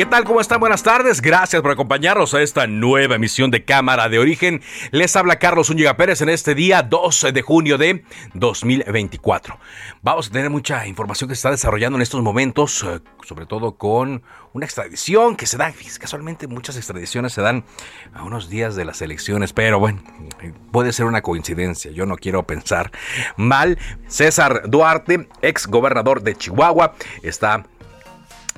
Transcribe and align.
¿Qué 0.00 0.06
tal? 0.06 0.24
¿Cómo 0.24 0.40
están? 0.40 0.60
Buenas 0.60 0.82
tardes. 0.82 1.20
Gracias 1.20 1.60
por 1.60 1.72
acompañarnos 1.72 2.32
a 2.32 2.40
esta 2.40 2.66
nueva 2.66 3.16
emisión 3.16 3.50
de 3.50 3.66
Cámara 3.66 4.08
de 4.08 4.18
Origen. 4.18 4.62
Les 4.92 5.14
habla 5.14 5.38
Carlos 5.38 5.68
Úñiga 5.68 5.98
Pérez 5.98 6.22
en 6.22 6.30
este 6.30 6.54
día 6.54 6.82
12 6.82 7.32
de 7.32 7.42
junio 7.42 7.76
de 7.76 8.02
2024. 8.32 9.58
Vamos 10.00 10.28
a 10.28 10.30
tener 10.30 10.48
mucha 10.48 10.86
información 10.86 11.28
que 11.28 11.34
se 11.34 11.40
está 11.40 11.50
desarrollando 11.50 11.98
en 11.98 12.02
estos 12.02 12.22
momentos, 12.22 12.82
eh, 12.82 13.00
sobre 13.28 13.44
todo 13.44 13.76
con 13.76 14.22
una 14.54 14.64
extradición 14.64 15.36
que 15.36 15.44
se 15.44 15.58
da, 15.58 15.70
casualmente 15.98 16.46
muchas 16.46 16.78
extradiciones 16.78 17.34
se 17.34 17.42
dan 17.42 17.66
a 18.14 18.24
unos 18.24 18.48
días 18.48 18.76
de 18.76 18.86
las 18.86 19.02
elecciones, 19.02 19.52
pero 19.52 19.78
bueno, 19.78 20.02
puede 20.72 20.94
ser 20.94 21.04
una 21.04 21.20
coincidencia, 21.20 21.90
yo 21.90 22.06
no 22.06 22.16
quiero 22.16 22.46
pensar 22.46 22.90
mal. 23.36 23.78
César 24.08 24.62
Duarte, 24.66 25.28
ex 25.42 25.66
gobernador 25.66 26.22
de 26.22 26.36
Chihuahua, 26.36 26.94
está 27.22 27.66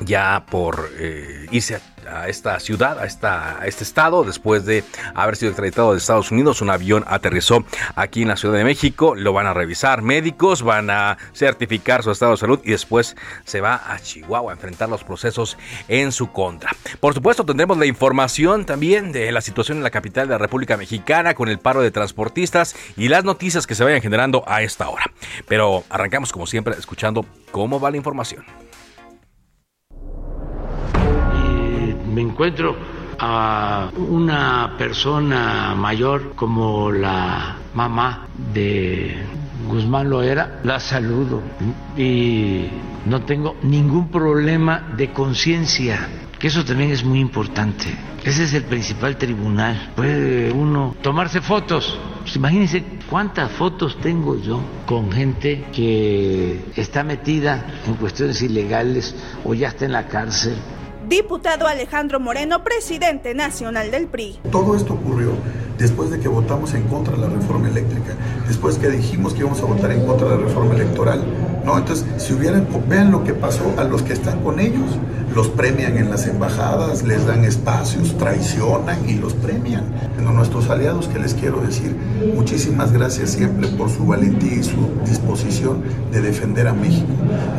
ya 0.04 0.44
por 0.50 0.90
eh, 0.98 1.46
irse 1.50 1.80
a, 2.08 2.28
esta 2.28 2.58
ciudad, 2.60 2.98
a, 2.98 3.06
esta, 3.06 3.60
a 3.60 3.66
este 3.66 3.84
estado, 3.84 4.24
después 4.24 4.64
de 4.64 4.84
haber 5.14 5.36
sido 5.36 5.50
extraditado 5.50 5.92
de 5.92 5.98
Estados 5.98 6.30
Unidos. 6.30 6.60
Un 6.60 6.70
avión 6.70 7.04
aterrizó 7.06 7.64
aquí 7.94 8.22
en 8.22 8.28
la 8.28 8.36
Ciudad 8.36 8.56
de 8.56 8.64
México, 8.64 9.14
lo 9.14 9.32
van 9.32 9.46
a 9.46 9.54
revisar 9.54 10.02
médicos, 10.02 10.62
van 10.62 10.90
a 10.90 11.18
certificar 11.32 12.02
su 12.02 12.10
estado 12.10 12.32
de 12.32 12.38
salud 12.38 12.60
y 12.64 12.70
después 12.70 13.16
se 13.44 13.60
va 13.60 13.80
a 13.86 13.98
Chihuahua 14.00 14.52
a 14.52 14.54
enfrentar 14.54 14.88
los 14.88 15.04
procesos 15.04 15.56
en 15.88 16.12
su 16.12 16.32
contra. 16.32 16.70
Por 17.00 17.14
supuesto, 17.14 17.44
tendremos 17.44 17.78
la 17.78 17.86
información 17.86 18.64
también 18.64 19.12
de 19.12 19.32
la 19.32 19.40
situación 19.40 19.78
en 19.78 19.84
la 19.84 19.90
capital 19.90 20.28
de 20.28 20.32
la 20.32 20.38
República 20.38 20.76
Mexicana 20.76 21.34
con 21.34 21.48
el 21.48 21.58
paro 21.58 21.82
de 21.82 21.90
transportistas 21.90 22.74
y 22.96 23.08
las 23.08 23.24
noticias 23.24 23.66
que 23.66 23.74
se 23.74 23.84
vayan 23.84 24.02
generando 24.02 24.44
a 24.46 24.62
esta 24.62 24.88
hora. 24.88 25.04
Pero 25.46 25.84
arrancamos 25.88 26.32
como 26.32 26.46
siempre 26.46 26.74
escuchando 26.78 27.24
cómo 27.50 27.80
va 27.80 27.90
la 27.90 27.96
información. 27.96 28.44
Me 32.12 32.20
encuentro 32.20 32.76
a 33.18 33.90
una 33.96 34.74
persona 34.76 35.74
mayor 35.76 36.34
como 36.34 36.90
la 36.90 37.56
mamá 37.74 38.26
de 38.52 39.16
Guzmán 39.68 40.10
Loera, 40.10 40.60
la 40.64 40.80
saludo 40.80 41.40
y 41.96 42.66
no 43.06 43.22
tengo 43.22 43.56
ningún 43.62 44.08
problema 44.08 44.92
de 44.96 45.12
conciencia, 45.12 46.08
que 46.38 46.48
eso 46.48 46.64
también 46.64 46.90
es 46.90 47.04
muy 47.04 47.20
importante. 47.20 47.86
Ese 48.24 48.44
es 48.44 48.54
el 48.54 48.64
principal 48.64 49.16
tribunal. 49.16 49.92
Puede 49.96 50.52
uno 50.52 50.94
tomarse 51.02 51.40
fotos. 51.40 51.98
Pues 52.20 52.36
imagínense 52.36 52.84
cuántas 53.10 53.50
fotos 53.50 53.96
tengo 54.00 54.40
yo 54.40 54.60
con 54.86 55.10
gente 55.10 55.64
que 55.72 56.66
está 56.76 57.02
metida 57.02 57.66
en 57.86 57.94
cuestiones 57.94 58.42
ilegales 58.42 59.14
o 59.44 59.54
ya 59.54 59.68
está 59.68 59.86
en 59.86 59.92
la 59.92 60.06
cárcel 60.06 60.54
Diputado 61.08 61.66
Alejandro 61.66 62.20
Moreno, 62.20 62.62
presidente 62.62 63.34
nacional 63.34 63.90
del 63.90 64.06
PRI. 64.06 64.38
Todo 64.50 64.76
esto 64.76 64.94
ocurrió 64.94 65.32
después 65.78 66.10
de 66.10 66.20
que 66.20 66.28
votamos 66.28 66.74
en 66.74 66.84
contra 66.84 67.14
de 67.14 67.22
la 67.22 67.28
reforma 67.28 67.68
eléctrica, 67.68 68.14
después 68.46 68.78
que 68.78 68.88
dijimos 68.88 69.34
que 69.34 69.40
íbamos 69.40 69.60
a 69.60 69.66
votar 69.66 69.90
en 69.90 70.06
contra 70.06 70.28
de 70.28 70.36
la 70.36 70.42
reforma 70.42 70.74
electoral. 70.74 71.24
No, 71.64 71.76
entonces, 71.76 72.06
si 72.18 72.34
hubieran, 72.34 72.66
vean 72.88 73.10
lo 73.10 73.24
que 73.24 73.34
pasó 73.34 73.74
a 73.76 73.84
los 73.84 74.02
que 74.02 74.12
están 74.12 74.40
con 74.42 74.60
ellos. 74.60 74.98
Los 75.34 75.48
premian 75.48 75.96
en 75.96 76.10
las 76.10 76.26
embajadas, 76.26 77.04
les 77.04 77.26
dan 77.26 77.44
espacios, 77.44 78.16
traicionan 78.18 79.08
y 79.08 79.14
los 79.14 79.32
premian. 79.34 79.84
A 80.18 80.32
nuestros 80.32 80.70
aliados 80.70 81.08
que 81.08 81.18
les 81.18 81.34
quiero 81.34 81.60
decir, 81.60 81.94
muchísimas 82.34 82.92
gracias 82.92 83.30
siempre 83.30 83.68
por 83.68 83.90
su 83.90 84.06
valentía 84.06 84.54
y 84.54 84.62
su 84.62 84.88
disposición 85.04 85.82
de 86.10 86.20
defender 86.20 86.68
a 86.68 86.72
México. 86.72 87.12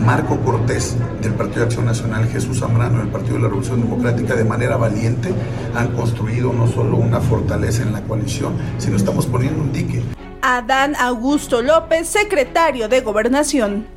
Marco 0.05 0.37
Cortés, 0.37 0.95
del 1.21 1.33
Partido 1.33 1.59
de 1.59 1.65
Acción 1.65 1.85
Nacional, 1.85 2.27
Jesús 2.27 2.59
Zambrano, 2.59 2.99
del 2.99 3.09
Partido 3.09 3.32
de 3.33 3.39
la 3.39 3.47
Revolución 3.47 3.81
Democrática, 3.81 4.35
de 4.35 4.43
manera 4.43 4.77
valiente, 4.77 5.33
han 5.75 5.89
construido 5.93 6.53
no 6.53 6.67
solo 6.67 6.97
una 6.97 7.19
fortaleza 7.19 7.83
en 7.83 7.93
la 7.93 8.01
coalición, 8.01 8.53
sino 8.77 8.95
estamos 8.95 9.25
poniendo 9.25 9.61
un 9.61 9.71
dique. 9.71 10.01
Adán 10.41 10.95
Augusto 10.99 11.61
López, 11.61 12.07
secretario 12.07 12.87
de 12.89 13.01
Gobernación. 13.01 13.87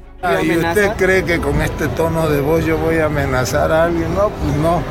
¿Y 0.42 0.56
usted 0.56 0.92
cree 0.96 1.24
que 1.24 1.38
con 1.38 1.60
este 1.60 1.88
tono 1.88 2.28
de 2.28 2.40
voz 2.40 2.64
yo 2.64 2.78
voy 2.78 2.98
a 2.98 3.06
amenazar 3.06 3.70
a 3.70 3.84
alguien? 3.84 4.14
No, 4.14 4.30
pues 4.30 4.56
no. 4.56 4.82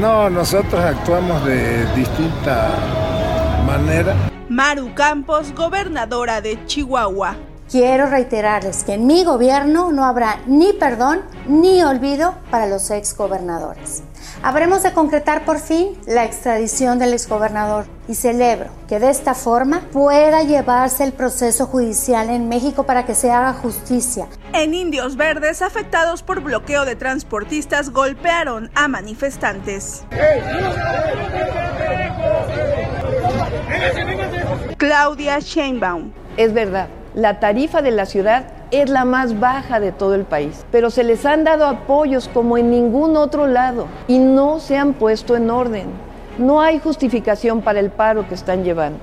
No, 0.00 0.30
nosotros 0.30 0.80
actuamos 0.82 1.44
de 1.44 1.84
distinta 1.94 2.70
manera. 3.66 4.14
Maru 4.48 4.94
Campos, 4.94 5.52
gobernadora 5.54 6.40
de 6.40 6.64
Chihuahua. 6.66 7.36
Quiero 7.70 8.06
reiterarles 8.06 8.82
que 8.82 8.94
en 8.94 9.06
mi 9.06 9.22
gobierno 9.22 9.92
no 9.92 10.04
habrá 10.04 10.40
ni 10.46 10.72
perdón 10.72 11.20
ni 11.46 11.84
olvido 11.84 12.34
para 12.50 12.66
los 12.66 12.90
exgobernadores. 12.90 14.02
Habremos 14.42 14.82
de 14.82 14.92
concretar 14.92 15.44
por 15.44 15.60
fin 15.60 15.96
la 16.04 16.24
extradición 16.24 16.98
del 16.98 17.12
exgobernador 17.12 17.86
y 18.08 18.16
celebro 18.16 18.70
que 18.88 18.98
de 18.98 19.10
esta 19.10 19.34
forma 19.34 19.82
pueda 19.92 20.42
llevarse 20.42 21.04
el 21.04 21.12
proceso 21.12 21.66
judicial 21.66 22.28
en 22.28 22.48
México 22.48 22.86
para 22.86 23.06
que 23.06 23.14
se 23.14 23.30
haga 23.30 23.52
justicia. 23.52 24.26
En 24.52 24.74
Indios 24.74 25.16
Verdes, 25.16 25.62
afectados 25.62 26.24
por 26.24 26.40
bloqueo 26.40 26.84
de 26.84 26.96
transportistas, 26.96 27.90
golpearon 27.90 28.68
a 28.74 28.88
manifestantes. 28.88 30.02
Claudia 34.76 35.38
Sheinbaum. 35.38 36.10
Es 36.36 36.52
verdad 36.52 36.88
la 37.14 37.40
tarifa 37.40 37.82
de 37.82 37.90
la 37.90 38.06
ciudad 38.06 38.44
es 38.70 38.88
la 38.88 39.04
más 39.04 39.40
baja 39.40 39.80
de 39.80 39.90
todo 39.90 40.14
el 40.14 40.24
país, 40.24 40.64
pero 40.70 40.90
se 40.90 41.02
les 41.02 41.26
han 41.26 41.42
dado 41.42 41.66
apoyos 41.66 42.28
como 42.28 42.56
en 42.56 42.70
ningún 42.70 43.16
otro 43.16 43.48
lado 43.48 43.88
y 44.06 44.20
no 44.20 44.60
se 44.60 44.76
han 44.76 44.92
puesto 44.92 45.34
en 45.34 45.50
orden. 45.50 45.86
No 46.38 46.60
hay 46.60 46.78
justificación 46.78 47.62
para 47.62 47.80
el 47.80 47.90
paro 47.90 48.28
que 48.28 48.34
están 48.34 48.62
llevando. 48.62 49.00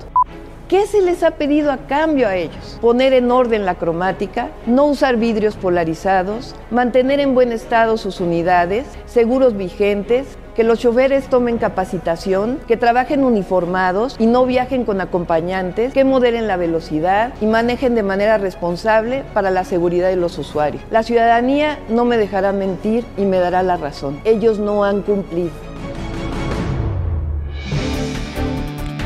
¿Qué 0.68 0.86
se 0.86 1.00
les 1.02 1.22
ha 1.22 1.32
pedido 1.32 1.70
a 1.70 1.78
cambio 1.78 2.28
a 2.28 2.36
ellos? 2.36 2.78
Poner 2.80 3.12
en 3.12 3.30
orden 3.30 3.64
la 3.64 3.76
cromática, 3.76 4.48
no 4.66 4.84
usar 4.84 5.16
vidrios 5.16 5.56
polarizados, 5.56 6.54
mantener 6.70 7.20
en 7.20 7.34
buen 7.34 7.52
estado 7.52 7.96
sus 7.96 8.20
unidades, 8.20 8.86
seguros 9.06 9.56
vigentes, 9.56 10.36
que 10.58 10.64
los 10.64 10.80
choferes 10.80 11.28
tomen 11.28 11.56
capacitación, 11.56 12.58
que 12.66 12.76
trabajen 12.76 13.22
uniformados 13.22 14.16
y 14.18 14.26
no 14.26 14.44
viajen 14.44 14.84
con 14.84 15.00
acompañantes, 15.00 15.92
que 15.92 16.02
moderen 16.02 16.48
la 16.48 16.56
velocidad 16.56 17.32
y 17.40 17.46
manejen 17.46 17.94
de 17.94 18.02
manera 18.02 18.38
responsable 18.38 19.22
para 19.34 19.52
la 19.52 19.62
seguridad 19.62 20.08
de 20.08 20.16
los 20.16 20.36
usuarios. 20.36 20.82
La 20.90 21.04
ciudadanía 21.04 21.78
no 21.88 22.04
me 22.04 22.16
dejará 22.16 22.52
mentir 22.52 23.04
y 23.16 23.24
me 23.24 23.36
dará 23.36 23.62
la 23.62 23.76
razón. 23.76 24.20
Ellos 24.24 24.58
no 24.58 24.82
han 24.82 25.02
cumplido. 25.02 25.52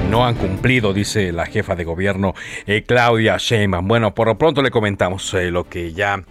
no 0.09 0.25
han 0.27 0.35
cumplido, 0.35 0.95
dice 0.95 1.33
la 1.33 1.45
jefa 1.47 1.75
de 1.75 1.85
gobierno 1.85 2.35
eh, 2.67 2.83
Claudia 2.87 3.37
Sheinbaum. 3.39 3.89
Bueno, 3.89 4.15
por 4.15 4.27
lo 4.27 4.39
pronto 4.39 4.63
le 4.63 4.71
comentamos 4.71 5.35
eh, 5.35 5.51
lo 5.51 5.65
que 5.65 5.93
ya 5.93 6.23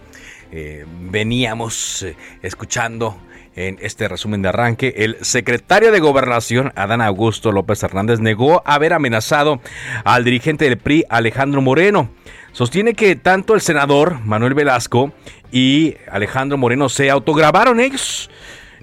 eh, 0.50 0.84
veníamos 1.10 2.06
escuchando 2.42 3.16
en 3.54 3.78
este 3.80 4.08
resumen 4.08 4.42
de 4.42 4.48
arranque, 4.48 4.94
el 4.98 5.16
secretario 5.22 5.92
de 5.92 6.00
Gobernación, 6.00 6.72
Adán 6.74 7.00
Augusto 7.00 7.52
López 7.52 7.82
Hernández, 7.82 8.20
negó 8.20 8.62
haber 8.64 8.92
amenazado 8.92 9.60
al 10.04 10.24
dirigente 10.24 10.64
del 10.64 10.78
PRI, 10.78 11.04
Alejandro 11.08 11.60
Moreno. 11.60 12.10
Sostiene 12.52 12.94
que 12.94 13.16
tanto 13.16 13.54
el 13.54 13.60
senador 13.60 14.20
Manuel 14.24 14.54
Velasco 14.54 15.12
y 15.50 15.96
Alejandro 16.10 16.58
Moreno 16.58 16.88
se 16.88 17.10
autograbaron 17.10 17.80
ellos 17.80 18.30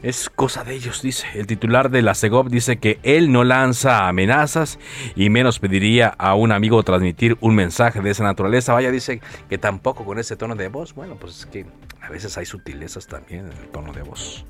es 0.04 0.30
cosa 0.30 0.64
de 0.64 0.76
ellos, 0.76 1.02
dice. 1.02 1.28
El 1.36 1.48
titular 1.48 1.90
de 1.90 2.02
la 2.02 2.16
CEGOP 2.16 2.48
dice 2.48 2.78
que 2.78 3.00
él 3.04 3.32
no 3.32 3.44
lanza 3.44 4.08
amenazas 4.08 4.80
y 5.16 5.30
menos 5.30 5.60
pediría 5.60 6.08
a 6.18 6.36
un 6.36 6.52
amigo 6.52 6.82
transmitir 6.84 7.38
un 7.42 7.56
mensaje 7.56 8.02
de 8.02 8.10
esa 8.10 8.24
naturaleza. 8.24 8.74
Vaya, 8.74 8.92
dice 8.92 9.22
que 9.50 9.58
tampoco 9.58 10.06
con 10.06 10.20
ese 10.20 10.36
tono 10.36 10.56
de 10.56 10.68
voz. 10.68 10.94
Bueno, 10.94 11.16
pues 11.16 11.40
es 11.40 11.46
que 11.46 11.66
a 12.02 12.10
veces 12.10 12.38
hay 12.38 12.46
sutilezas 12.46 13.08
también 13.08 13.46
en 13.46 13.58
el 13.58 13.68
tono 13.70 13.92
de 13.94 14.02
voz. 14.04 14.46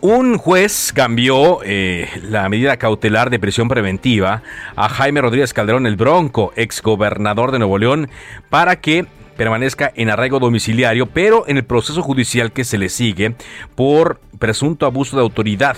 Un 0.00 0.36
juez 0.36 0.92
cambió 0.94 1.60
eh, 1.64 2.10
la 2.28 2.46
medida 2.50 2.76
cautelar 2.76 3.30
de 3.30 3.38
prisión 3.38 3.68
preventiva 3.68 4.42
a 4.76 4.88
Jaime 4.90 5.22
Rodríguez 5.22 5.54
Calderón 5.54 5.86
el 5.86 5.96
Bronco, 5.96 6.52
exgobernador 6.56 7.52
de 7.52 7.58
Nuevo 7.58 7.78
León, 7.78 8.10
para 8.50 8.76
que 8.76 9.06
permanezca 9.36 9.92
en 9.94 10.10
arraigo 10.10 10.38
domiciliario, 10.38 11.06
pero 11.06 11.44
en 11.46 11.56
el 11.56 11.64
proceso 11.64 12.02
judicial 12.02 12.52
que 12.52 12.64
se 12.64 12.78
le 12.78 12.88
sigue 12.88 13.34
por 13.74 14.20
presunto 14.38 14.86
abuso 14.86 15.16
de 15.16 15.22
autoridad. 15.22 15.76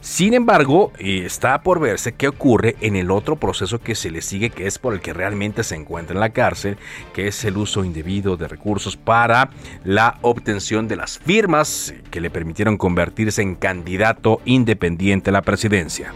Sin 0.00 0.32
embargo, 0.32 0.92
eh, 0.98 1.24
está 1.26 1.62
por 1.62 1.78
verse 1.78 2.12
qué 2.12 2.28
ocurre 2.28 2.74
en 2.80 2.96
el 2.96 3.10
otro 3.10 3.36
proceso 3.36 3.80
que 3.80 3.94
se 3.94 4.10
le 4.10 4.22
sigue, 4.22 4.48
que 4.48 4.66
es 4.66 4.78
por 4.78 4.94
el 4.94 5.00
que 5.00 5.12
realmente 5.12 5.62
se 5.62 5.74
encuentra 5.74 6.14
en 6.14 6.20
la 6.20 6.30
cárcel, 6.30 6.78
que 7.12 7.28
es 7.28 7.44
el 7.44 7.58
uso 7.58 7.84
indebido 7.84 8.38
de 8.38 8.48
recursos 8.48 8.96
para 8.96 9.50
la 9.84 10.18
obtención 10.22 10.88
de 10.88 10.96
las 10.96 11.18
firmas 11.18 11.92
que 12.10 12.22
le 12.22 12.30
permitieron 12.30 12.78
convertirse 12.78 13.42
en 13.42 13.56
candidato 13.56 14.40
independiente 14.46 15.28
a 15.28 15.34
la 15.34 15.42
presidencia. 15.42 16.14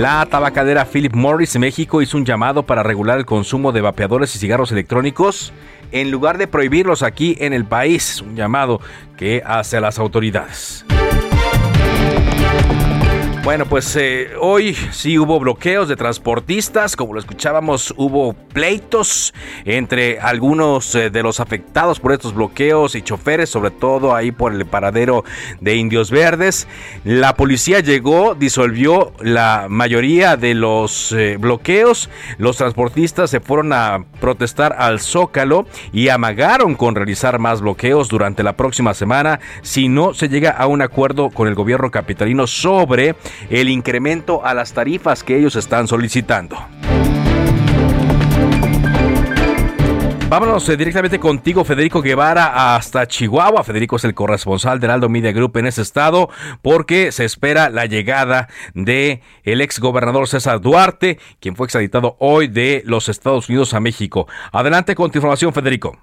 La 0.00 0.24
tabacadera 0.24 0.86
Philip 0.86 1.14
Morris 1.14 1.58
México 1.58 2.00
hizo 2.00 2.16
un 2.16 2.24
llamado 2.24 2.62
para 2.62 2.82
regular 2.82 3.18
el 3.18 3.26
consumo 3.26 3.70
de 3.70 3.82
vapeadores 3.82 4.34
y 4.34 4.38
cigarros 4.38 4.72
electrónicos 4.72 5.52
en 5.92 6.10
lugar 6.10 6.38
de 6.38 6.46
prohibirlos 6.46 7.02
aquí 7.02 7.36
en 7.38 7.52
el 7.52 7.66
país. 7.66 8.22
Un 8.22 8.34
llamado 8.34 8.80
que 9.18 9.42
hace 9.44 9.76
a 9.76 9.82
las 9.82 9.98
autoridades. 9.98 10.86
Bueno, 13.42 13.64
pues 13.64 13.96
eh, 13.96 14.32
hoy 14.38 14.74
sí 14.74 15.18
hubo 15.18 15.40
bloqueos 15.40 15.88
de 15.88 15.96
transportistas, 15.96 16.94
como 16.94 17.14
lo 17.14 17.20
escuchábamos, 17.20 17.94
hubo 17.96 18.34
pleitos 18.34 19.32
entre 19.64 20.20
algunos 20.20 20.94
eh, 20.94 21.08
de 21.08 21.22
los 21.22 21.40
afectados 21.40 22.00
por 22.00 22.12
estos 22.12 22.34
bloqueos 22.34 22.94
y 22.94 23.02
choferes, 23.02 23.48
sobre 23.48 23.70
todo 23.70 24.14
ahí 24.14 24.30
por 24.30 24.52
el 24.52 24.66
paradero 24.66 25.24
de 25.58 25.74
Indios 25.76 26.10
Verdes. 26.10 26.68
La 27.04 27.34
policía 27.34 27.80
llegó, 27.80 28.34
disolvió 28.34 29.14
la 29.20 29.68
mayoría 29.70 30.36
de 30.36 30.52
los 30.52 31.10
eh, 31.12 31.38
bloqueos, 31.38 32.10
los 32.36 32.58
transportistas 32.58 33.30
se 33.30 33.40
fueron 33.40 33.72
a 33.72 34.04
protestar 34.20 34.76
al 34.78 35.00
Zócalo 35.00 35.66
y 35.94 36.10
amagaron 36.10 36.74
con 36.74 36.94
realizar 36.94 37.38
más 37.38 37.62
bloqueos 37.62 38.08
durante 38.08 38.42
la 38.42 38.52
próxima 38.52 38.92
semana 38.92 39.40
si 39.62 39.88
no 39.88 40.12
se 40.12 40.28
llega 40.28 40.50
a 40.50 40.66
un 40.66 40.82
acuerdo 40.82 41.30
con 41.30 41.48
el 41.48 41.54
gobierno 41.54 41.90
capitalino 41.90 42.46
sobre 42.46 43.16
el 43.48 43.68
incremento 43.68 44.44
a 44.44 44.54
las 44.54 44.72
tarifas 44.72 45.24
que 45.24 45.36
ellos 45.36 45.56
están 45.56 45.88
solicitando. 45.88 46.56
Vámonos 50.30 50.68
eh, 50.68 50.76
directamente 50.76 51.18
contigo, 51.18 51.64
Federico 51.64 52.00
Guevara, 52.00 52.76
hasta 52.76 53.04
Chihuahua. 53.08 53.64
Federico 53.64 53.96
es 53.96 54.04
el 54.04 54.14
corresponsal 54.14 54.78
del 54.78 54.92
Aldo 54.92 55.08
Media 55.08 55.32
Group 55.32 55.56
en 55.56 55.66
ese 55.66 55.82
estado, 55.82 56.30
porque 56.62 57.10
se 57.10 57.24
espera 57.24 57.68
la 57.68 57.86
llegada 57.86 58.46
de 58.72 59.22
el 59.42 59.60
ex 59.60 59.80
gobernador 59.80 60.28
César 60.28 60.60
Duarte, 60.60 61.18
quien 61.40 61.56
fue 61.56 61.66
extraditado 61.66 62.14
hoy 62.20 62.46
de 62.46 62.84
los 62.86 63.08
Estados 63.08 63.48
Unidos 63.48 63.74
a 63.74 63.80
México. 63.80 64.28
Adelante 64.52 64.94
con 64.94 65.10
tu 65.10 65.18
información, 65.18 65.52
Federico. 65.52 65.98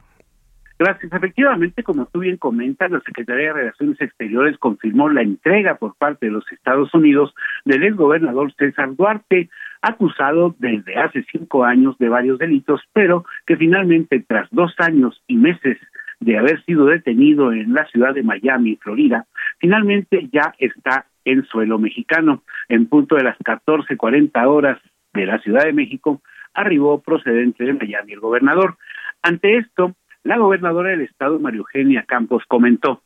Gracias. 0.80 1.12
Efectivamente, 1.12 1.82
como 1.82 2.06
tú 2.06 2.20
bien 2.20 2.38
comentas, 2.38 2.92
la 2.92 3.00
Secretaría 3.00 3.48
de 3.48 3.54
Relaciones 3.54 4.00
Exteriores 4.00 4.60
confirmó 4.60 5.10
la 5.10 5.24
entrega 5.24 5.76
por 5.76 5.96
parte 5.96 6.28
de 6.28 6.32
los 6.32 6.52
Estados 6.52 6.94
Unidos 6.94 7.34
del 7.66 7.84
exgobernador 7.84 8.54
César 8.54 8.96
Duarte, 8.96 9.50
acusado 9.82 10.56
desde 10.60 10.96
hace 10.98 11.26
cinco 11.32 11.64
años 11.64 11.98
de 11.98 12.10
varios 12.10 12.38
delitos, 12.38 12.82
pero 12.94 13.26
que 13.48 13.58
finalmente, 13.58 14.24
tras 14.28 14.48
dos 14.52 14.76
años 14.78 15.24
y 15.26 15.38
meses 15.38 15.80
de 16.20 16.38
haber 16.38 16.64
sido 16.66 16.86
detenido 16.86 17.52
en 17.52 17.74
la 17.74 17.86
ciudad 17.88 18.14
de 18.14 18.24
Miami, 18.24 18.76
Florida, 18.76 19.26
finalmente 19.60 20.30
ya 20.32 20.54
está 20.60 21.06
en 21.26 21.44
suelo 21.46 21.80
mexicano. 21.80 22.44
En 22.70 22.88
punto 22.88 23.16
de 23.16 23.24
las 23.24 23.38
14:40 23.40 24.48
horas 24.48 24.80
de 25.14 25.26
la 25.26 25.40
Ciudad 25.40 25.64
de 25.64 25.74
México, 25.74 26.22
arribó 26.54 27.02
procedente 27.02 27.64
de 27.64 27.74
Miami 27.74 28.14
el 28.14 28.20
gobernador. 28.20 28.78
Ante 29.24 29.58
esto, 29.58 29.96
la 30.28 30.38
gobernadora 30.38 30.90
del 30.90 31.02
estado, 31.02 31.40
María 31.40 31.60
Eugenia 31.60 32.04
Campos, 32.06 32.44
comentó. 32.50 33.02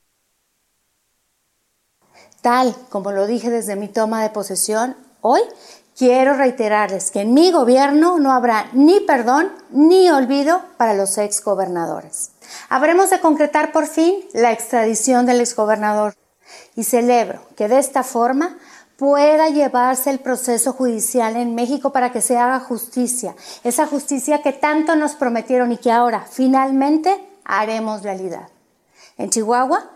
Tal 2.42 2.74
como 2.90 3.12
lo 3.12 3.28
dije 3.28 3.52
desde 3.52 3.76
mi 3.76 3.88
toma 3.88 4.24
de 4.24 4.32
posesión, 4.32 4.96
hoy 5.22 5.42
quiero 5.96 6.34
reiterarles 6.34 7.12
que 7.12 7.22
en 7.22 7.36
mi 7.36 7.52
gobierno 7.52 8.18
no 8.18 8.32
habrá 8.32 8.66
ni 8.74 9.00
perdón 9.02 9.52
ni 9.70 10.10
olvido 10.10 10.64
para 10.78 10.96
los 10.96 11.20
exgobernadores. 11.20 12.32
Habremos 12.70 13.12
de 13.12 13.20
concretar 13.20 13.72
por 13.72 13.86
fin 13.86 14.16
la 14.34 14.52
extradición 14.52 15.28
del 15.28 15.42
exgobernador 15.42 16.16
y 16.76 16.86
celebro 16.86 17.40
que 17.56 17.68
de 17.68 17.78
esta 17.78 18.02
forma 18.02 18.58
pueda 19.02 19.50
llevarse 19.50 20.12
el 20.12 20.20
proceso 20.20 20.74
judicial 20.74 21.36
en 21.36 21.56
México 21.56 21.92
para 21.92 22.12
que 22.12 22.22
se 22.22 22.38
haga 22.38 22.60
justicia, 22.60 23.36
esa 23.64 23.88
justicia 23.88 24.44
que 24.44 24.54
tanto 24.54 24.96
nos 24.96 25.16
prometieron 25.16 25.72
y 25.72 25.78
que 25.78 25.92
ahora 25.92 26.28
finalmente 26.30 27.20
haremos 27.44 28.04
realidad. 28.04 28.50
En 29.18 29.32
Chihuahua, 29.32 29.90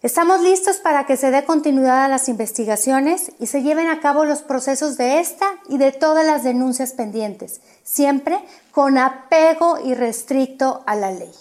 estamos 0.00 0.40
listos 0.40 0.78
para 0.78 1.04
que 1.04 1.18
se 1.18 1.30
dé 1.30 1.44
continuidad 1.44 2.06
a 2.06 2.08
las 2.08 2.30
investigaciones 2.30 3.30
y 3.38 3.48
se 3.48 3.62
lleven 3.62 3.88
a 3.88 4.00
cabo 4.00 4.24
los 4.24 4.40
procesos 4.40 4.96
de 4.96 5.20
esta 5.20 5.46
y 5.68 5.76
de 5.76 5.92
todas 5.92 6.24
las 6.24 6.42
denuncias 6.42 6.92
pendientes, 6.92 7.60
siempre 7.82 8.38
con 8.70 8.96
apego 8.96 9.80
irrestricto 9.84 10.82
a 10.86 10.94
la 10.96 11.10
ley. 11.10 11.34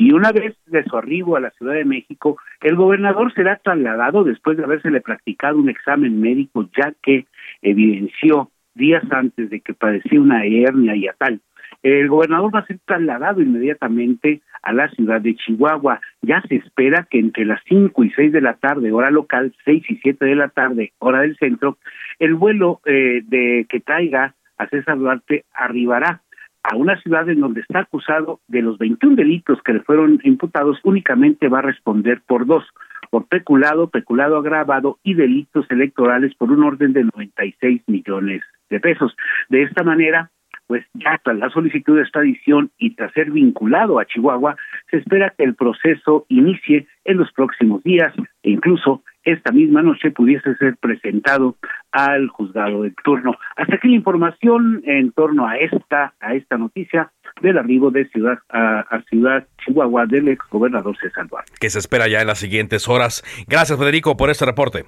Y 0.00 0.14
una 0.14 0.32
vez 0.32 0.56
de 0.64 0.82
su 0.84 0.96
arribo 0.96 1.36
a 1.36 1.40
la 1.40 1.50
Ciudad 1.50 1.74
de 1.74 1.84
México, 1.84 2.38
el 2.62 2.74
gobernador 2.74 3.34
será 3.34 3.56
trasladado 3.56 4.24
después 4.24 4.56
de 4.56 4.64
habérsele 4.64 5.02
practicado 5.02 5.58
un 5.58 5.68
examen 5.68 6.22
médico, 6.22 6.66
ya 6.74 6.94
que 7.02 7.26
evidenció 7.60 8.50
días 8.74 9.04
antes 9.10 9.50
de 9.50 9.60
que 9.60 9.74
padecía 9.74 10.18
una 10.18 10.46
hernia 10.46 10.96
y 10.96 11.06
a 11.06 11.12
tal. 11.12 11.42
El 11.82 12.08
gobernador 12.08 12.54
va 12.54 12.60
a 12.60 12.66
ser 12.66 12.78
trasladado 12.86 13.42
inmediatamente 13.42 14.40
a 14.62 14.72
la 14.72 14.88
ciudad 14.88 15.20
de 15.20 15.34
Chihuahua. 15.34 16.00
Ya 16.22 16.40
se 16.48 16.54
espera 16.54 17.06
que 17.10 17.18
entre 17.18 17.44
las 17.44 17.60
5 17.68 18.02
y 18.02 18.10
6 18.12 18.32
de 18.32 18.40
la 18.40 18.54
tarde, 18.54 18.92
hora 18.92 19.10
local, 19.10 19.54
6 19.66 19.84
y 19.86 19.96
7 19.96 20.24
de 20.24 20.34
la 20.34 20.48
tarde, 20.48 20.94
hora 20.98 21.20
del 21.20 21.36
centro, 21.36 21.76
el 22.18 22.36
vuelo 22.36 22.80
eh, 22.86 23.20
de 23.26 23.66
que 23.68 23.80
traiga 23.80 24.34
a 24.56 24.66
César 24.68 24.96
Duarte 24.96 25.44
arribará 25.52 26.22
a 26.62 26.76
una 26.76 27.00
ciudad 27.00 27.28
en 27.28 27.40
donde 27.40 27.62
está 27.62 27.80
acusado 27.80 28.40
de 28.48 28.62
los 28.62 28.78
21 28.78 29.16
delitos 29.16 29.58
que 29.62 29.72
le 29.72 29.80
fueron 29.80 30.20
imputados, 30.24 30.78
únicamente 30.84 31.48
va 31.48 31.60
a 31.60 31.62
responder 31.62 32.20
por 32.26 32.46
dos, 32.46 32.64
por 33.10 33.26
peculado, 33.26 33.88
peculado 33.88 34.36
agravado 34.36 34.98
y 35.02 35.14
delitos 35.14 35.66
electorales 35.70 36.34
por 36.34 36.50
un 36.50 36.62
orden 36.62 36.92
de 36.92 37.04
96 37.04 37.82
millones 37.86 38.42
de 38.68 38.80
pesos. 38.80 39.16
De 39.48 39.62
esta 39.62 39.82
manera, 39.82 40.30
pues 40.70 40.86
ya 40.94 41.20
tras 41.24 41.36
la 41.36 41.50
solicitud 41.50 41.96
de 41.96 42.02
extradición 42.02 42.70
y 42.78 42.94
tras 42.94 43.12
ser 43.12 43.32
vinculado 43.32 43.98
a 43.98 44.04
Chihuahua, 44.04 44.54
se 44.88 44.98
espera 44.98 45.34
que 45.36 45.42
el 45.42 45.56
proceso 45.56 46.26
inicie 46.28 46.86
en 47.04 47.16
los 47.16 47.32
próximos 47.32 47.82
días 47.82 48.14
e 48.44 48.50
incluso 48.50 49.02
esta 49.24 49.50
misma 49.50 49.82
noche 49.82 50.12
pudiese 50.12 50.54
ser 50.58 50.76
presentado 50.76 51.56
al 51.90 52.28
juzgado 52.28 52.84
de 52.84 52.92
turno. 53.02 53.36
Hasta 53.56 53.74
aquí 53.74 53.88
la 53.88 53.96
información 53.96 54.80
en 54.84 55.10
torno 55.10 55.48
a 55.48 55.56
esta 55.56 56.14
a 56.20 56.34
esta 56.34 56.56
noticia 56.56 57.10
del 57.42 57.58
arribo 57.58 57.90
de 57.90 58.08
ciudad 58.10 58.38
a, 58.50 59.02
ciudad 59.08 59.48
Chihuahua 59.64 60.06
del 60.06 60.28
ex 60.28 60.44
gobernador 60.50 60.96
César 60.98 61.26
Duarte. 61.26 61.50
Que 61.58 61.68
se 61.68 61.80
espera 61.80 62.06
ya 62.06 62.20
en 62.20 62.28
las 62.28 62.38
siguientes 62.38 62.86
horas. 62.86 63.24
Gracias 63.48 63.76
Federico 63.76 64.16
por 64.16 64.30
este 64.30 64.46
reporte. 64.46 64.84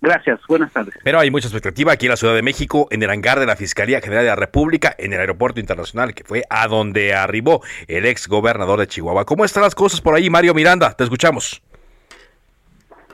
Gracias, 0.00 0.40
buenas 0.48 0.72
tardes. 0.72 0.94
Pero 1.02 1.18
hay 1.18 1.30
mucha 1.30 1.48
expectativa 1.48 1.92
aquí 1.92 2.06
en 2.06 2.10
la 2.10 2.16
Ciudad 2.16 2.34
de 2.34 2.42
México, 2.42 2.86
en 2.90 3.02
el 3.02 3.10
hangar 3.10 3.40
de 3.40 3.46
la 3.46 3.56
Fiscalía 3.56 4.00
General 4.00 4.22
de 4.22 4.30
la 4.30 4.36
República, 4.36 4.94
en 4.96 5.12
el 5.12 5.20
aeropuerto 5.20 5.58
internacional, 5.58 6.14
que 6.14 6.22
fue 6.22 6.42
a 6.48 6.68
donde 6.68 7.14
arribó 7.14 7.62
el 7.88 8.06
ex 8.06 8.28
gobernador 8.28 8.78
de 8.78 8.86
Chihuahua. 8.86 9.24
¿Cómo 9.24 9.44
están 9.44 9.64
las 9.64 9.74
cosas 9.74 10.00
por 10.00 10.14
ahí, 10.14 10.30
Mario 10.30 10.54
Miranda? 10.54 10.94
Te 10.94 11.02
escuchamos. 11.02 11.60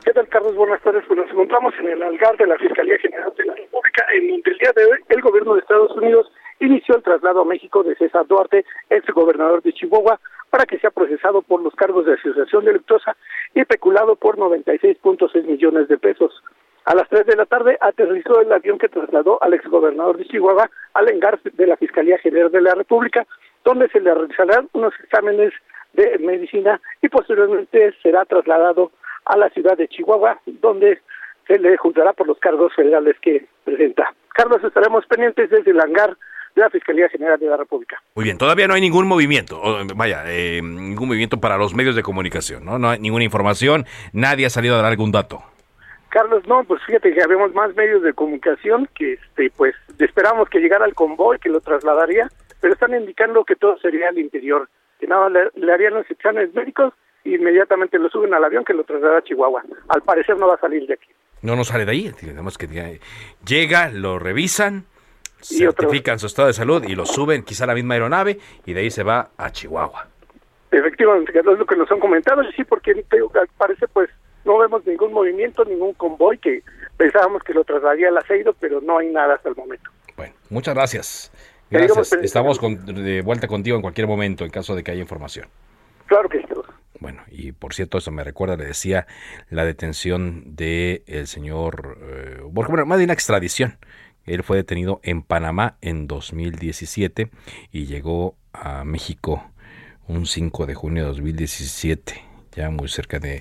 ¿Qué 0.05 0.13
tal, 0.13 0.29
Carlos? 0.29 0.55
Buenas 0.55 0.83
tardes. 0.83 1.03
Pues 1.09 1.19
nos 1.19 1.31
encontramos 1.31 1.73
en 1.81 1.89
el 1.89 2.03
algar 2.03 2.37
de 2.37 2.47
la 2.47 2.59
Fiscalía 2.59 2.99
General 2.99 3.33
de 3.39 3.45
la 3.47 3.55
República, 3.55 4.05
en 4.13 4.29
donde 4.29 4.51
el 4.51 4.59
día 4.59 4.73
de 4.77 4.85
hoy 4.85 4.99
el 5.09 5.23
gobierno 5.23 5.55
de 5.55 5.61
Estados 5.61 5.97
Unidos 5.97 6.31
inició 6.61 6.97
el 6.97 7.03
traslado 7.03 7.41
a 7.41 7.45
México 7.47 7.83
de 7.83 7.97
César 7.97 8.27
Duarte, 8.27 8.67
ex 8.91 9.07
gobernador 9.15 9.63
de 9.63 9.73
Chihuahua, 9.73 10.21
para 10.51 10.67
que 10.67 10.79
sea 10.79 10.91
procesado 10.91 11.41
por 11.41 11.63
los 11.63 11.75
cargos 11.75 12.05
de 12.05 12.13
asociación 12.13 12.67
delictuosa 12.67 13.17
y 13.55 13.65
peculado 13.65 14.15
por 14.17 14.37
96.6 14.37 15.45
millones 15.45 15.89
de 15.89 15.97
pesos. 15.97 16.44
A 16.85 16.95
las 16.95 17.09
3 17.09 17.27
de 17.27 17.37
la 17.37 17.47
tarde 17.47 17.79
aterrizó 17.81 18.41
el 18.41 18.53
avión 18.53 18.79
que 18.79 18.89
trasladó 18.89 19.43
al 19.43 19.55
exgobernador 19.55 20.19
de 20.19 20.27
Chihuahua 20.27 20.71
al 20.93 21.09
hangar 21.09 21.41
de 21.41 21.67
la 21.67 21.77
Fiscalía 21.79 22.19
General 22.19 22.53
de 22.53 22.61
la 22.61 22.75
República, 22.75 23.27
donde 23.65 23.89
se 23.89 24.01
le 24.01 24.13
realizarán 24.13 24.69
unos 24.75 24.93
exámenes 25.03 25.55
de 25.95 26.19
medicina 26.19 26.81
y 27.01 27.09
posteriormente 27.09 27.95
será 28.03 28.27
trasladado 28.27 28.93
a 29.25 29.39
la 29.39 29.49
ciudad 29.51 29.79
de 29.79 29.89
Chihuahua, 29.89 30.41
donde 30.45 31.01
se 31.47 31.59
le 31.59 31.77
juzgará 31.79 32.13
por 32.13 32.27
los 32.27 32.39
cargos 32.39 32.75
federales 32.75 33.17
que 33.23 33.47
presenta. 33.65 34.13
Carlos, 34.35 34.63
estaremos 34.63 35.07
pendientes 35.07 35.49
desde 35.49 35.71
el 35.71 35.81
hangar 35.81 36.17
de 36.55 36.63
la 36.63 36.69
Fiscalía 36.69 37.09
General 37.09 37.39
de 37.39 37.47
la 37.47 37.57
República. 37.57 38.03
Muy 38.15 38.25
bien, 38.25 38.37
todavía 38.37 38.69
no 38.69 38.75
hay 38.75 38.81
ningún 38.83 39.07
movimiento, 39.07 39.61
vaya, 39.97 40.25
eh, 40.27 40.61
ningún 40.63 41.09
movimiento 41.09 41.41
para 41.41 41.57
los 41.57 41.75
medios 41.75 41.97
de 41.97 42.03
comunicación, 42.03 42.65
¿no? 42.65 42.79
No 42.79 42.91
hay 42.91 42.99
ninguna 42.99 43.25
información, 43.25 43.87
nadie 44.13 44.47
ha 44.47 44.51
salido 44.51 44.75
a 44.75 44.79
dar 44.79 44.87
algún 44.87 45.13
dato. 45.13 45.43
Carlos, 46.15 46.47
no, 46.47 46.63
pues 46.63 46.81
fíjate 46.87 47.13
que 47.13 47.25
habemos 47.25 47.53
más 47.55 47.75
medios 47.75 48.01
de 48.05 48.13
comunicación 48.13 48.89
que, 48.95 49.15
este, 49.15 49.51
pues, 49.57 49.75
esperamos 49.99 50.49
que 50.49 50.61
llegara 50.61 50.87
el 50.87 50.95
convoy 50.95 51.41
que 51.41 51.49
lo 51.49 51.61
trasladaría, 51.61 52.31
pero 52.61 52.73
están 52.73 52.95
indicando 52.95 53.45
que 53.45 53.57
todo 53.57 53.77
sería 53.79 54.11
al 54.11 54.19
interior, 54.19 54.69
que 55.01 55.09
nada 55.09 55.29
le, 55.29 55.51
le 55.57 55.73
harían 55.73 55.95
los 55.95 56.09
exámenes 56.09 56.55
médicos 56.55 56.95
e 57.25 57.31
inmediatamente 57.31 57.99
lo 57.99 58.09
suben 58.11 58.33
al 58.33 58.45
avión 58.45 58.65
que 58.65 58.75
lo 58.75 58.85
traslada 58.85 59.19
a 59.19 59.23
Chihuahua. 59.23 59.65
Al 59.89 60.03
parecer 60.03 60.37
no 60.39 60.47
va 60.47 60.55
a 60.55 60.61
salir 60.61 60.87
de 60.87 60.95
aquí. 60.95 61.09
No, 61.43 61.57
no 61.57 61.65
sale 61.65 61.85
de 61.85 61.91
ahí, 61.91 62.13
digamos 62.23 62.59
que 62.59 62.69
llega, 63.45 63.91
lo 63.91 64.21
revisan, 64.21 64.85
certifican 65.41 66.21
su 66.21 66.27
estado 66.27 66.47
de 66.47 66.55
salud 66.55 66.85
y 66.85 66.95
lo 66.95 67.07
suben 67.07 67.43
quizá 67.43 67.65
a 67.65 67.67
la 67.67 67.75
misma 67.75 67.95
aeronave 67.95 68.39
y 68.65 68.73
de 68.73 68.83
ahí 68.83 68.91
se 68.93 69.03
va 69.03 69.31
a 69.37 69.51
Chihuahua. 69.51 70.07
Efectivamente, 70.71 71.37
es 71.37 71.45
lo 71.45 71.67
que 71.67 71.75
nos 71.75 71.91
han 71.91 71.99
comentado, 71.99 72.41
y 72.45 72.53
sí, 72.53 72.63
porque 72.63 73.05
parece 73.59 73.89
pues 73.89 74.11
no 74.45 74.59
vemos 74.59 74.85
ningún 74.87 75.13
movimiento, 75.13 75.65
ningún 75.65 75.95
convoy 75.95 76.39
que 76.39 76.63
pensábamos 76.97 77.43
que 77.43 77.55
lo 77.55 77.65
trasladaría 77.65 78.09
al 78.09 78.19
aceido, 78.19 78.55
pero 78.59 78.81
no 78.81 78.99
hay 78.99 79.09
nada 79.09 79.35
hasta 79.35 79.49
el 79.49 79.57
momento. 79.57 79.91
Bueno, 80.17 80.35
muchas 80.51 80.75
gracias. 80.75 81.33
Gracias. 81.71 82.13
Estamos 82.13 82.61
de 82.61 83.23
vuelta 83.23 83.49
contigo 83.49 83.77
en 83.77 83.83
cualquier 83.83 84.07
momento 84.07 84.45
en 84.45 84.51
caso 84.51 84.77
de 84.77 84.85
que 84.85 84.93
haya 84.93 85.01
información. 85.01 85.49
Claro 86.07 86.29
que 86.29 86.39
sí. 86.39 86.47
Bueno, 87.01 87.23
y 87.29 87.53
por 87.53 87.75
cierto, 87.75 87.99
eso 87.99 88.11
me 88.13 88.25
recuerda, 88.25 88.57
le 88.57 88.65
decía, 88.65 89.07
la 89.51 89.65
detención 89.65 90.55
del 90.55 91.03
el 91.07 91.27
señor, 91.27 91.99
eh, 92.01 92.41
bueno, 92.45 92.87
más 92.87 92.99
de 92.99 93.05
una 93.05 93.13
extradición 93.13 93.79
él 94.27 94.43
fue 94.43 94.57
detenido 94.57 95.01
en 95.03 95.23
Panamá 95.23 95.77
en 95.81 96.07
2017 96.07 97.31
y 97.71 97.87
llegó 97.87 98.37
a 98.53 98.85
México 98.85 99.51
un 100.07 100.27
5 100.27 100.67
de 100.67 100.75
junio 100.75 101.03
de 101.03 101.09
2017, 101.09 102.25
ya 102.55 102.71
muy 102.71 102.89
cerca 102.89 103.19
de 103.19 103.41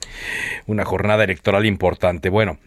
una 0.66 0.86
jornada 0.86 1.24
electoral 1.24 1.66
importante. 1.66 2.30
Bueno, 2.30 2.58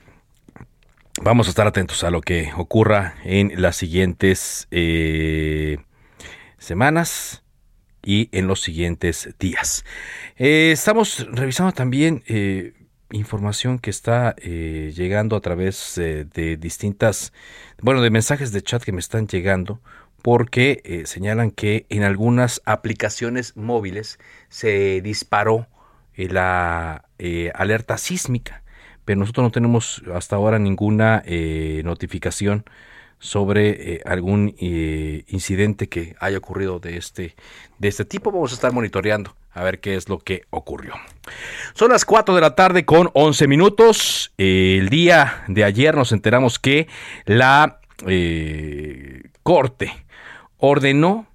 vamos 1.23 1.47
a 1.47 1.51
estar 1.51 1.67
atentos 1.67 2.05
a 2.05 2.11
lo 2.11 2.21
que 2.21 2.53
ocurra 2.57 3.15
en 3.25 3.61
las 3.61 3.77
siguientes 3.77 4.69
eh, 4.71 5.79
semanas 6.59 7.43
y 8.03 8.29
en 8.33 8.47
los 8.47 8.61
siguientes 8.63 9.35
días. 9.39 9.85
Eh, 10.37 10.71
estamos 10.73 11.27
revisando 11.33 11.73
también 11.73 12.23
eh, 12.29 12.75
información 13.11 13.79
que 13.79 13.91
está 13.91 14.35
llegando 14.37 15.37
a 15.37 15.41
través 15.41 15.95
de 15.97 16.57
distintas, 16.57 17.33
bueno, 17.81 18.03
de 18.03 18.11
mensajes 18.11 18.53
de 18.53 18.63
chat 18.63 18.83
que 18.83 18.93
me 18.93 19.01
están 19.01 19.27
llegando 19.27 19.81
porque 20.23 21.05
señalan 21.07 21.53
que 21.53 21.87
en 21.89 22.03
algunas 22.03 22.61
aplicaciones 22.65 23.57
móviles 23.57 24.19
se 24.49 25.01
disparó 25.03 25.69
la 26.17 27.05
alerta 27.55 27.99
sísmica, 27.99 28.63
pero 29.05 29.21
nosotros 29.21 29.45
no 29.45 29.51
tenemos 29.51 30.03
hasta 30.15 30.37
ahora 30.37 30.59
ninguna 30.59 31.23
notificación 31.85 32.65
sobre 33.19 34.03
algún 34.05 34.55
incidente 34.59 35.89
que 35.89 36.17
haya 36.21 36.39
ocurrido 36.39 36.79
de 36.79 36.97
este, 36.97 37.35
de 37.79 37.89
este 37.89 38.05
tipo. 38.05 38.33
Vamos 38.33 38.53
a 38.53 38.55
estar 38.55 38.73
monitoreando 38.73 39.35
a 39.57 39.65
ver 39.65 39.81
qué 39.81 39.97
es 39.97 40.09
lo 40.09 40.19
que 40.19 40.45
ocurrió. 40.51 40.93
Son 41.75 41.91
las 41.91 42.05
4 42.05 42.35
de 42.35 42.41
la 42.43 42.55
tarde 42.55 42.85
con 42.85 43.11
11 43.15 43.49
minutos. 43.49 44.33
El 44.37 44.91
día 44.91 45.45
de 45.49 45.65
ayer 45.65 45.97
nos 45.97 46.13
enteramos 46.13 46.59
que 46.59 46.89
la 47.25 47.81
eh, 48.07 49.23
Corte 49.43 49.93
ordenó 50.59 51.27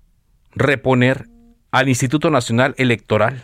reponer 0.52 1.30
al 1.72 1.90
Instituto 1.90 2.30
Nacional 2.30 2.76
Electoral 2.78 3.44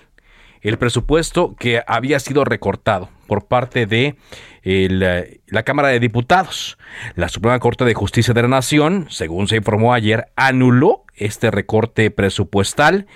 el 0.62 0.78
presupuesto 0.78 1.56
que 1.58 1.82
había 1.88 2.20
sido 2.20 2.44
recortado 2.44 3.10
por 3.28 3.46
parte 3.46 3.86
de 3.86 4.16
la 4.64 5.64
Cámara 5.64 5.90
de 5.90 6.00
Diputados. 6.00 6.78
La 7.16 7.30
Suprema 7.30 7.60
Corte 7.60 7.86
de 7.86 7.94
Justicia 7.94 8.34
de 8.34 8.42
la 8.42 8.48
Nación, 8.48 9.08
según 9.10 9.48
se 9.48 9.58
informó 9.58 9.94
ayer, 9.94 10.28
anuló 10.36 11.06
este 11.16 11.52
recorte 11.52 12.12
presupuestal 12.12 13.08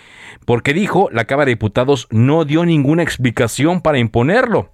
porque 0.45 0.73
dijo 0.73 1.09
la 1.11 1.25
Cámara 1.25 1.45
de 1.45 1.53
Diputados 1.53 2.07
no 2.09 2.45
dio 2.45 2.65
ninguna 2.65 3.03
explicación 3.03 3.81
para 3.81 3.99
imponerlo. 3.99 4.71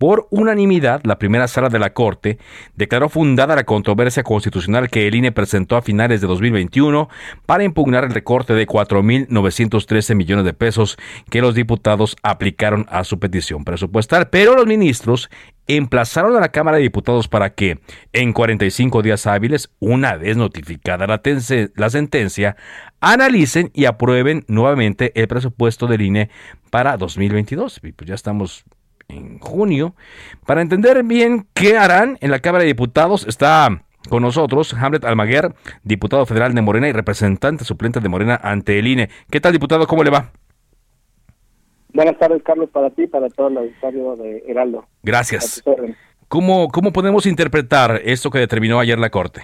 Por 0.00 0.28
unanimidad, 0.30 1.02
la 1.04 1.18
primera 1.18 1.46
sala 1.46 1.68
de 1.68 1.78
la 1.78 1.92
Corte 1.92 2.38
declaró 2.74 3.10
fundada 3.10 3.54
la 3.54 3.64
controversia 3.64 4.22
constitucional 4.22 4.88
que 4.88 5.06
el 5.06 5.14
INE 5.14 5.30
presentó 5.30 5.76
a 5.76 5.82
finales 5.82 6.22
de 6.22 6.26
2021 6.26 7.10
para 7.44 7.64
impugnar 7.64 8.04
el 8.04 8.14
recorte 8.14 8.54
de 8.54 8.66
4.913 8.66 10.14
millones 10.14 10.46
de 10.46 10.54
pesos 10.54 10.96
que 11.28 11.42
los 11.42 11.54
diputados 11.54 12.16
aplicaron 12.22 12.86
a 12.88 13.04
su 13.04 13.18
petición 13.18 13.62
presupuestal. 13.62 14.30
Pero 14.30 14.54
los 14.56 14.66
ministros 14.66 15.28
emplazaron 15.66 16.34
a 16.34 16.40
la 16.40 16.48
Cámara 16.48 16.78
de 16.78 16.84
Diputados 16.84 17.28
para 17.28 17.52
que, 17.52 17.78
en 18.14 18.32
45 18.32 19.02
días 19.02 19.26
hábiles, 19.26 19.70
una 19.80 20.16
vez 20.16 20.34
notificada 20.34 21.06
la, 21.06 21.90
sentencia, 21.90 22.56
analicen 23.00 23.70
y 23.74 23.84
aprueben 23.84 24.46
nuevamente 24.48 25.12
el 25.14 25.28
presupuesto 25.28 25.86
del 25.86 26.00
INE 26.00 26.30
para 26.70 26.96
2022. 26.96 27.80
Y 27.82 27.92
pues 27.92 28.08
ya 28.08 28.14
estamos 28.14 28.64
en 29.10 29.38
junio. 29.38 29.94
Para 30.46 30.62
entender 30.62 31.02
bien 31.04 31.46
qué 31.54 31.76
harán 31.76 32.16
en 32.20 32.30
la 32.30 32.40
Cámara 32.40 32.62
de 32.62 32.68
Diputados 32.68 33.26
está 33.26 33.82
con 34.08 34.22
nosotros 34.22 34.74
Hamlet 34.74 35.04
Almaguer, 35.04 35.52
diputado 35.82 36.24
federal 36.26 36.54
de 36.54 36.62
Morena 36.62 36.88
y 36.88 36.92
representante 36.92 37.64
suplente 37.64 38.00
de 38.00 38.08
Morena 38.08 38.38
ante 38.42 38.78
el 38.78 38.86
INE. 38.86 39.08
¿Qué 39.30 39.40
tal, 39.40 39.52
diputado? 39.52 39.86
¿Cómo 39.86 40.02
le 40.02 40.10
va? 40.10 40.30
Buenas 41.92 42.18
tardes, 42.18 42.42
Carlos, 42.42 42.70
para 42.70 42.90
ti 42.90 43.02
y 43.02 43.06
para 43.08 43.28
todo 43.28 43.48
el 43.48 43.58
auditorio 43.58 44.16
de 44.16 44.44
Heraldo. 44.46 44.86
Gracias. 45.02 45.62
¿Cómo, 46.28 46.68
¿Cómo 46.68 46.92
podemos 46.92 47.26
interpretar 47.26 48.00
esto 48.04 48.30
que 48.30 48.38
determinó 48.38 48.78
ayer 48.78 48.98
la 48.98 49.10
Corte? 49.10 49.42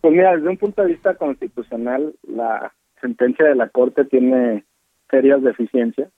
Pues 0.00 0.14
mira, 0.14 0.34
desde 0.34 0.48
un 0.48 0.56
punto 0.56 0.82
de 0.82 0.88
vista 0.88 1.14
constitucional, 1.14 2.14
la 2.26 2.72
sentencia 3.00 3.44
de 3.44 3.54
la 3.54 3.68
Corte 3.68 4.04
tiene 4.04 4.64
serias 5.10 5.42
deficiencias. 5.42 6.10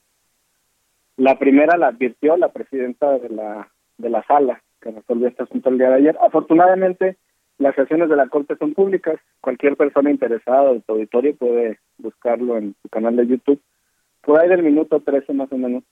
La 1.16 1.38
primera 1.38 1.76
la 1.76 1.88
advirtió 1.88 2.36
la 2.36 2.52
presidenta 2.52 3.18
de 3.18 3.28
la, 3.28 3.68
de 3.98 4.10
la 4.10 4.22
sala 4.24 4.62
que 4.80 4.90
resolvió 4.90 5.28
este 5.28 5.44
asunto 5.44 5.68
el 5.68 5.78
día 5.78 5.90
de 5.90 5.96
ayer. 5.96 6.18
Afortunadamente, 6.20 7.16
las 7.58 7.74
sesiones 7.74 8.08
de 8.08 8.16
la 8.16 8.28
Corte 8.28 8.56
son 8.56 8.74
públicas. 8.74 9.20
Cualquier 9.40 9.76
persona 9.76 10.10
interesada 10.10 10.72
de 10.72 10.80
tu 10.80 10.92
auditorio 10.92 11.36
puede 11.36 11.78
buscarlo 11.98 12.58
en 12.58 12.74
su 12.82 12.88
canal 12.88 13.16
de 13.16 13.26
YouTube. 13.26 13.60
Por 14.22 14.40
ahí 14.40 14.48
del 14.48 14.62
minuto 14.62 15.00
13 15.00 15.32
más 15.34 15.52
o 15.52 15.56
menos 15.56 15.84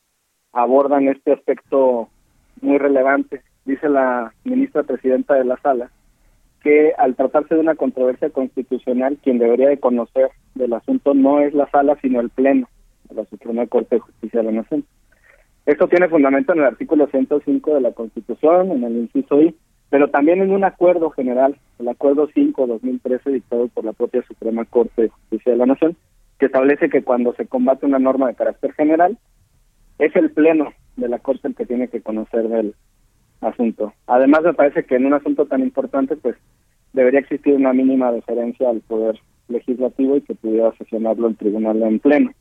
abordan 0.52 1.08
este 1.08 1.32
aspecto 1.32 2.08
muy 2.60 2.78
relevante. 2.78 3.42
Dice 3.64 3.88
la 3.88 4.34
ministra 4.44 4.82
presidenta 4.82 5.34
de 5.34 5.44
la 5.44 5.56
sala 5.58 5.90
que 6.62 6.92
al 6.96 7.16
tratarse 7.16 7.54
de 7.54 7.60
una 7.60 7.74
controversia 7.74 8.30
constitucional, 8.30 9.18
quien 9.22 9.38
debería 9.38 9.68
de 9.68 9.80
conocer 9.80 10.30
del 10.54 10.72
asunto 10.74 11.14
no 11.14 11.40
es 11.40 11.54
la 11.54 11.68
sala, 11.70 11.96
sino 12.00 12.20
el 12.20 12.30
Pleno 12.30 12.68
la 13.14 13.24
Suprema 13.26 13.66
Corte 13.66 13.96
de 13.96 14.00
Justicia 14.00 14.40
de 14.40 14.46
la 14.46 14.52
Nación. 14.52 14.84
Esto 15.64 15.86
tiene 15.86 16.08
fundamento 16.08 16.52
en 16.52 16.58
el 16.58 16.64
artículo 16.64 17.06
105 17.06 17.74
de 17.74 17.80
la 17.80 17.92
Constitución, 17.92 18.72
en 18.72 18.82
el 18.82 18.96
inciso 18.96 19.40
I, 19.40 19.54
pero 19.90 20.08
también 20.08 20.42
en 20.42 20.50
un 20.50 20.64
acuerdo 20.64 21.10
general, 21.10 21.56
el 21.78 21.88
acuerdo 21.88 22.28
5-2013 22.28 23.30
dictado 23.30 23.68
por 23.68 23.84
la 23.84 23.92
propia 23.92 24.22
Suprema 24.22 24.64
Corte 24.64 25.02
de 25.02 25.08
Justicia 25.08 25.52
de 25.52 25.58
la 25.58 25.66
Nación, 25.66 25.96
que 26.38 26.46
establece 26.46 26.88
que 26.88 27.04
cuando 27.04 27.32
se 27.34 27.46
combate 27.46 27.86
una 27.86 28.00
norma 28.00 28.26
de 28.26 28.34
carácter 28.34 28.72
general, 28.72 29.18
es 29.98 30.16
el 30.16 30.32
Pleno 30.32 30.72
de 30.96 31.08
la 31.08 31.20
Corte 31.20 31.46
el 31.46 31.54
que 31.54 31.66
tiene 31.66 31.88
que 31.88 32.00
conocer 32.00 32.48
del 32.48 32.74
asunto. 33.40 33.92
Además, 34.06 34.42
me 34.42 34.54
parece 34.54 34.84
que 34.84 34.96
en 34.96 35.06
un 35.06 35.14
asunto 35.14 35.46
tan 35.46 35.60
importante, 35.60 36.16
pues 36.16 36.36
debería 36.92 37.20
existir 37.20 37.54
una 37.54 37.72
mínima 37.72 38.10
deferencia 38.10 38.68
al 38.68 38.80
Poder 38.80 39.20
legislativo 39.52 40.16
y 40.16 40.22
que 40.22 40.34
pudiera 40.34 40.72
sesionarlo 40.76 41.28
el 41.28 41.36
tribunal 41.36 41.82
en 41.82 42.00
pleno. 42.00 42.32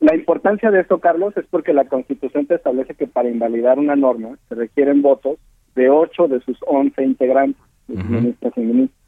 La 0.00 0.14
importancia 0.14 0.70
de 0.70 0.80
esto, 0.80 0.98
Carlos, 0.98 1.36
es 1.36 1.46
porque 1.50 1.72
la 1.72 1.86
Constitución 1.86 2.46
te 2.46 2.56
establece 2.56 2.94
que 2.94 3.06
para 3.06 3.30
invalidar 3.30 3.78
una 3.78 3.96
norma 3.96 4.36
se 4.48 4.54
requieren 4.54 5.02
votos 5.02 5.38
de 5.74 5.88
ocho 5.88 6.28
de 6.28 6.40
sus 6.40 6.58
once 6.66 7.02
integrantes, 7.02 7.62
ministros 7.88 8.52
y 8.56 8.60
ministros. 8.60 9.00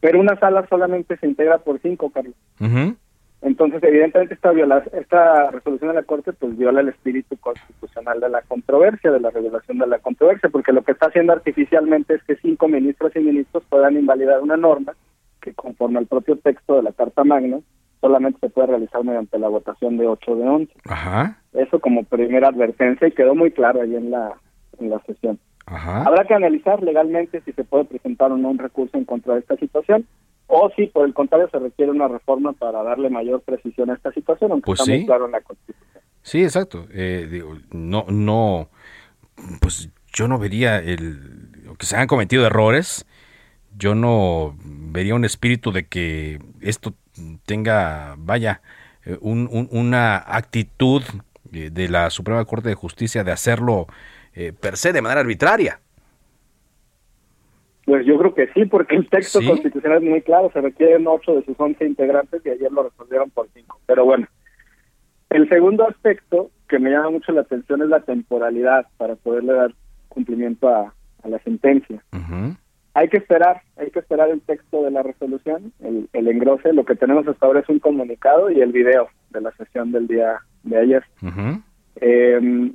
Pero 0.00 0.20
una 0.20 0.38
sala 0.38 0.66
solamente 0.68 1.16
se 1.16 1.26
integra 1.26 1.58
por 1.58 1.80
cinco, 1.80 2.10
Carlos. 2.10 2.34
Entonces, 3.40 3.80
evidentemente, 3.84 4.34
esta, 4.34 4.50
viola, 4.50 4.82
esta 4.92 5.50
resolución 5.50 5.90
de 5.90 5.94
la 5.94 6.02
Corte 6.02 6.32
pues 6.32 6.56
viola 6.56 6.80
el 6.80 6.88
espíritu 6.88 7.36
constitucional 7.36 8.18
de 8.18 8.28
la 8.28 8.42
controversia, 8.42 9.12
de 9.12 9.20
la 9.20 9.30
regulación 9.30 9.78
de 9.78 9.86
la 9.86 10.00
controversia, 10.00 10.48
porque 10.48 10.72
lo 10.72 10.82
que 10.82 10.92
está 10.92 11.06
haciendo 11.06 11.32
artificialmente 11.32 12.14
es 12.14 12.22
que 12.24 12.36
cinco 12.36 12.66
ministros 12.66 13.14
y 13.14 13.20
ministros 13.20 13.62
puedan 13.68 13.96
invalidar 13.96 14.40
una 14.40 14.56
norma 14.56 14.94
que 15.48 15.54
conforme 15.54 15.98
al 15.98 16.06
propio 16.06 16.36
texto 16.36 16.76
de 16.76 16.82
la 16.82 16.92
Carta 16.92 17.24
Magna, 17.24 17.60
solamente 18.00 18.38
se 18.40 18.50
puede 18.50 18.68
realizar 18.68 19.02
mediante 19.04 19.38
la 19.38 19.48
votación 19.48 19.96
de 19.96 20.06
8 20.06 20.36
de 20.36 20.48
11. 20.48 20.72
Ajá. 20.84 21.38
Eso 21.52 21.80
como 21.80 22.04
primera 22.04 22.48
advertencia 22.48 23.08
y 23.08 23.12
quedó 23.12 23.34
muy 23.34 23.50
claro 23.50 23.80
ahí 23.82 23.94
en 23.96 24.10
la, 24.10 24.34
en 24.78 24.90
la 24.90 25.00
sesión. 25.04 25.38
Ajá. 25.66 26.02
Habrá 26.02 26.24
que 26.24 26.34
analizar 26.34 26.82
legalmente 26.82 27.42
si 27.44 27.52
se 27.52 27.64
puede 27.64 27.84
presentar 27.84 28.32
o 28.32 28.36
no 28.36 28.48
un 28.50 28.58
recurso 28.58 28.96
en 28.96 29.04
contra 29.04 29.34
de 29.34 29.40
esta 29.40 29.56
situación 29.56 30.06
o 30.46 30.70
si 30.76 30.86
por 30.86 31.04
el 31.06 31.12
contrario 31.12 31.48
se 31.50 31.58
requiere 31.58 31.92
una 31.92 32.08
reforma 32.08 32.52
para 32.54 32.82
darle 32.82 33.10
mayor 33.10 33.42
precisión 33.42 33.90
a 33.90 33.94
esta 33.94 34.12
situación, 34.12 34.52
aunque 34.52 34.66
Pues 34.66 34.80
está 34.80 34.92
muy 34.92 35.00
sí. 35.00 35.06
claro 35.06 35.26
en 35.26 35.32
la 35.32 35.40
Constitución. 35.42 36.02
Sí, 36.22 36.42
exacto. 36.42 36.86
Eh, 36.92 37.28
digo, 37.30 37.54
no, 37.70 38.06
no, 38.08 38.68
pues 39.60 39.90
yo 40.12 40.26
no 40.26 40.38
vería 40.38 40.78
el 40.78 41.18
que 41.78 41.86
se 41.86 41.96
han 41.96 42.06
cometido 42.06 42.46
errores. 42.46 43.06
Yo 43.76 43.94
no 43.94 44.56
vería 44.62 45.14
un 45.14 45.24
espíritu 45.24 45.70
de 45.72 45.86
que 45.86 46.40
esto 46.60 46.94
tenga, 47.46 48.14
vaya, 48.18 48.60
eh, 49.04 49.16
un- 49.20 49.48
un- 49.50 49.68
una 49.70 50.16
actitud 50.16 51.02
eh, 51.52 51.70
de 51.70 51.88
la 51.88 52.10
Suprema 52.10 52.44
Corte 52.44 52.68
de 52.68 52.74
Justicia 52.74 53.24
de 53.24 53.32
hacerlo 53.32 53.86
eh, 54.34 54.52
per 54.52 54.76
se 54.76 54.92
de 54.92 55.02
manera 55.02 55.20
arbitraria. 55.20 55.80
Pues 57.84 58.04
yo 58.04 58.18
creo 58.18 58.34
que 58.34 58.48
sí, 58.52 58.66
porque 58.66 58.96
el 58.96 59.08
texto 59.08 59.40
¿Sí? 59.40 59.46
constitucional 59.46 60.02
es 60.02 60.08
muy 60.10 60.20
claro, 60.20 60.50
se 60.52 60.60
requieren 60.60 61.06
8 61.06 61.34
de 61.36 61.44
sus 61.44 61.58
11 61.58 61.86
integrantes 61.86 62.42
y 62.44 62.50
ayer 62.50 62.70
lo 62.70 62.82
resolvieron 62.82 63.30
por 63.30 63.48
5. 63.54 63.80
Pero 63.86 64.04
bueno, 64.04 64.28
el 65.30 65.48
segundo 65.48 65.88
aspecto 65.88 66.50
que 66.68 66.78
me 66.78 66.90
llama 66.90 67.10
mucho 67.10 67.32
la 67.32 67.40
atención 67.40 67.80
es 67.82 67.88
la 67.88 68.00
temporalidad 68.00 68.86
para 68.98 69.16
poderle 69.16 69.54
dar 69.54 69.74
cumplimiento 70.08 70.68
a, 70.68 70.92
a 71.22 71.28
la 71.28 71.38
sentencia. 71.40 72.04
Hay 72.98 73.08
que 73.08 73.18
esperar, 73.18 73.62
hay 73.76 73.92
que 73.92 74.00
esperar 74.00 74.28
el 74.28 74.40
texto 74.40 74.82
de 74.82 74.90
la 74.90 75.04
resolución, 75.04 75.72
el, 75.78 76.08
el 76.12 76.26
engrose. 76.26 76.72
Lo 76.72 76.84
que 76.84 76.96
tenemos 76.96 77.28
hasta 77.28 77.46
ahora 77.46 77.60
es 77.60 77.68
un 77.68 77.78
comunicado 77.78 78.50
y 78.50 78.60
el 78.60 78.72
video 78.72 79.08
de 79.30 79.40
la 79.40 79.52
sesión 79.52 79.92
del 79.92 80.08
día 80.08 80.40
de 80.64 80.78
ayer. 80.78 81.04
Eh, 82.00 82.72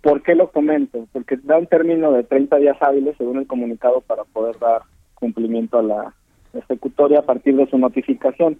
¿Por 0.00 0.22
qué 0.22 0.34
lo 0.34 0.50
comento? 0.50 1.06
Porque 1.12 1.36
da 1.42 1.58
un 1.58 1.66
término 1.66 2.10
de 2.10 2.22
30 2.22 2.56
días 2.56 2.78
hábiles, 2.80 3.18
según 3.18 3.36
el 3.36 3.46
comunicado, 3.46 4.00
para 4.00 4.24
poder 4.24 4.58
dar 4.58 4.80
cumplimiento 5.12 5.78
a 5.78 5.82
la 5.82 6.14
ejecutoria 6.54 7.18
a 7.18 7.26
partir 7.26 7.54
de 7.54 7.68
su 7.68 7.76
notificación. 7.76 8.58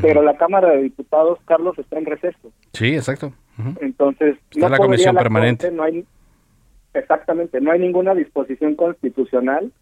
Pero 0.00 0.22
la 0.22 0.36
Cámara 0.36 0.70
de 0.70 0.82
Diputados, 0.84 1.40
Carlos, 1.44 1.76
está 1.76 1.98
en 1.98 2.06
receso. 2.06 2.52
Sí, 2.72 2.94
exacto. 2.94 3.32
Entonces, 3.80 4.36
Está 4.52 4.68
la 4.68 4.76
podría 4.76 4.86
comisión 4.86 5.14
la 5.16 5.22
permanente. 5.22 5.64
Corte, 5.64 5.76
no 5.76 5.82
hay, 5.82 6.04
exactamente, 6.94 7.60
no 7.60 7.72
hay 7.72 7.80
ninguna 7.80 8.14
disposición 8.14 8.76
constitucional 8.76 9.72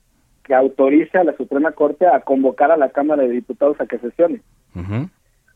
que 0.46 0.54
autorice 0.54 1.18
a 1.18 1.24
la 1.24 1.36
Suprema 1.36 1.72
Corte 1.72 2.06
a 2.06 2.20
convocar 2.20 2.70
a 2.70 2.76
la 2.76 2.90
Cámara 2.90 3.22
de 3.24 3.30
Diputados 3.30 3.80
a 3.80 3.86
que 3.86 3.98
sesione. 3.98 4.40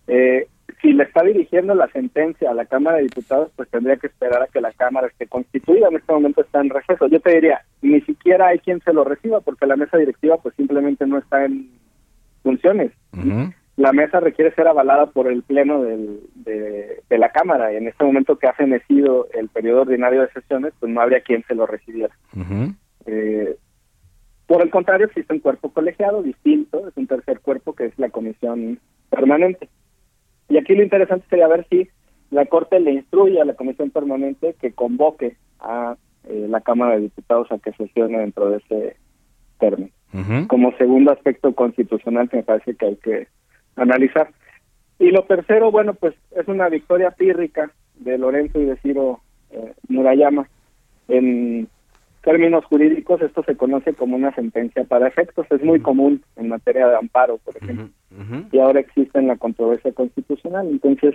Eh, 0.09 0.49
si 0.83 0.93
le 0.93 1.05
está 1.05 1.23
dirigiendo 1.23 1.75
la 1.75 1.89
sentencia 1.89 2.51
a 2.51 2.55
la 2.55 2.65
Cámara 2.65 2.97
de 2.97 3.05
Diputados, 3.05 3.51
pues 3.55 3.69
tendría 3.69 3.97
que 3.97 4.09
esperar 4.09 4.43
a 4.43 4.47
que 4.49 4.61
la 4.61 4.73
Cámara 4.73 5.07
esté 5.07 5.27
constituida. 5.27 5.89
En 5.89 5.97
este 5.97 6.13
momento 6.13 6.41
está 6.41 6.61
en 6.61 6.71
receso. 6.71 7.07
Yo 7.07 7.21
te 7.21 7.35
diría, 7.35 7.61
ni 7.83 8.01
siquiera 8.01 8.49
hay 8.49 8.59
quien 8.59 8.81
se 8.81 8.93
lo 8.93 9.05
reciba 9.05 9.41
porque 9.41 9.67
la 9.67 9.77
mesa 9.77 9.97
directiva 9.99 10.39
pues 10.39 10.55
simplemente 10.57 11.07
no 11.07 11.19
está 11.19 11.45
en 11.45 11.71
funciones. 12.43 12.91
La 13.77 13.93
mesa 13.93 14.21
requiere 14.21 14.53
ser 14.55 14.67
avalada 14.69 15.07
por 15.07 15.29
el 15.29 15.43
Pleno 15.43 15.83
del- 15.83 16.21
de, 16.35 17.03
de 17.09 17.19
la 17.19 17.31
Cámara. 17.31 17.73
En 17.73 17.87
este 17.87 18.05
momento 18.05 18.37
que 18.37 18.47
ha 18.49 18.53
fenecido 18.55 19.29
el 19.35 19.49
periodo 19.49 19.83
ordinario 19.83 20.23
de 20.23 20.33
sesiones, 20.33 20.73
pues 20.81 20.91
no 20.93 21.01
habría 21.01 21.21
quien 21.21 21.45
se 21.47 21.55
lo 21.55 21.67
recibiera. 21.67 22.15
Eh, 23.07 23.57
por 24.51 24.63
el 24.63 24.71
contrario, 24.71 25.07
existe 25.07 25.33
un 25.33 25.39
cuerpo 25.39 25.71
colegiado 25.71 26.25
distinto, 26.25 26.89
es 26.89 26.97
un 26.97 27.07
tercer 27.07 27.39
cuerpo 27.39 27.73
que 27.73 27.85
es 27.85 27.97
la 28.01 28.11
comisión 28.11 28.81
permanente. 29.09 29.69
Y 30.49 30.59
aquí 30.59 30.75
lo 30.75 30.83
interesante 30.83 31.25
sería 31.31 31.47
ver 31.47 31.69
si 31.71 31.89
la 32.33 32.45
Corte 32.47 32.81
le 32.81 32.91
instruye 32.95 33.41
a 33.41 33.45
la 33.45 33.55
comisión 33.55 33.91
permanente 33.91 34.57
que 34.61 34.73
convoque 34.73 35.37
a 35.61 35.95
eh, 36.25 36.47
la 36.51 36.63
Cámara 36.63 36.97
de 36.97 37.03
Diputados 37.03 37.47
a 37.53 37.59
que 37.59 37.71
sesione 37.75 38.19
dentro 38.19 38.51
de 38.51 38.57
ese 38.57 38.97
término. 39.61 39.93
Como 40.49 40.77
segundo 40.79 41.13
aspecto 41.13 41.55
constitucional 41.55 42.29
que 42.29 42.39
me 42.39 42.43
parece 42.43 42.75
que 42.75 42.87
hay 42.87 42.97
que 42.97 43.29
analizar. 43.77 44.33
Y 44.99 45.13
lo 45.13 45.23
tercero, 45.27 45.71
bueno, 45.71 45.95
pues 45.95 46.17
es 46.33 46.49
una 46.49 46.69
victoria 46.69 47.13
pírrica 47.13 47.71
de 48.01 48.19
Lorenzo 48.19 48.61
y 48.61 48.65
de 48.65 48.77
Ciro 48.79 49.21
eh, 49.53 49.75
Murayama. 49.87 50.49
En 51.07 51.69
términos 52.23 52.65
jurídicos, 52.67 53.23
esto 53.23 53.43
se 53.45 53.57
conoce 53.57 53.95
como 53.95 54.17
una 54.17 54.35
sentencia 54.35 54.85
para 54.85 55.09
efectos. 55.09 55.47
Es 55.51 55.63
muy 55.63 55.81
común 55.81 56.23
en 56.37 56.49
materia 56.49 56.87
de 56.87 56.97
amparo, 56.97 57.39
por 57.39 57.57
ejemplo. 57.57 57.89
Y 58.53 58.59
ahora 58.59 58.81
existe 58.81 59.19
en 59.19 59.29
la 59.29 59.37
controversia 59.37 59.93
constitucional. 59.93 60.69
Entonces, 60.69 61.15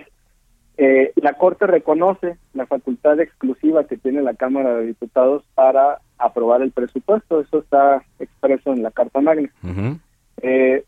eh, 0.78 1.12
la 1.16 1.34
Corte 1.34 1.66
reconoce 1.66 2.36
la 2.54 2.66
facultad 2.66 3.20
exclusiva 3.20 3.84
que 3.84 3.96
tiene 3.96 4.22
la 4.22 4.34
Cámara 4.34 4.74
de 4.76 4.86
Diputados 4.86 5.44
para 5.54 6.00
aprobar 6.18 6.62
el 6.62 6.72
presupuesto. 6.72 7.40
Eso 7.40 7.60
está 7.60 8.02
expreso 8.18 8.72
en 8.72 8.82
la 8.82 8.90
Carta 8.90 9.20
Magna. 9.20 9.50
Eh, 10.42 10.84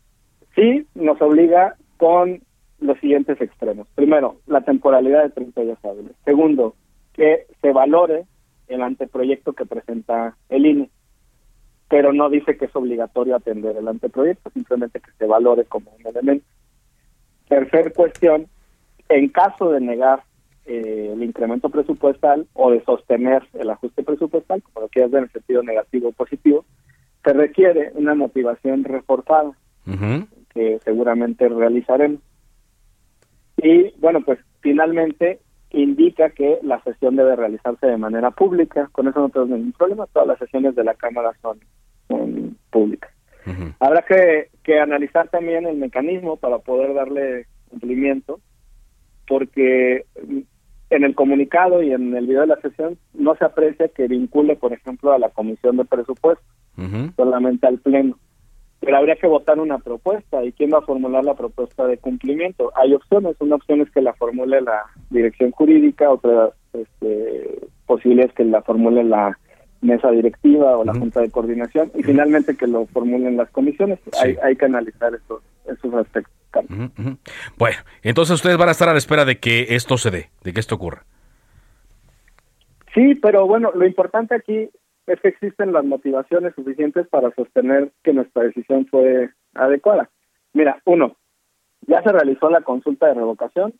sí, 0.55 0.85
nos 0.95 1.21
obliga 1.21 1.75
con 1.97 2.41
los 2.79 2.99
siguientes 2.99 3.39
extremos. 3.41 3.87
Primero, 3.95 4.37
la 4.47 4.61
temporalidad 4.61 5.23
de 5.23 5.29
30 5.31 5.61
días 5.61 5.85
hábiles. 5.85 6.13
Segundo, 6.23 6.75
que 7.13 7.47
se 7.61 7.71
valore 7.71 8.25
el 8.69 8.81
anteproyecto 8.81 9.53
que 9.53 9.65
presenta 9.65 10.37
el 10.47 10.65
INE, 10.65 10.89
pero 11.89 12.13
no 12.13 12.29
dice 12.29 12.57
que 12.57 12.65
es 12.65 12.75
obligatorio 12.75 13.35
atender 13.35 13.75
el 13.75 13.87
anteproyecto, 13.87 14.51
simplemente 14.51 14.99
que 14.99 15.11
se 15.17 15.25
valore 15.25 15.65
como 15.65 15.91
un 15.91 16.07
elemento. 16.07 16.45
Tercer 17.47 17.93
cuestión, 17.93 18.47
en 19.09 19.29
caso 19.29 19.71
de 19.71 19.81
negar 19.81 20.23
eh, 20.65 21.11
el 21.13 21.23
incremento 21.23 21.69
presupuestal 21.69 22.47
o 22.53 22.71
de 22.71 22.83
sostener 22.83 23.43
el 23.53 23.71
ajuste 23.71 24.03
presupuestal, 24.03 24.61
como 24.61 24.81
lo 24.81 24.89
quieras 24.89 25.11
ver 25.11 25.23
en 25.23 25.31
sentido 25.31 25.63
negativo 25.63 26.09
o 26.09 26.13
positivo, 26.13 26.63
se 27.23 27.33
requiere 27.33 27.91
una 27.95 28.13
motivación 28.13 28.83
reforzada 28.83 29.51
que 30.53 30.79
seguramente 30.83 31.49
realizaremos. 31.49 32.21
Y 33.57 33.91
bueno, 33.99 34.21
pues 34.21 34.39
finalmente 34.61 35.39
indica 35.71 36.29
que 36.31 36.59
la 36.63 36.81
sesión 36.83 37.15
debe 37.15 37.35
realizarse 37.35 37.87
de 37.87 37.97
manera 37.97 38.31
pública. 38.31 38.89
Con 38.91 39.07
eso 39.07 39.19
no 39.19 39.29
tenemos 39.29 39.57
ningún 39.57 39.71
problema. 39.73 40.07
Todas 40.07 40.27
las 40.27 40.39
sesiones 40.39 40.75
de 40.75 40.83
la 40.83 40.93
Cámara 40.95 41.31
son, 41.41 41.59
son 42.07 42.57
públicas. 42.69 43.11
Habrá 43.79 44.03
que, 44.03 44.49
que 44.63 44.79
analizar 44.79 45.27
también 45.29 45.65
el 45.65 45.77
mecanismo 45.77 46.37
para 46.37 46.59
poder 46.59 46.93
darle 46.93 47.47
cumplimiento, 47.69 48.39
porque 49.27 50.05
en 50.89 51.03
el 51.03 51.15
comunicado 51.15 51.81
y 51.81 51.91
en 51.91 52.15
el 52.15 52.27
video 52.27 52.41
de 52.41 52.47
la 52.47 52.61
sesión 52.61 52.97
no 53.13 53.35
se 53.35 53.45
aprecia 53.45 53.87
que 53.87 54.07
vincule, 54.07 54.55
por 54.55 54.73
ejemplo, 54.73 55.13
a 55.13 55.19
la 55.19 55.29
Comisión 55.29 55.77
de 55.77 55.85
Presupuestos, 55.85 56.45
solamente 57.15 57.67
al 57.67 57.79
Pleno. 57.79 58.17
Pero 58.79 58.97
habría 58.97 59.15
que 59.15 59.27
votar 59.27 59.59
una 59.59 59.77
propuesta. 59.79 60.43
¿Y 60.43 60.53
quién 60.53 60.71
va 60.73 60.79
a 60.79 60.83
formular 60.83 61.23
la 61.23 61.35
propuesta 61.35 61.85
de 61.85 61.97
cumplimiento? 61.97 62.71
Hay 62.75 62.93
opciones. 62.93 63.35
Una 63.39 63.55
opción 63.55 63.81
es 63.81 63.91
que 63.91 64.01
la 64.01 64.13
formule 64.13 64.61
la 64.61 64.85
dirección 65.09 65.51
jurídica, 65.51 66.09
otra 66.09 66.51
este, 66.73 67.59
posible 67.85 68.23
es 68.23 68.33
que 68.33 68.45
la 68.45 68.61
formule 68.61 69.03
la 69.03 69.37
mesa 69.81 70.11
directiva 70.11 70.77
o 70.77 70.83
la 70.83 70.93
junta 70.93 71.21
de 71.21 71.31
coordinación 71.31 71.91
y 71.95 72.03
finalmente 72.03 72.55
que 72.55 72.67
lo 72.67 72.85
formulen 72.87 73.37
las 73.37 73.49
comisiones. 73.49 73.99
Hay, 74.21 74.35
hay 74.43 74.55
que 74.55 74.65
analizar 74.65 75.13
esos, 75.13 75.41
esos 75.65 75.93
aspectos. 75.93 76.35
Ujú. 76.55 77.17
Bueno, 77.57 77.77
entonces 78.01 78.35
ustedes 78.35 78.57
van 78.57 78.69
a 78.69 78.71
estar 78.71 78.89
a 78.89 78.93
la 78.93 78.97
espera 78.97 79.23
de 79.25 79.39
que 79.39 79.67
esto 79.69 79.97
se 79.97 80.11
dé, 80.11 80.29
de 80.43 80.53
que 80.53 80.59
esto 80.59 80.75
ocurra. 80.75 81.03
Sí, 82.93 83.15
pero 83.21 83.45
bueno, 83.45 83.71
lo 83.73 83.85
importante 83.85 84.35
aquí 84.35 84.69
es 85.09 85.19
que 85.21 85.29
existen 85.29 85.73
las 85.73 85.83
motivaciones 85.85 86.53
suficientes 86.55 87.07
para 87.07 87.31
sostener 87.31 87.91
que 88.03 88.13
nuestra 88.13 88.43
decisión 88.43 88.85
fue 88.87 89.29
adecuada. 89.55 90.09
Mira, 90.53 90.81
uno, 90.85 91.15
ya 91.87 92.01
se 92.03 92.11
realizó 92.11 92.49
la 92.49 92.61
consulta 92.61 93.07
de 93.07 93.15
revocación, 93.15 93.73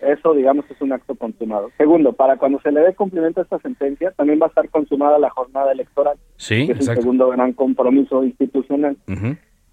eso 0.00 0.34
digamos 0.34 0.68
es 0.68 0.80
un 0.80 0.92
acto 0.92 1.14
consumado. 1.14 1.70
Segundo, 1.78 2.12
para 2.12 2.36
cuando 2.36 2.60
se 2.60 2.72
le 2.72 2.80
dé 2.80 2.94
cumplimiento 2.94 3.40
a 3.40 3.44
esta 3.44 3.58
sentencia, 3.60 4.10
también 4.12 4.40
va 4.40 4.46
a 4.46 4.48
estar 4.48 4.68
consumada 4.68 5.18
la 5.18 5.30
jornada 5.30 5.72
electoral, 5.72 6.16
Sí, 6.36 6.56
que 6.56 6.62
es 6.62 6.70
el 6.70 6.76
exacto. 6.76 7.02
segundo 7.02 7.28
gran 7.28 7.52
compromiso 7.52 8.24
institucional. 8.24 8.96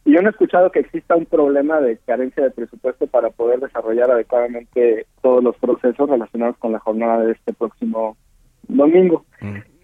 Y 0.05 0.13
yo 0.13 0.21
no 0.21 0.29
he 0.29 0.31
escuchado 0.31 0.71
que 0.71 0.79
exista 0.79 1.15
un 1.15 1.25
problema 1.25 1.81
de 1.81 1.97
carencia 1.97 2.43
de 2.43 2.51
presupuesto 2.51 3.07
para 3.07 3.31
poder 3.31 3.59
desarrollar 3.59 4.11
adecuadamente 4.11 5.07
todos 5.21 5.43
los 5.43 5.57
procesos 5.57 6.09
relacionados 6.09 6.57
con 6.57 6.71
la 6.71 6.79
jornada 6.79 7.25
de 7.25 7.33
este 7.33 7.53
próximo 7.53 8.15
domingo. 8.67 9.25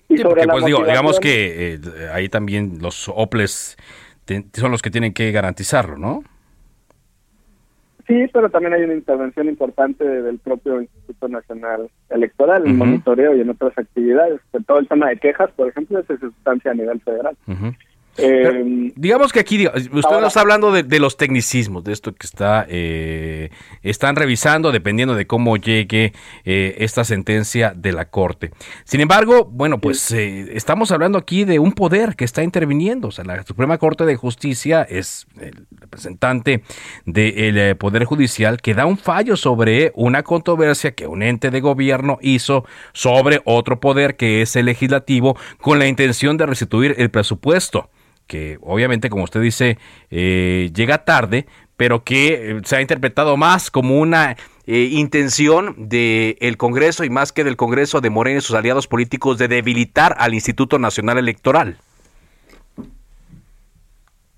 Y 0.10 0.18
Sí, 0.18 0.22
sobre 0.22 0.30
porque 0.42 0.46
la 0.46 0.54
pues 0.54 0.66
digo, 0.66 0.84
digamos 0.86 1.20
que 1.20 1.74
eh, 1.76 1.80
ahí 2.14 2.30
también 2.30 2.78
los 2.82 3.10
OPLES 3.14 3.76
te- 4.26 4.46
son 4.54 4.72
los 4.72 4.82
que 4.82 4.92
tienen 4.92 5.14
que 5.14 5.32
garantizarlo, 5.32 5.98
¿no? 5.98 6.24
Sí, 8.08 8.28
pero 8.32 8.50
también 8.52 8.74
hay 8.74 8.84
una 8.84 8.94
intervención 8.94 9.48
importante 9.48 10.04
del 10.08 10.38
propio 10.38 10.80
Instituto 10.80 11.28
Nacional 11.28 11.90
Electoral, 12.10 12.68
en 12.68 12.78
monitoreo 12.78 13.36
y 13.36 13.42
en 13.42 13.50
otras 13.50 13.76
actividades. 13.80 14.40
Todo 14.68 14.78
el 14.78 14.88
tema 14.88 15.10
de 15.10 15.18
quejas, 15.18 15.50
por 15.56 15.70
ejemplo, 15.70 16.04
se 16.06 16.18
sustancia 16.20 16.70
a 16.70 16.76
nivel 16.76 17.02
federal. 17.02 17.36
Ujú. 17.48 17.74
Eh, 18.18 18.92
digamos 18.96 19.34
que 19.34 19.42
aquí, 19.42 19.68
usted 19.68 19.92
nos 19.92 20.28
está 20.28 20.40
hablando 20.40 20.72
de, 20.72 21.00
los 21.00 21.18
tecnicismos, 21.18 21.84
de 21.84 21.92
esto 21.92 22.14
que 22.14 22.26
está 22.26 22.66
eh, 22.70 23.50
están 23.84 24.16
revisando 24.16 24.72
dependiendo 24.72 25.16
de 25.16 25.28
cómo 25.28 25.58
llegue 25.58 26.14
eh, 26.46 26.76
esta 26.80 27.04
sentencia 27.04 27.74
de 27.76 27.92
la 27.92 28.06
Corte. 28.06 28.52
Sin 28.86 29.02
embargo, 29.02 29.46
bueno, 29.46 29.80
pues 29.80 30.12
estamos 30.12 30.92
hablando 30.92 31.18
aquí 31.18 31.44
de 31.44 31.60
un 31.60 31.74
poder 31.74 32.16
que 32.16 32.24
está 32.24 32.44
interviniendo. 32.44 33.10
O 33.10 33.12
sea, 33.12 33.26
la 33.26 33.44
Suprema 33.44 33.78
Corte 33.78 34.06
de 34.06 34.16
Justicia 34.16 34.84
es 34.84 35.28
el 35.42 35.68
representante 35.72 36.64
del 37.06 37.76
Poder 37.76 38.06
Judicial 38.06 38.62
que 38.62 38.74
da 38.74 38.86
un 38.86 38.98
fallo 38.98 39.36
sobre 39.36 39.92
una 39.96 40.24
controversia 40.24 40.94
que 40.94 41.08
un 41.08 41.22
ente 41.22 41.52
de 41.52 41.60
gobierno 41.60 42.18
hizo 42.22 42.66
sobre 42.94 43.42
otro 43.44 43.80
poder 43.80 44.16
que 44.16 44.42
es 44.42 44.56
el 44.56 44.66
legislativo 44.68 45.38
con 45.60 45.80
la 45.80 45.88
intención 45.88 46.38
de 46.38 46.46
restituir 46.46 46.96
el 46.98 47.12
presupuesto 47.12 47.90
que 48.28 48.58
obviamente, 48.62 49.10
como 49.10 49.24
usted 49.24 49.42
dice, 49.42 49.78
eh, 50.10 50.72
llega 50.74 51.06
tarde, 51.06 51.46
pero 51.78 52.04
que 52.04 52.52
eh, 52.52 52.62
se 52.64 52.76
ha 52.76 52.82
interpretado 52.82 53.38
más 53.38 53.70
como 53.70 54.00
una 54.00 54.36
eh, 54.66 54.90
intención 54.92 55.76
del 55.90 56.58
Congreso 56.58 57.04
y 57.04 57.10
más 57.10 57.32
que 57.32 57.44
del 57.44 57.58
Congreso 57.58 58.02
de 58.02 58.10
Morena 58.10 58.40
y 58.40 58.42
sus 58.42 58.56
aliados 58.56 58.88
políticos 58.88 59.38
de 59.38 59.48
debilitar 59.48 60.16
al 60.18 60.34
Instituto 60.34 60.80
Nacional 60.80 61.18
Electoral. 61.18 61.78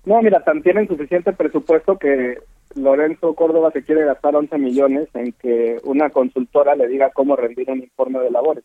No, 0.04 0.22
mira, 0.22 0.42
tan 0.42 0.62
tienen 0.62 0.88
suficiente 0.88 1.32
presupuesto 1.32 1.98
que 1.98 2.38
Lorenzo 2.74 3.34
Córdoba 3.34 3.70
se 3.72 3.82
quiere 3.82 4.04
gastar 4.04 4.36
11 4.36 4.56
millones 4.58 5.08
en 5.14 5.32
que 5.32 5.78
una 5.84 6.10
consultora 6.10 6.74
le 6.74 6.88
diga 6.88 7.10
cómo 7.10 7.36
rendir 7.36 7.70
un 7.70 7.80
informe 7.80 8.20
de 8.20 8.30
labores. 8.30 8.64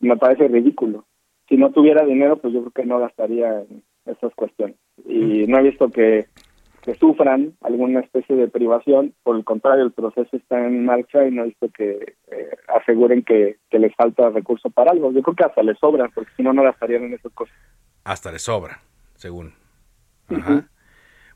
Me 0.00 0.16
parece 0.16 0.48
ridículo 0.48 1.04
si 1.50 1.56
no 1.56 1.72
tuviera 1.72 2.06
dinero, 2.06 2.36
pues 2.38 2.54
yo 2.54 2.60
creo 2.60 2.70
que 2.70 2.86
no 2.86 3.00
gastaría 3.00 3.62
en 3.62 3.82
esas 4.06 4.32
cuestiones. 4.34 4.76
Y 5.04 5.46
no 5.48 5.58
he 5.58 5.62
visto 5.62 5.90
que, 5.90 6.28
sufran 6.98 7.54
alguna 7.60 8.00
especie 8.00 8.34
de 8.34 8.48
privación, 8.48 9.14
por 9.22 9.36
el 9.36 9.44
contrario, 9.44 9.84
el 9.84 9.92
proceso 9.92 10.36
está 10.36 10.64
en 10.64 10.84
marcha 10.84 11.26
y 11.26 11.30
no 11.30 11.42
he 11.42 11.46
visto 11.46 11.68
que 11.68 12.14
eh, 12.32 12.50
aseguren 12.68 13.22
que, 13.22 13.58
les 13.70 13.94
falta 13.94 14.30
recurso 14.30 14.70
para 14.70 14.92
algo. 14.92 15.12
Yo 15.12 15.22
creo 15.22 15.36
que 15.36 15.44
hasta 15.44 15.62
les 15.62 15.78
sobra, 15.78 16.08
porque 16.14 16.30
si 16.36 16.42
no, 16.42 16.52
no 16.52 16.62
gastarían 16.62 17.04
en 17.04 17.14
esas 17.14 17.32
cosas. 17.32 17.54
Hasta 18.04 18.32
les 18.32 18.42
sobra, 18.42 18.80
según. 19.16 19.52
Ajá. 20.28 20.68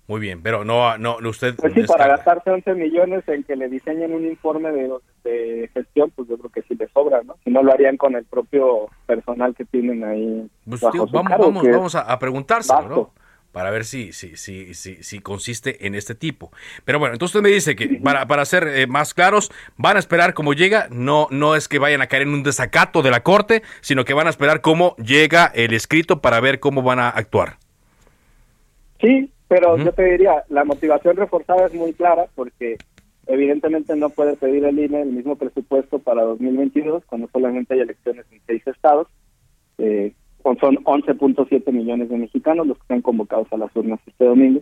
Muy 0.06 0.20
bien, 0.20 0.42
pero 0.42 0.64
no, 0.64 0.98
no, 0.98 1.16
usted... 1.24 1.54
Pues 1.56 1.72
sí, 1.72 1.82
para 1.84 2.08
gastarse 2.08 2.50
11 2.50 2.74
millones 2.74 3.26
en 3.26 3.42
que 3.42 3.56
le 3.56 3.70
diseñen 3.70 4.12
un 4.12 4.26
informe 4.26 4.70
de, 4.70 5.70
gestión, 5.72 6.12
pues 6.14 6.28
yo 6.28 6.36
creo 6.36 6.50
que 6.50 6.62
sí 6.62 6.74
le 6.74 6.88
sobra, 6.88 7.22
¿no? 7.22 7.36
Si 7.42 7.50
no 7.50 7.62
lo 7.62 7.72
harían 7.72 7.96
con 7.96 8.14
el 8.14 8.24
propio 8.24 8.88
personal 9.06 9.54
que 9.54 9.64
tienen 9.64 10.04
ahí. 10.04 10.46
Pues, 10.68 10.82
vamos, 10.82 11.10
vamos, 11.10 11.64
vamos 11.66 11.94
a, 11.94 12.18
preguntárselo, 12.18 12.88
¿no? 12.88 13.10
Para 13.50 13.70
ver 13.70 13.84
si, 13.84 14.12
si, 14.12 14.36
si, 14.36 14.74
si, 14.74 15.02
si 15.02 15.20
consiste 15.20 15.86
en 15.86 15.94
este 15.94 16.14
tipo. 16.14 16.50
Pero 16.84 16.98
bueno, 16.98 17.14
entonces 17.14 17.36
usted 17.36 17.48
me 17.48 17.54
dice 17.54 17.76
que 17.76 18.00
para, 18.02 18.26
para 18.26 18.44
ser 18.44 18.66
eh, 18.66 18.86
más 18.86 19.14
claros, 19.14 19.50
van 19.76 19.96
a 19.96 20.00
esperar 20.00 20.34
cómo 20.34 20.52
llega, 20.52 20.88
no, 20.90 21.28
no 21.30 21.54
es 21.54 21.68
que 21.68 21.78
vayan 21.78 22.02
a 22.02 22.08
caer 22.08 22.22
en 22.22 22.34
un 22.34 22.42
desacato 22.42 23.00
de 23.00 23.10
la 23.10 23.22
Corte, 23.22 23.62
sino 23.80 24.04
que 24.04 24.12
van 24.12 24.26
a 24.26 24.30
esperar 24.30 24.60
cómo 24.60 24.96
llega 24.96 25.46
el 25.54 25.72
escrito 25.72 26.20
para 26.20 26.40
ver 26.40 26.60
cómo 26.60 26.82
van 26.82 26.98
a 26.98 27.08
actuar. 27.08 27.58
Sí, 29.00 29.30
pero 29.54 29.76
yo 29.76 29.92
te 29.92 30.02
diría, 30.02 30.42
la 30.48 30.64
motivación 30.64 31.14
reforzada 31.14 31.66
es 31.66 31.74
muy 31.74 31.92
clara 31.92 32.26
porque 32.34 32.76
evidentemente 33.28 33.94
no 33.94 34.10
puede 34.10 34.34
pedir 34.34 34.64
el 34.64 34.80
INE 34.80 35.02
el 35.02 35.12
mismo 35.12 35.36
presupuesto 35.36 36.00
para 36.00 36.22
2022 36.22 37.04
cuando 37.06 37.28
solamente 37.28 37.74
hay 37.74 37.80
elecciones 37.80 38.26
en 38.32 38.40
seis 38.48 38.66
estados. 38.66 39.06
Eh, 39.78 40.12
son 40.42 40.56
11.7 40.56 41.72
millones 41.72 42.08
de 42.08 42.18
mexicanos 42.18 42.66
los 42.66 42.76
que 42.78 42.82
están 42.82 43.02
convocados 43.02 43.46
a 43.52 43.56
las 43.56 43.74
urnas 43.76 44.00
este 44.04 44.24
domingo. 44.24 44.60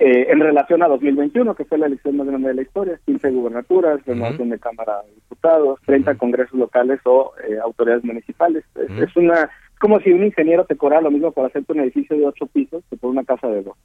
Eh, 0.00 0.26
en 0.30 0.40
relación 0.40 0.82
a 0.82 0.88
2021, 0.88 1.54
que 1.54 1.64
fue 1.64 1.78
la 1.78 1.86
elección 1.86 2.16
más 2.16 2.26
grande 2.26 2.48
de 2.48 2.54
la 2.54 2.62
historia, 2.62 3.00
15 3.06 3.30
gubernaturas, 3.30 4.04
renovación 4.04 4.48
de 4.48 4.58
Cámara 4.58 5.02
de 5.06 5.14
Diputados, 5.14 5.78
30 5.86 6.16
congresos 6.16 6.58
locales 6.58 6.98
o 7.04 7.34
eh, 7.48 7.56
autoridades 7.62 8.02
municipales. 8.02 8.64
es, 8.74 9.16
una 9.16 9.48
como 9.78 10.00
si 10.00 10.10
un 10.12 10.24
ingeniero 10.24 10.64
te 10.64 10.76
cobrara 10.76 11.02
lo 11.02 11.10
mismo 11.10 11.32
por 11.32 11.46
hacerte 11.46 11.72
un 11.72 11.80
edificio 11.80 12.16
de 12.16 12.26
ocho 12.26 12.46
pisos 12.46 12.82
que 12.90 12.96
por 12.96 13.10
una 13.10 13.24
casa 13.24 13.48
de 13.48 13.62
dos. 13.62 13.76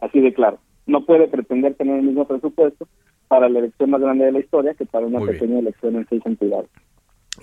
Así 0.00 0.20
de 0.20 0.32
claro. 0.32 0.58
No 0.86 1.04
puede 1.04 1.26
pretender 1.26 1.74
tener 1.74 1.96
el 1.96 2.04
mismo 2.04 2.26
presupuesto 2.26 2.86
para 3.28 3.48
la 3.48 3.58
elección 3.58 3.90
más 3.90 4.00
grande 4.00 4.26
de 4.26 4.32
la 4.32 4.38
historia 4.38 4.74
que 4.74 4.86
para 4.86 5.06
una 5.06 5.20
pequeña 5.20 5.58
elección 5.58 5.96
en 5.96 6.06
seis 6.08 6.22
entidades. 6.24 6.70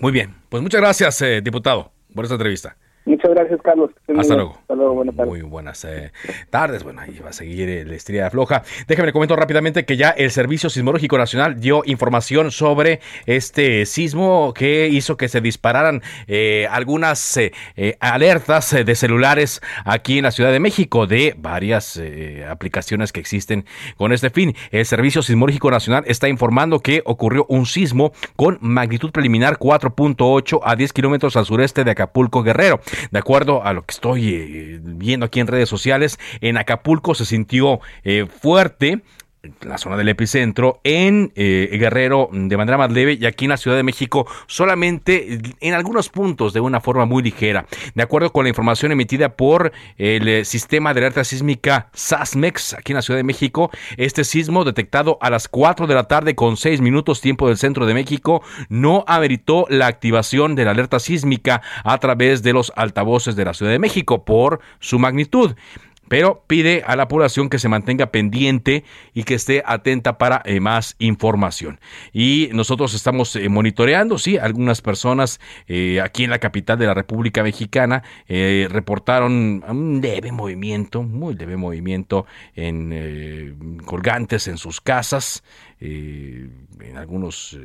Muy 0.00 0.12
bien. 0.12 0.34
Pues 0.48 0.62
muchas 0.62 0.80
gracias, 0.80 1.20
eh, 1.22 1.40
diputado, 1.42 1.90
por 2.14 2.24
esta 2.24 2.34
entrevista. 2.34 2.76
Muchas 3.06 3.32
gracias, 3.32 3.60
Carlos. 3.62 3.90
Hasta 4.16 4.34
luego. 4.34 4.56
Hasta 4.60 4.74
luego. 4.74 4.94
Buenas 4.94 5.16
tardes. 5.16 5.30
Muy 5.30 5.42
buenas 5.42 5.84
eh, 5.84 6.12
tardes. 6.48 6.82
Bueno, 6.82 7.02
ahí 7.02 7.18
va 7.22 7.30
a 7.30 7.32
seguir 7.34 7.68
el 7.68 7.92
estrella 7.92 8.30
floja. 8.30 8.62
Déjame 8.88 9.06
le 9.06 9.12
comento 9.12 9.36
rápidamente 9.36 9.84
que 9.84 9.98
ya 9.98 10.10
el 10.10 10.30
Servicio 10.30 10.70
Sismológico 10.70 11.18
Nacional 11.18 11.60
dio 11.60 11.82
información 11.84 12.50
sobre 12.50 13.00
este 13.26 13.84
sismo 13.84 14.54
que 14.54 14.88
hizo 14.88 15.18
que 15.18 15.28
se 15.28 15.42
dispararan 15.42 16.02
eh, 16.26 16.66
algunas 16.70 17.36
eh, 17.36 17.52
alertas 18.00 18.74
de 18.84 18.94
celulares 18.94 19.60
aquí 19.84 20.18
en 20.18 20.24
la 20.24 20.30
Ciudad 20.30 20.50
de 20.50 20.60
México 20.60 21.06
de 21.06 21.34
varias 21.36 22.00
aplicaciones 22.48 23.12
que 23.12 23.20
existen 23.20 23.66
con 23.98 24.12
este 24.12 24.30
fin. 24.30 24.54
El 24.70 24.86
Servicio 24.86 25.20
Sismológico 25.20 25.70
Nacional 25.70 26.04
está 26.06 26.28
informando 26.28 26.80
que 26.80 27.02
ocurrió 27.04 27.44
un 27.50 27.66
sismo 27.66 28.12
con 28.36 28.58
magnitud 28.62 29.10
preliminar 29.10 29.58
4.8 29.58 30.60
a 30.64 30.74
10 30.74 30.92
kilómetros 30.94 31.36
al 31.36 31.44
sureste 31.44 31.84
de 31.84 31.90
Acapulco, 31.90 32.42
Guerrero. 32.42 32.80
De 33.10 33.18
acuerdo 33.18 33.64
a 33.64 33.72
lo 33.72 33.84
que 33.84 33.92
estoy 33.92 34.34
eh, 34.34 34.80
viendo 34.82 35.26
aquí 35.26 35.40
en 35.40 35.46
redes 35.46 35.68
sociales, 35.68 36.18
en 36.40 36.56
Acapulco 36.56 37.14
se 37.14 37.24
sintió 37.24 37.80
eh, 38.02 38.26
fuerte 38.26 39.02
la 39.62 39.78
zona 39.78 39.96
del 39.96 40.08
epicentro, 40.08 40.80
en 40.84 41.32
eh, 41.34 41.68
Guerrero 41.78 42.28
de 42.32 42.56
manera 42.56 42.78
más 42.78 42.92
leve 42.92 43.18
y 43.20 43.26
aquí 43.26 43.44
en 43.44 43.50
la 43.50 43.56
Ciudad 43.56 43.76
de 43.76 43.82
México 43.82 44.26
solamente 44.46 45.38
en 45.60 45.74
algunos 45.74 46.08
puntos 46.08 46.52
de 46.52 46.60
una 46.60 46.80
forma 46.80 47.04
muy 47.04 47.22
ligera. 47.22 47.66
De 47.94 48.02
acuerdo 48.02 48.32
con 48.32 48.44
la 48.44 48.48
información 48.48 48.92
emitida 48.92 49.30
por 49.30 49.72
el 49.98 50.28
eh, 50.28 50.44
sistema 50.44 50.94
de 50.94 51.00
alerta 51.00 51.24
sísmica 51.24 51.88
SASMEX 51.92 52.74
aquí 52.74 52.92
en 52.92 52.96
la 52.96 53.02
Ciudad 53.02 53.18
de 53.18 53.24
México, 53.24 53.70
este 53.96 54.24
sismo 54.24 54.64
detectado 54.64 55.18
a 55.20 55.30
las 55.30 55.48
4 55.48 55.86
de 55.86 55.94
la 55.94 56.04
tarde 56.04 56.34
con 56.34 56.56
6 56.56 56.80
minutos 56.80 57.20
tiempo 57.20 57.48
del 57.48 57.56
centro 57.56 57.86
de 57.86 57.94
México 57.94 58.42
no 58.68 59.04
ameritó 59.06 59.66
la 59.68 59.86
activación 59.86 60.54
de 60.54 60.64
la 60.64 60.72
alerta 60.72 60.98
sísmica 60.98 61.62
a 61.84 61.98
través 61.98 62.42
de 62.42 62.52
los 62.52 62.72
altavoces 62.76 63.36
de 63.36 63.44
la 63.44 63.54
Ciudad 63.54 63.72
de 63.72 63.78
México 63.78 64.24
por 64.24 64.60
su 64.80 64.98
magnitud 64.98 65.54
pero 66.08 66.44
pide 66.46 66.82
a 66.86 66.96
la 66.96 67.08
población 67.08 67.48
que 67.48 67.58
se 67.58 67.68
mantenga 67.68 68.10
pendiente 68.10 68.84
y 69.12 69.24
que 69.24 69.34
esté 69.34 69.62
atenta 69.66 70.18
para 70.18 70.42
eh, 70.44 70.60
más 70.60 70.96
información. 70.98 71.80
Y 72.12 72.50
nosotros 72.52 72.94
estamos 72.94 73.34
eh, 73.36 73.48
monitoreando, 73.48 74.18
sí, 74.18 74.36
algunas 74.38 74.82
personas 74.82 75.40
eh, 75.66 76.00
aquí 76.00 76.24
en 76.24 76.30
la 76.30 76.38
capital 76.38 76.78
de 76.78 76.86
la 76.86 76.94
República 76.94 77.42
Mexicana 77.42 78.02
reportaron 78.28 79.64
un 79.68 80.00
leve 80.00 80.32
movimiento, 80.32 81.02
muy 81.02 81.34
leve 81.34 81.56
movimiento 81.56 82.26
en 82.54 83.78
colgantes 83.84 84.48
en 84.48 84.58
sus 84.58 84.80
casas, 84.80 85.42
en 85.80 86.96
algunos 86.96 87.58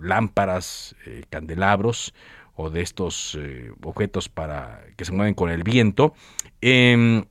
lámparas, 0.00 0.94
candelabros 1.28 2.14
o 2.54 2.70
de 2.70 2.82
estos 2.82 3.38
objetos 3.82 4.28
para 4.28 4.84
que 4.96 5.04
se 5.04 5.12
mueven 5.12 5.34
con 5.34 5.50
el 5.50 5.62
viento. 5.62 6.14
Em, 6.60 7.24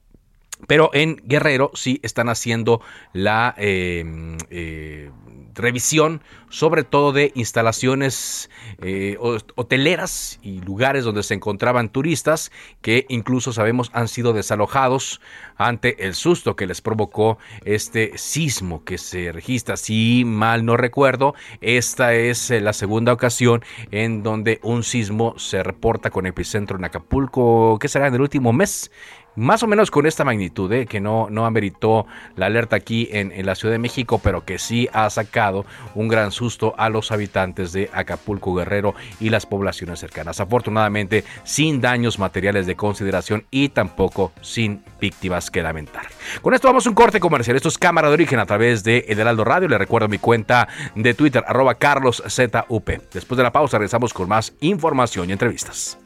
pero 0.68 0.90
en 0.94 1.22
Guerrero 1.26 1.72
sí 1.74 2.00
están 2.04 2.30
haciendo 2.30 2.82
la 3.14 3.56
em, 3.58 4.38
eh, 4.50 5.12
revisión, 5.60 6.22
sobre 6.50 6.84
todo 6.84 7.12
de 7.12 7.32
instalaciones 7.36 8.50
eh, 8.82 9.18
hoteleras 9.20 10.40
y 10.42 10.62
lugares 10.62 11.04
donde 11.04 11.24
se 11.24 11.34
encontraban 11.34 11.90
turistas 11.90 12.52
que 12.82 13.06
incluso 13.10 13.54
sabemos 13.54 13.92
han 13.94 14.08
sido 14.08 14.34
desalojados 14.34 15.22
ante 15.58 16.06
el 16.06 16.16
susto 16.16 16.56
que 16.56 16.66
les 16.66 16.82
provocó 16.82 17.38
este 17.66 18.18
sismo 18.18 18.84
que 18.84 18.98
se 18.98 19.32
registra. 19.32 19.78
Si 19.78 20.24
mal 20.26 20.66
no 20.66 20.78
recuerdo, 20.78 21.36
esta 21.62 22.14
es 22.14 22.50
eh, 22.52 22.62
la 22.62 22.74
segunda 22.74 23.14
ocasión 23.14 23.64
en 23.92 24.24
donde 24.24 24.60
un 24.64 24.84
sismo 24.84 25.36
se 25.38 25.62
reporta 25.62 26.10
con 26.10 26.26
epicentro 26.26 26.78
en 26.78 26.86
Acapulco, 26.86 27.78
¿qué 27.80 27.88
será 27.88 28.08
en 28.08 28.16
el 28.16 28.22
último 28.22 28.54
mes? 28.54 28.92
Más 29.40 29.64
o 29.64 29.68
menos 29.68 29.90
con 29.90 30.06
esta 30.06 30.26
magnitud, 30.26 30.72
¿eh? 30.74 30.86
que 30.86 31.00
no, 31.00 31.28
no 31.30 31.46
ameritó 31.46 32.06
la 32.36 32.48
alerta 32.48 32.76
aquí 32.76 33.08
en, 33.12 33.30
la 33.46 33.56
Ciudad 33.56 33.74
de 33.74 33.80
México, 33.80 34.20
pero 34.22 34.44
que 34.44 34.60
sí 34.60 34.90
ha 34.92 35.10
sacado 35.10 35.66
un 35.96 36.10
gran 36.10 36.32
susto 36.32 36.76
a 36.78 36.90
los 36.90 37.12
habitantes 37.12 37.72
de 37.72 37.90
Acapulco 37.94 38.54
Guerrero 38.54 38.96
y 39.20 39.30
las 39.30 39.46
poblaciones 39.46 40.00
cercanas. 40.00 40.40
Afortunadamente, 40.42 41.24
sin 41.44 41.80
daños 41.80 42.20
materiales 42.20 42.68
de 42.68 42.76
consideración 42.76 43.46
y 43.50 43.70
tampoco 43.70 44.34
sin 44.42 44.84
víctimas 45.00 45.50
que 45.50 45.64
lamentar. 45.64 46.08
Con 46.42 46.54
esto 46.54 46.68
vamos 46.68 46.86
a 46.86 46.90
un 46.90 46.96
corte 46.96 47.20
comercial. 47.20 47.56
Esto 47.56 47.70
es 47.70 47.78
Cámara 47.78 48.10
de 48.10 48.16
Origen 48.16 48.40
a 48.40 48.46
través 48.46 48.84
de 48.84 49.06
El 49.08 49.20
Heraldo 49.20 49.46
Radio. 49.46 49.70
Le 49.70 49.78
recuerdo 49.78 50.10
mi 50.10 50.18
cuenta 50.18 50.68
de 50.96 51.14
Twitter, 51.14 51.44
arroba 51.48 51.76
carloszup. 51.76 52.90
Después 53.14 53.38
de 53.38 53.44
la 53.44 53.52
pausa 53.52 53.78
regresamos 53.78 54.14
con 54.14 54.28
más 54.28 54.54
información 54.60 55.30
y 55.30 55.32
entrevistas. 55.32 55.98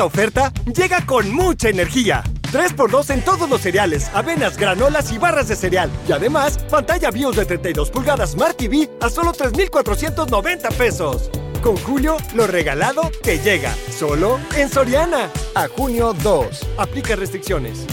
Esta 0.00 0.06
oferta 0.06 0.52
llega 0.64 1.04
con 1.04 1.30
mucha 1.30 1.68
energía. 1.68 2.22
3x2 2.52 3.10
en 3.10 3.22
todos 3.22 3.50
los 3.50 3.60
cereales, 3.60 4.10
avenas, 4.14 4.56
granolas 4.56 5.12
y 5.12 5.18
barras 5.18 5.48
de 5.48 5.56
cereal. 5.56 5.90
Y 6.08 6.12
además, 6.12 6.56
pantalla 6.70 7.10
BIOS 7.10 7.36
de 7.36 7.44
32 7.44 7.90
pulgadas 7.90 8.30
Smart 8.30 8.56
TV 8.56 8.88
a 9.02 9.10
solo 9.10 9.34
3,490 9.34 10.70
pesos. 10.70 11.30
Con 11.62 11.76
Julio, 11.76 12.16
lo 12.34 12.46
regalado 12.46 13.10
te 13.22 13.40
llega. 13.40 13.74
Solo 13.90 14.40
en 14.56 14.70
Soriana. 14.70 15.28
A 15.54 15.68
junio 15.68 16.14
2. 16.14 16.66
Aplica 16.78 17.14
restricciones. 17.14 17.84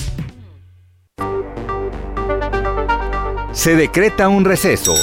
Se 3.52 3.76
decreta 3.76 4.30
un 4.30 4.46
receso. 4.46 4.94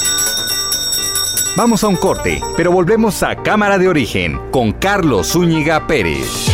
Vamos 1.54 1.84
a 1.84 1.88
un 1.88 1.96
corte, 1.96 2.40
pero 2.56 2.72
volvemos 2.72 3.22
a 3.22 3.36
Cámara 3.42 3.76
de 3.76 3.88
Origen 3.88 4.40
con 4.50 4.72
Carlos 4.72 5.32
Zúñiga 5.32 5.86
Pérez. 5.86 6.53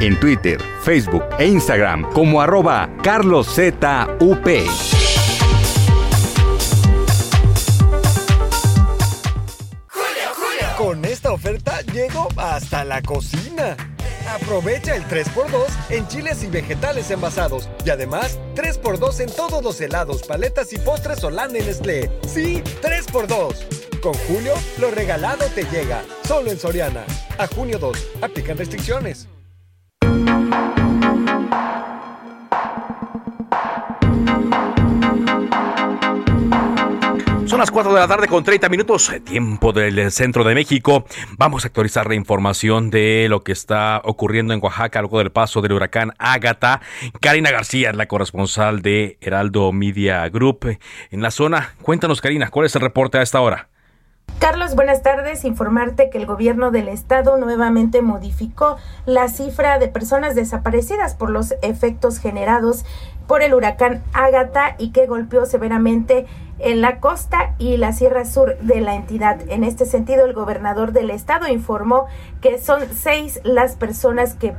en 0.00 0.18
Twitter, 0.20 0.60
Facebook 0.82 1.24
e 1.38 1.46
Instagram 1.46 2.10
como 2.12 2.40
arroba 2.40 2.90
carloszup. 3.02 3.84
Con 10.76 11.04
esta 11.04 11.32
oferta 11.32 11.80
llego 11.92 12.28
hasta 12.36 12.84
la 12.84 13.00
cocina. 13.02 13.76
Aprovecha 14.28 14.96
el 14.96 15.04
3x2 15.04 15.66
en 15.90 16.08
chiles 16.08 16.42
y 16.42 16.48
vegetales 16.48 17.10
envasados. 17.10 17.68
Y 17.84 17.90
además, 17.90 18.38
3x2 18.54 19.20
en 19.20 19.30
todos 19.30 19.62
los 19.62 19.80
helados, 19.80 20.22
paletas 20.22 20.72
y 20.72 20.78
postres 20.78 21.22
Holanda 21.22 21.58
en 21.58 21.66
Nestlé. 21.66 22.10
Sí, 22.26 22.62
3x2. 22.82 24.00
Con 24.00 24.14
Julio, 24.14 24.54
lo 24.78 24.90
regalado 24.90 25.46
te 25.54 25.64
llega. 25.64 26.02
Solo 26.26 26.50
en 26.50 26.58
Soriana. 26.58 27.04
A 27.38 27.46
junio 27.46 27.78
2. 27.78 28.08
Aplican 28.22 28.58
restricciones. 28.58 29.28
Son 37.54 37.60
las 37.60 37.70
4 37.70 37.94
de 37.94 38.00
la 38.00 38.08
tarde 38.08 38.26
con 38.26 38.42
30 38.42 38.68
minutos, 38.68 39.12
tiempo 39.22 39.72
del 39.72 40.10
centro 40.10 40.42
de 40.42 40.56
México. 40.56 41.04
Vamos 41.38 41.64
a 41.64 41.68
actualizar 41.68 42.08
la 42.08 42.16
información 42.16 42.90
de 42.90 43.28
lo 43.28 43.44
que 43.44 43.52
está 43.52 44.00
ocurriendo 44.02 44.54
en 44.54 44.60
Oaxaca 44.60 45.00
luego 45.02 45.18
del 45.18 45.30
paso 45.30 45.60
del 45.60 45.72
huracán 45.72 46.14
Ágata. 46.18 46.80
Karina 47.20 47.52
García 47.52 47.90
es 47.90 47.96
la 47.96 48.06
corresponsal 48.06 48.82
de 48.82 49.18
Heraldo 49.20 49.70
Media 49.70 50.28
Group 50.30 50.78
en 51.12 51.22
la 51.22 51.30
zona. 51.30 51.74
Cuéntanos, 51.80 52.20
Karina, 52.20 52.50
¿cuál 52.50 52.66
es 52.66 52.74
el 52.74 52.82
reporte 52.82 53.18
a 53.18 53.22
esta 53.22 53.40
hora? 53.40 53.68
Carlos, 54.38 54.74
buenas 54.74 55.02
tardes. 55.02 55.44
Informarte 55.44 56.10
que 56.10 56.18
el 56.18 56.26
gobierno 56.26 56.70
del 56.70 56.88
estado 56.88 57.38
nuevamente 57.38 58.02
modificó 58.02 58.76
la 59.06 59.28
cifra 59.28 59.78
de 59.78 59.88
personas 59.88 60.34
desaparecidas 60.34 61.14
por 61.14 61.30
los 61.30 61.54
efectos 61.62 62.18
generados 62.18 62.84
por 63.26 63.42
el 63.42 63.54
huracán 63.54 64.02
Ágata 64.12 64.76
y 64.78 64.90
que 64.90 65.06
golpeó 65.06 65.46
severamente 65.46 66.26
en 66.58 66.82
la 66.82 67.00
costa 67.00 67.54
y 67.58 67.78
la 67.78 67.92
sierra 67.92 68.26
sur 68.26 68.58
de 68.58 68.80
la 68.80 68.94
entidad. 68.94 69.40
En 69.48 69.64
este 69.64 69.86
sentido, 69.86 70.26
el 70.26 70.34
gobernador 70.34 70.92
del 70.92 71.10
estado 71.10 71.48
informó 71.48 72.06
que 72.42 72.58
son 72.58 72.82
seis 72.94 73.40
las 73.44 73.76
personas 73.76 74.34
que 74.34 74.54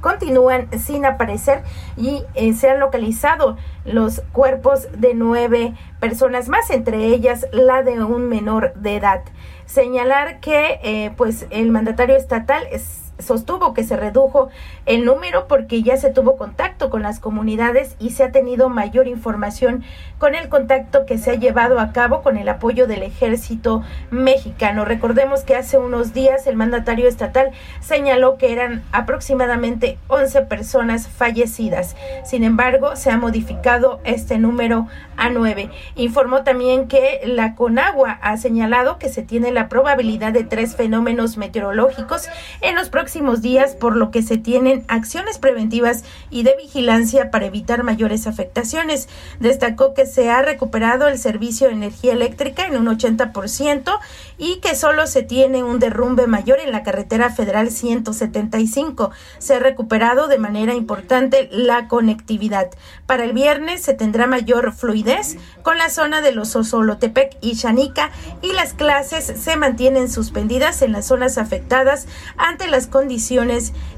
continúan 0.00 0.68
sin 0.78 1.04
aparecer 1.06 1.62
y 1.96 2.24
eh, 2.34 2.52
se 2.54 2.70
han 2.70 2.80
localizado 2.80 3.56
los 3.84 4.22
cuerpos 4.32 4.88
de 4.96 5.14
nueve 5.14 5.74
personas 6.00 6.48
más, 6.48 6.70
entre 6.70 7.06
ellas 7.06 7.46
la 7.52 7.82
de 7.82 8.02
un 8.02 8.28
menor 8.28 8.74
de 8.74 8.96
edad. 8.96 9.22
Señalar 9.66 10.40
que 10.40 10.80
eh, 10.82 11.12
pues 11.16 11.46
el 11.50 11.70
mandatario 11.70 12.16
estatal 12.16 12.64
es 12.70 13.09
sostuvo 13.22 13.74
que 13.74 13.84
se 13.84 13.96
redujo 13.96 14.48
el 14.86 15.04
número 15.04 15.46
porque 15.46 15.82
ya 15.82 15.96
se 15.96 16.10
tuvo 16.10 16.36
contacto 16.36 16.90
con 16.90 17.02
las 17.02 17.20
comunidades 17.20 17.96
y 17.98 18.10
se 18.10 18.24
ha 18.24 18.32
tenido 18.32 18.68
mayor 18.68 19.06
información 19.06 19.84
con 20.18 20.34
el 20.34 20.48
contacto 20.48 21.06
que 21.06 21.18
se 21.18 21.32
ha 21.32 21.34
llevado 21.34 21.80
a 21.80 21.92
cabo 21.92 22.22
con 22.22 22.36
el 22.36 22.48
apoyo 22.48 22.86
del 22.86 23.02
ejército 23.02 23.82
mexicano. 24.10 24.84
Recordemos 24.84 25.42
que 25.42 25.56
hace 25.56 25.78
unos 25.78 26.12
días 26.12 26.46
el 26.46 26.56
mandatario 26.56 27.08
estatal 27.08 27.50
señaló 27.80 28.36
que 28.36 28.52
eran 28.52 28.82
aproximadamente 28.92 29.98
11 30.08 30.42
personas 30.42 31.08
fallecidas. 31.08 31.96
Sin 32.24 32.44
embargo, 32.44 32.96
se 32.96 33.10
ha 33.10 33.16
modificado 33.16 34.00
este 34.04 34.38
número 34.38 34.86
a 35.16 35.30
9. 35.30 35.70
Informó 35.96 36.42
también 36.42 36.88
que 36.88 37.20
la 37.24 37.54
Conagua 37.54 38.18
ha 38.22 38.36
señalado 38.36 38.98
que 38.98 39.08
se 39.08 39.22
tiene 39.22 39.50
la 39.52 39.68
probabilidad 39.68 40.32
de 40.32 40.44
tres 40.44 40.76
fenómenos 40.76 41.36
meteorológicos 41.36 42.28
en 42.60 42.74
los 42.74 42.88
próximos 42.88 43.09
días, 43.40 43.74
por 43.74 43.96
lo 43.96 44.10
que 44.10 44.22
se 44.22 44.38
tienen 44.38 44.84
acciones 44.88 45.38
preventivas 45.38 46.04
y 46.30 46.42
de 46.42 46.54
vigilancia 46.56 47.30
para 47.30 47.46
evitar 47.46 47.82
mayores 47.82 48.26
afectaciones. 48.26 49.08
Destacó 49.40 49.94
que 49.94 50.06
se 50.06 50.30
ha 50.30 50.42
recuperado 50.42 51.08
el 51.08 51.18
servicio 51.18 51.66
de 51.66 51.74
energía 51.74 52.12
eléctrica 52.12 52.66
en 52.66 52.76
un 52.76 52.86
80% 52.86 53.98
y 54.38 54.56
que 54.60 54.74
solo 54.74 55.06
se 55.06 55.22
tiene 55.22 55.62
un 55.62 55.78
derrumbe 55.78 56.26
mayor 56.26 56.60
en 56.60 56.72
la 56.72 56.82
carretera 56.82 57.30
federal 57.30 57.70
175. 57.70 59.10
Se 59.38 59.54
ha 59.54 59.58
recuperado 59.58 60.28
de 60.28 60.38
manera 60.38 60.74
importante 60.74 61.48
la 61.50 61.88
conectividad. 61.88 62.70
Para 63.06 63.24
el 63.24 63.32
viernes 63.32 63.82
se 63.82 63.94
tendrá 63.94 64.26
mayor 64.26 64.72
fluidez 64.72 65.36
con 65.62 65.78
la 65.78 65.90
zona 65.90 66.20
de 66.20 66.32
los 66.32 66.54
Osolotepec 66.54 67.36
y 67.40 67.56
Chanica 67.56 68.10
y 68.42 68.52
las 68.52 68.72
clases 68.72 69.24
se 69.24 69.56
mantienen 69.56 70.08
suspendidas 70.08 70.82
en 70.82 70.92
las 70.92 71.06
zonas 71.06 71.38
afectadas 71.38 72.06
ante 72.36 72.68
las 72.68 72.86
condiciones 72.86 72.99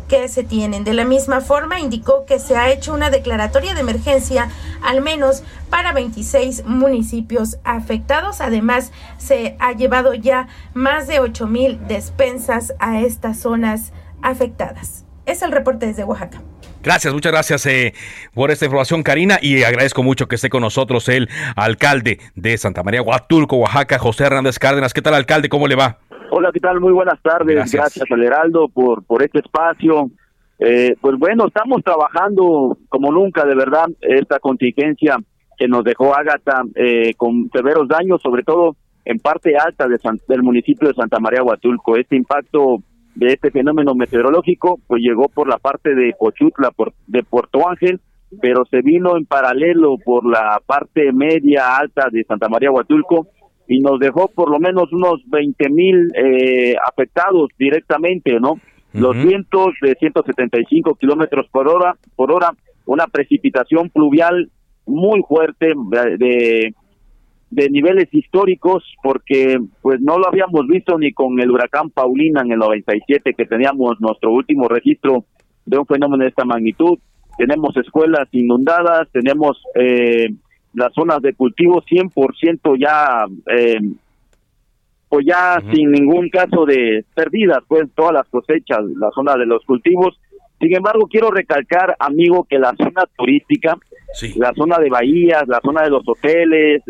que 0.08 0.28
se 0.28 0.44
tienen. 0.44 0.84
De 0.84 0.92
la 0.92 1.04
misma 1.04 1.40
forma, 1.40 1.80
indicó 1.80 2.26
que 2.26 2.38
se 2.38 2.56
ha 2.56 2.70
hecho 2.70 2.92
una 2.92 3.10
declaratoria 3.10 3.74
de 3.74 3.80
emergencia 3.80 4.48
al 4.82 5.00
menos 5.00 5.42
para 5.70 5.92
26 5.92 6.64
municipios 6.66 7.58
afectados. 7.64 8.40
Además, 8.40 8.92
se 9.18 9.56
ha 9.58 9.72
llevado 9.72 10.14
ya 10.14 10.48
más 10.74 11.06
de 11.06 11.20
8 11.20 11.46
mil 11.46 11.80
despensas 11.86 12.74
a 12.78 13.00
estas 13.00 13.38
zonas 13.38 13.92
afectadas. 14.22 15.04
Es 15.26 15.42
el 15.42 15.52
reporte 15.52 15.86
desde 15.86 16.04
Oaxaca. 16.04 16.42
Gracias, 16.82 17.14
muchas 17.14 17.30
gracias 17.30 17.64
eh, 17.66 17.94
por 18.34 18.50
esta 18.50 18.64
información, 18.64 19.04
Karina, 19.04 19.38
y 19.40 19.62
agradezco 19.62 20.02
mucho 20.02 20.26
que 20.26 20.34
esté 20.34 20.50
con 20.50 20.62
nosotros 20.62 21.08
el 21.08 21.28
alcalde 21.54 22.18
de 22.34 22.58
Santa 22.58 22.82
María 22.82 23.02
Huatulco, 23.02 23.56
Oaxaca, 23.56 24.00
José 24.00 24.24
Hernández 24.24 24.58
Cárdenas. 24.58 24.92
¿Qué 24.92 25.00
tal, 25.00 25.14
alcalde? 25.14 25.48
¿Cómo 25.48 25.68
le 25.68 25.76
va? 25.76 26.00
Hola, 26.34 26.50
¿qué 26.50 26.60
tal? 26.60 26.80
Muy 26.80 26.94
buenas 26.94 27.20
tardes. 27.20 27.54
Gracias, 27.54 28.10
al 28.10 28.22
Heraldo 28.22 28.70
por, 28.70 29.04
por 29.04 29.22
este 29.22 29.40
espacio. 29.40 30.10
Eh, 30.58 30.94
pues 30.98 31.18
bueno, 31.18 31.46
estamos 31.46 31.82
trabajando 31.84 32.78
como 32.88 33.12
nunca, 33.12 33.44
de 33.44 33.54
verdad, 33.54 33.84
esta 34.00 34.38
contingencia 34.38 35.18
que 35.58 35.68
nos 35.68 35.84
dejó 35.84 36.16
Ágata 36.16 36.62
eh, 36.74 37.12
con 37.18 37.50
severos 37.52 37.86
daños, 37.86 38.22
sobre 38.22 38.44
todo 38.44 38.76
en 39.04 39.18
parte 39.18 39.58
alta 39.58 39.86
de 39.86 39.98
del 40.26 40.42
municipio 40.42 40.88
de 40.88 40.94
Santa 40.94 41.20
María 41.20 41.42
Huatulco. 41.42 41.98
Este 41.98 42.16
impacto 42.16 42.78
de 43.14 43.34
este 43.34 43.50
fenómeno 43.50 43.94
meteorológico 43.94 44.80
pues 44.86 45.02
llegó 45.02 45.28
por 45.28 45.46
la 45.46 45.58
parte 45.58 45.94
de 45.94 46.14
Pochutla, 46.18 46.70
por, 46.70 46.94
de 47.08 47.24
Puerto 47.24 47.68
Ángel, 47.68 48.00
pero 48.40 48.64
se 48.70 48.80
vino 48.80 49.18
en 49.18 49.26
paralelo 49.26 49.96
por 50.02 50.24
la 50.24 50.62
parte 50.64 51.12
media 51.12 51.76
alta 51.76 52.08
de 52.10 52.24
Santa 52.24 52.48
María 52.48 52.70
Huatulco 52.70 53.26
y 53.72 53.80
nos 53.80 53.98
dejó 53.98 54.28
por 54.28 54.50
lo 54.50 54.60
menos 54.60 54.92
unos 54.92 55.22
20 55.28 55.70
mil 55.70 56.12
eh, 56.14 56.74
afectados 56.86 57.48
directamente, 57.58 58.38
¿no? 58.38 58.60
Los 58.92 59.16
vientos 59.16 59.68
de 59.80 59.94
175 59.98 60.96
kilómetros 60.96 61.46
por 61.50 61.66
hora, 61.68 61.96
por 62.14 62.30
hora, 62.30 62.50
una 62.84 63.06
precipitación 63.06 63.88
pluvial 63.88 64.50
muy 64.84 65.22
fuerte 65.26 65.72
de, 66.18 66.74
de 67.50 67.70
niveles 67.70 68.08
históricos, 68.12 68.84
porque 69.02 69.58
pues 69.80 70.02
no 70.02 70.18
lo 70.18 70.28
habíamos 70.28 70.66
visto 70.66 70.98
ni 70.98 71.14
con 71.14 71.40
el 71.40 71.50
huracán 71.50 71.88
Paulina 71.88 72.42
en 72.42 72.52
el 72.52 72.58
97, 72.58 73.32
que 73.32 73.46
teníamos 73.46 73.98
nuestro 74.00 74.30
último 74.30 74.68
registro 74.68 75.24
de 75.64 75.78
un 75.78 75.86
fenómeno 75.86 76.24
de 76.24 76.28
esta 76.28 76.44
magnitud. 76.44 76.98
Tenemos 77.38 77.74
escuelas 77.78 78.28
inundadas, 78.32 79.08
tenemos 79.10 79.62
eh, 79.74 80.28
las 80.74 80.92
zonas 80.94 81.20
de 81.20 81.34
cultivo 81.34 81.82
100% 81.82 82.78
ya 82.78 83.26
eh, 83.54 83.80
pues 85.12 85.26
ya 85.26 85.60
sin 85.74 85.90
ningún 85.90 86.30
caso 86.30 86.64
de 86.64 87.04
pérdidas, 87.14 87.58
pues 87.68 87.84
todas 87.94 88.14
las 88.14 88.26
cosechas, 88.28 88.78
la 88.96 89.10
zona 89.10 89.36
de 89.36 89.44
los 89.44 89.62
cultivos. 89.66 90.18
Sin 90.58 90.74
embargo, 90.74 91.06
quiero 91.06 91.30
recalcar, 91.30 91.94
amigo, 91.98 92.46
que 92.48 92.58
la 92.58 92.74
zona 92.78 93.04
turística, 93.14 93.76
la 94.36 94.54
zona 94.54 94.78
de 94.78 94.88
bahías, 94.88 95.46
la 95.48 95.60
zona 95.62 95.82
de 95.82 95.90
los 95.90 96.02
hoteles, 96.06 96.82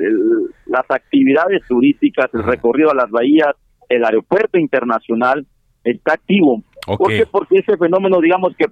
las 0.67 0.89
actividades 0.89 1.63
turísticas, 1.67 2.33
el 2.33 2.45
recorrido 2.45 2.93
a 2.93 2.95
las 2.95 3.11
bahías, 3.11 3.57
el 3.89 4.05
aeropuerto 4.05 4.57
internacional 4.57 5.45
está 5.83 6.13
activo. 6.13 6.63
¿Por 6.87 7.09
qué? 7.09 7.27
Porque 7.27 7.59
ese 7.59 7.77
fenómeno, 7.77 8.21
digamos 8.21 8.55
que 8.57 8.67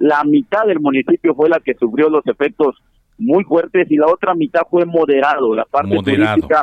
la 0.00 0.24
mitad 0.24 0.66
del 0.66 0.80
municipio 0.80 1.32
fue 1.36 1.48
la 1.48 1.60
que 1.60 1.74
sufrió 1.74 2.08
los 2.08 2.26
efectos 2.26 2.74
muy 3.18 3.44
fuertes 3.44 3.90
y 3.90 3.96
la 3.96 4.06
otra 4.06 4.34
mitad 4.34 4.62
fue 4.70 4.84
moderado. 4.84 5.54
La 5.54 5.64
parte 5.64 5.96
turística 5.96 6.62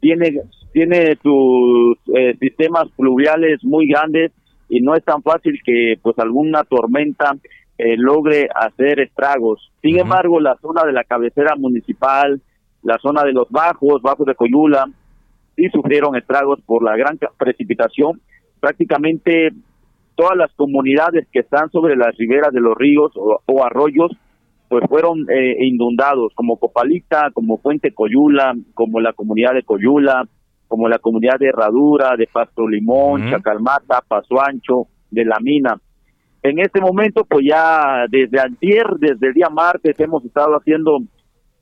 tiene 0.00 0.42
tiene 0.72 1.16
sus 1.20 1.98
eh, 2.14 2.36
sistemas 2.38 2.88
pluviales 2.96 3.62
muy 3.64 3.88
grandes 3.88 4.32
y 4.68 4.80
no 4.80 4.94
es 4.94 5.04
tan 5.04 5.22
fácil 5.22 5.60
que 5.64 5.98
pues 6.00 6.16
alguna 6.18 6.62
tormenta 6.62 7.36
eh, 7.76 7.96
logre 7.96 8.48
hacer 8.54 9.00
estragos. 9.00 9.72
Sin 9.82 9.98
embargo, 9.98 10.38
la 10.38 10.56
zona 10.60 10.84
de 10.84 10.92
la 10.92 11.02
cabecera 11.02 11.56
municipal, 11.56 12.40
la 12.82 12.98
zona 12.98 13.24
de 13.24 13.32
los 13.32 13.50
bajos, 13.50 14.00
bajos 14.02 14.26
de 14.26 14.34
Coyula, 14.34 14.86
sí 15.56 15.68
sufrieron 15.70 16.14
estragos 16.14 16.60
por 16.64 16.84
la 16.84 16.96
gran 16.96 17.18
precipitación. 17.36 18.20
Prácticamente 18.60 19.50
todas 20.14 20.36
las 20.36 20.52
comunidades 20.54 21.26
que 21.32 21.40
están 21.40 21.70
sobre 21.70 21.96
las 21.96 22.14
riberas 22.16 22.52
de 22.52 22.60
los 22.60 22.76
ríos 22.76 23.12
o, 23.16 23.64
arroyos, 23.64 24.12
pues 24.70 24.84
fueron 24.88 25.26
eh, 25.28 25.56
inundados, 25.66 26.32
como 26.36 26.56
Copalita, 26.56 27.32
como 27.34 27.58
Fuente 27.58 27.92
Coyula, 27.92 28.54
como 28.72 29.00
la 29.00 29.12
comunidad 29.12 29.52
de 29.52 29.64
Coyula, 29.64 30.28
como 30.68 30.88
la 30.88 31.00
comunidad 31.00 31.40
de 31.40 31.48
Herradura, 31.48 32.14
de 32.16 32.28
Pasto 32.32 32.68
Limón, 32.68 33.28
Chacalmata, 33.28 34.00
Paso 34.06 34.40
Ancho, 34.40 34.86
de 35.10 35.24
La 35.24 35.38
Mina. 35.40 35.76
En 36.44 36.60
este 36.60 36.80
momento, 36.80 37.26
pues 37.28 37.44
ya 37.50 38.06
desde 38.08 38.38
antier, 38.38 38.86
desde 39.00 39.26
el 39.26 39.34
día 39.34 39.48
martes, 39.48 39.98
hemos 39.98 40.24
estado 40.24 40.54
haciendo 40.54 40.98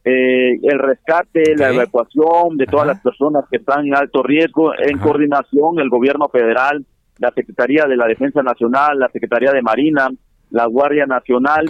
eh, 0.05 0.59
el 0.63 0.79
rescate, 0.79 1.57
la 1.57 1.71
evacuación 1.71 2.59
de 2.59 2.67
todas 2.67 2.87
las 2.87 3.01
personas 3.01 3.47
que 3.51 3.57
están 3.57 3.87
en 3.87 3.97
alto 3.97 4.23
riesgo, 4.23 4.73
en 4.79 4.99
coordinación 4.99 5.81
el 5.81 5.89
gobierno 5.89 6.29
federal, 6.29 6.85
la 7.19 7.31
Secretaría 7.31 7.87
de 7.89 7.97
la 7.97 8.07
Defensa 8.07 8.43
Nacional, 8.43 8.99
la 8.99 9.09
Secretaría 9.09 9.53
de 9.53 9.63
Marina, 9.63 10.11
la 10.51 10.67
Guardia 10.67 11.07
Nacional 11.07 11.65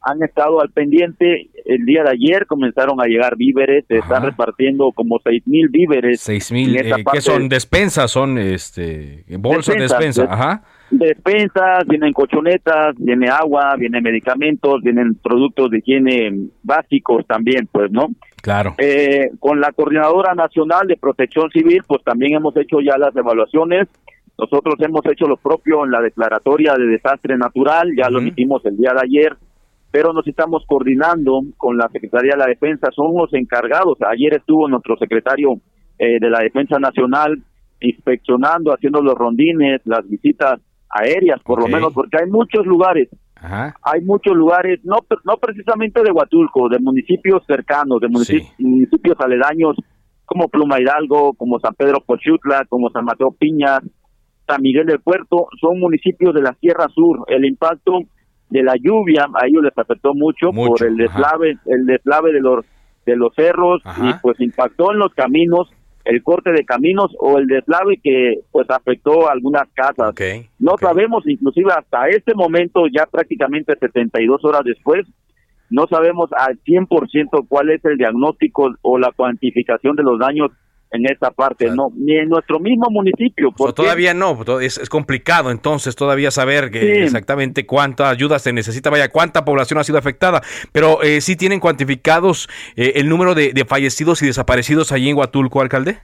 han 0.00 0.22
estado 0.22 0.60
al 0.60 0.70
pendiente. 0.70 1.48
El 1.64 1.84
día 1.84 2.02
de 2.02 2.10
ayer 2.10 2.46
comenzaron 2.46 3.00
a 3.00 3.06
llegar 3.06 3.36
víveres, 3.36 3.84
se 3.86 3.98
están 3.98 4.24
repartiendo 4.24 4.92
como 4.92 5.18
seis 5.22 5.42
mil 5.46 5.68
víveres. 5.68 6.20
Seis 6.20 6.50
mil, 6.52 6.76
eh, 6.76 7.04
¿qué 7.12 7.20
son? 7.20 7.48
¿Despensas? 7.48 8.10
¿Son 8.10 8.38
este, 8.38 9.24
bolsas 9.38 9.74
de 9.74 9.82
despensa? 9.82 10.24
Ajá. 10.30 10.62
Despensas, 10.90 11.86
vienen 11.86 12.14
cochonetas, 12.14 12.94
viene 12.96 13.28
agua, 13.28 13.74
vienen 13.76 14.02
medicamentos, 14.02 14.80
vienen 14.82 15.16
productos 15.16 15.70
de 15.70 15.78
higiene 15.78 16.48
básicos 16.62 17.26
también, 17.26 17.68
pues, 17.70 17.90
¿no? 17.90 18.08
Claro. 18.40 18.74
Eh, 18.78 19.30
con 19.38 19.60
la 19.60 19.72
Coordinadora 19.72 20.34
Nacional 20.34 20.86
de 20.86 20.96
Protección 20.96 21.50
Civil, 21.50 21.82
pues 21.86 22.02
también 22.04 22.36
hemos 22.36 22.56
hecho 22.56 22.80
ya 22.80 22.96
las 22.96 23.14
evaluaciones. 23.14 23.88
Nosotros 24.38 24.76
hemos 24.78 25.04
hecho 25.06 25.26
lo 25.26 25.36
propio 25.36 25.84
en 25.84 25.90
la 25.90 26.00
declaratoria 26.00 26.74
de 26.74 26.86
desastre 26.86 27.36
natural, 27.36 27.90
ya 27.94 28.08
lo 28.08 28.22
hicimos 28.22 28.64
el 28.64 28.76
día 28.76 28.92
de 28.94 29.00
ayer 29.02 29.36
pero 29.98 30.12
nos 30.12 30.24
estamos 30.28 30.62
coordinando 30.64 31.42
con 31.56 31.76
la 31.76 31.88
Secretaría 31.88 32.34
de 32.34 32.38
la 32.38 32.46
Defensa, 32.46 32.86
son 32.94 33.16
los 33.16 33.34
encargados. 33.34 33.98
Ayer 34.08 34.34
estuvo 34.34 34.68
nuestro 34.68 34.96
secretario 34.96 35.60
eh, 35.98 36.20
de 36.20 36.30
la 36.30 36.38
Defensa 36.38 36.78
Nacional 36.78 37.42
inspeccionando, 37.80 38.72
haciendo 38.72 39.02
los 39.02 39.16
rondines, 39.16 39.80
las 39.86 40.08
visitas 40.08 40.60
aéreas, 40.88 41.42
por 41.42 41.60
lo 41.60 41.66
menos, 41.66 41.92
porque 41.92 42.16
hay 42.16 42.30
muchos 42.30 42.64
lugares, 42.64 43.08
hay 43.42 44.00
muchos 44.02 44.36
lugares, 44.36 44.78
no, 44.84 44.98
no 45.24 45.36
precisamente 45.38 46.00
de 46.04 46.12
Huatulco, 46.12 46.68
de 46.68 46.78
municipios 46.78 47.42
cercanos, 47.44 48.00
de 48.00 48.06
municipios, 48.06 49.16
aledaños, 49.18 49.74
como 50.26 50.48
Pluma 50.48 50.80
Hidalgo, 50.80 51.32
como 51.32 51.58
San 51.58 51.74
Pedro 51.74 52.04
Pochutla, 52.06 52.66
como 52.68 52.88
San 52.90 53.04
Mateo 53.04 53.32
Piña, 53.32 53.80
San 54.46 54.62
Miguel 54.62 54.86
del 54.86 55.00
Puerto, 55.00 55.48
son 55.60 55.80
municipios 55.80 56.32
de 56.34 56.42
la 56.42 56.54
Sierra 56.60 56.86
Sur. 56.94 57.24
El 57.26 57.44
impacto 57.44 58.02
de 58.50 58.62
la 58.62 58.74
lluvia, 58.76 59.26
a 59.34 59.46
ellos 59.46 59.62
les 59.62 59.76
afectó 59.76 60.14
mucho, 60.14 60.50
por 60.52 60.82
el 60.82 60.96
deslave, 60.96 61.58
el 61.66 61.86
deslave 61.86 62.32
de 62.32 62.40
los 62.40 62.64
de 63.04 63.16
los 63.16 63.34
cerros 63.34 63.80
y 64.02 64.12
pues 64.20 64.38
impactó 64.38 64.92
en 64.92 64.98
los 64.98 65.14
caminos, 65.14 65.70
el 66.04 66.22
corte 66.22 66.52
de 66.52 66.64
caminos 66.64 67.10
o 67.18 67.38
el 67.38 67.46
deslave 67.46 67.98
que 68.02 68.40
pues 68.52 68.68
afectó 68.68 69.30
algunas 69.30 69.66
casas. 69.72 70.14
no 70.58 70.76
sabemos, 70.78 71.26
inclusive 71.26 71.72
hasta 71.72 72.08
este 72.08 72.34
momento, 72.34 72.82
ya 72.94 73.06
prácticamente 73.06 73.74
72 73.78 74.44
horas 74.44 74.62
después, 74.64 75.06
no 75.70 75.86
sabemos 75.86 76.30
al 76.32 76.58
100% 76.64 77.46
cuál 77.48 77.70
es 77.70 77.84
el 77.84 77.96
diagnóstico 77.96 78.70
o 78.82 78.98
la 78.98 79.10
cuantificación 79.12 79.96
de 79.96 80.02
los 80.02 80.18
daños 80.18 80.50
en 80.90 81.04
esta 81.06 81.30
parte, 81.30 81.70
no, 81.70 81.90
ni 81.94 82.16
en 82.16 82.28
nuestro 82.28 82.58
mismo 82.58 82.88
municipio. 82.90 83.52
Porque... 83.56 83.74
todavía 83.74 84.14
no, 84.14 84.38
es, 84.60 84.78
es, 84.78 84.88
complicado 84.88 85.50
entonces 85.50 85.94
todavía 85.96 86.30
saber 86.30 86.70
que 86.70 87.04
exactamente 87.04 87.66
cuánta 87.66 88.08
ayuda 88.08 88.38
se 88.38 88.52
necesita, 88.52 88.88
vaya, 88.90 89.08
cuánta 89.08 89.44
población 89.44 89.78
ha 89.78 89.84
sido 89.84 89.98
afectada, 89.98 90.40
pero 90.72 91.02
eh, 91.02 91.20
sí 91.20 91.36
tienen 91.36 91.60
cuantificados 91.60 92.48
eh, 92.76 92.92
el 92.96 93.08
número 93.08 93.34
de, 93.34 93.52
fallecidos 93.66 94.22
y 94.22 94.26
desaparecidos 94.26 94.92
allí 94.92 95.10
en 95.10 95.16
Huatulco, 95.16 95.60
alcalde. 95.60 95.98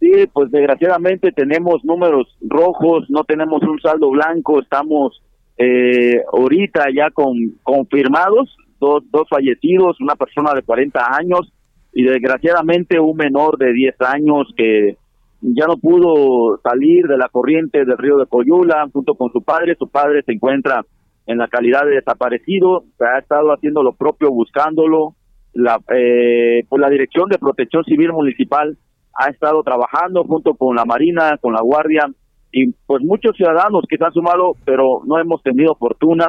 Sí, 0.00 0.10
pues 0.32 0.50
desgraciadamente 0.50 1.30
tenemos 1.32 1.84
números 1.84 2.26
rojos, 2.40 3.04
no 3.08 3.24
tenemos 3.24 3.62
un 3.62 3.78
saldo 3.80 4.10
blanco, 4.10 4.60
estamos 4.60 5.22
eh, 5.58 6.22
ahorita 6.32 6.86
ya 6.94 7.10
con 7.10 7.34
confirmados, 7.62 8.56
dos, 8.80 9.04
dos 9.10 9.28
fallecidos, 9.28 10.00
una 10.00 10.16
persona 10.16 10.54
de 10.54 10.62
40 10.62 11.00
años, 11.14 11.52
y 11.92 12.04
desgraciadamente 12.04 12.98
un 12.98 13.16
menor 13.16 13.58
de 13.58 13.72
10 13.72 14.00
años 14.00 14.48
que 14.56 14.96
ya 15.42 15.66
no 15.66 15.76
pudo 15.76 16.58
salir 16.62 17.06
de 17.06 17.18
la 17.18 17.28
corriente 17.28 17.84
del 17.84 17.98
río 17.98 18.16
de 18.16 18.26
Coyula 18.26 18.88
junto 18.92 19.14
con 19.14 19.30
su 19.32 19.42
padre. 19.42 19.74
Su 19.78 19.88
padre 19.88 20.22
se 20.24 20.32
encuentra 20.32 20.84
en 21.26 21.38
la 21.38 21.48
calidad 21.48 21.84
de 21.84 21.96
desaparecido, 21.96 22.84
ha 23.00 23.18
estado 23.18 23.52
haciendo 23.52 23.82
lo 23.82 23.92
propio 23.92 24.30
buscándolo. 24.30 25.14
La, 25.52 25.78
eh, 25.94 26.64
pues 26.68 26.80
la 26.80 26.88
Dirección 26.88 27.28
de 27.28 27.38
Protección 27.38 27.84
Civil 27.84 28.12
Municipal 28.12 28.78
ha 29.14 29.28
estado 29.28 29.62
trabajando 29.62 30.24
junto 30.24 30.54
con 30.54 30.74
la 30.76 30.86
Marina, 30.86 31.36
con 31.42 31.52
la 31.52 31.60
Guardia 31.60 32.08
y 32.52 32.72
pues 32.86 33.02
muchos 33.02 33.36
ciudadanos 33.36 33.84
que 33.88 33.98
se 33.98 34.04
han 34.04 34.12
sumado, 34.12 34.52
pero 34.64 35.02
no 35.04 35.18
hemos 35.18 35.42
tenido 35.42 35.74
fortuna. 35.74 36.28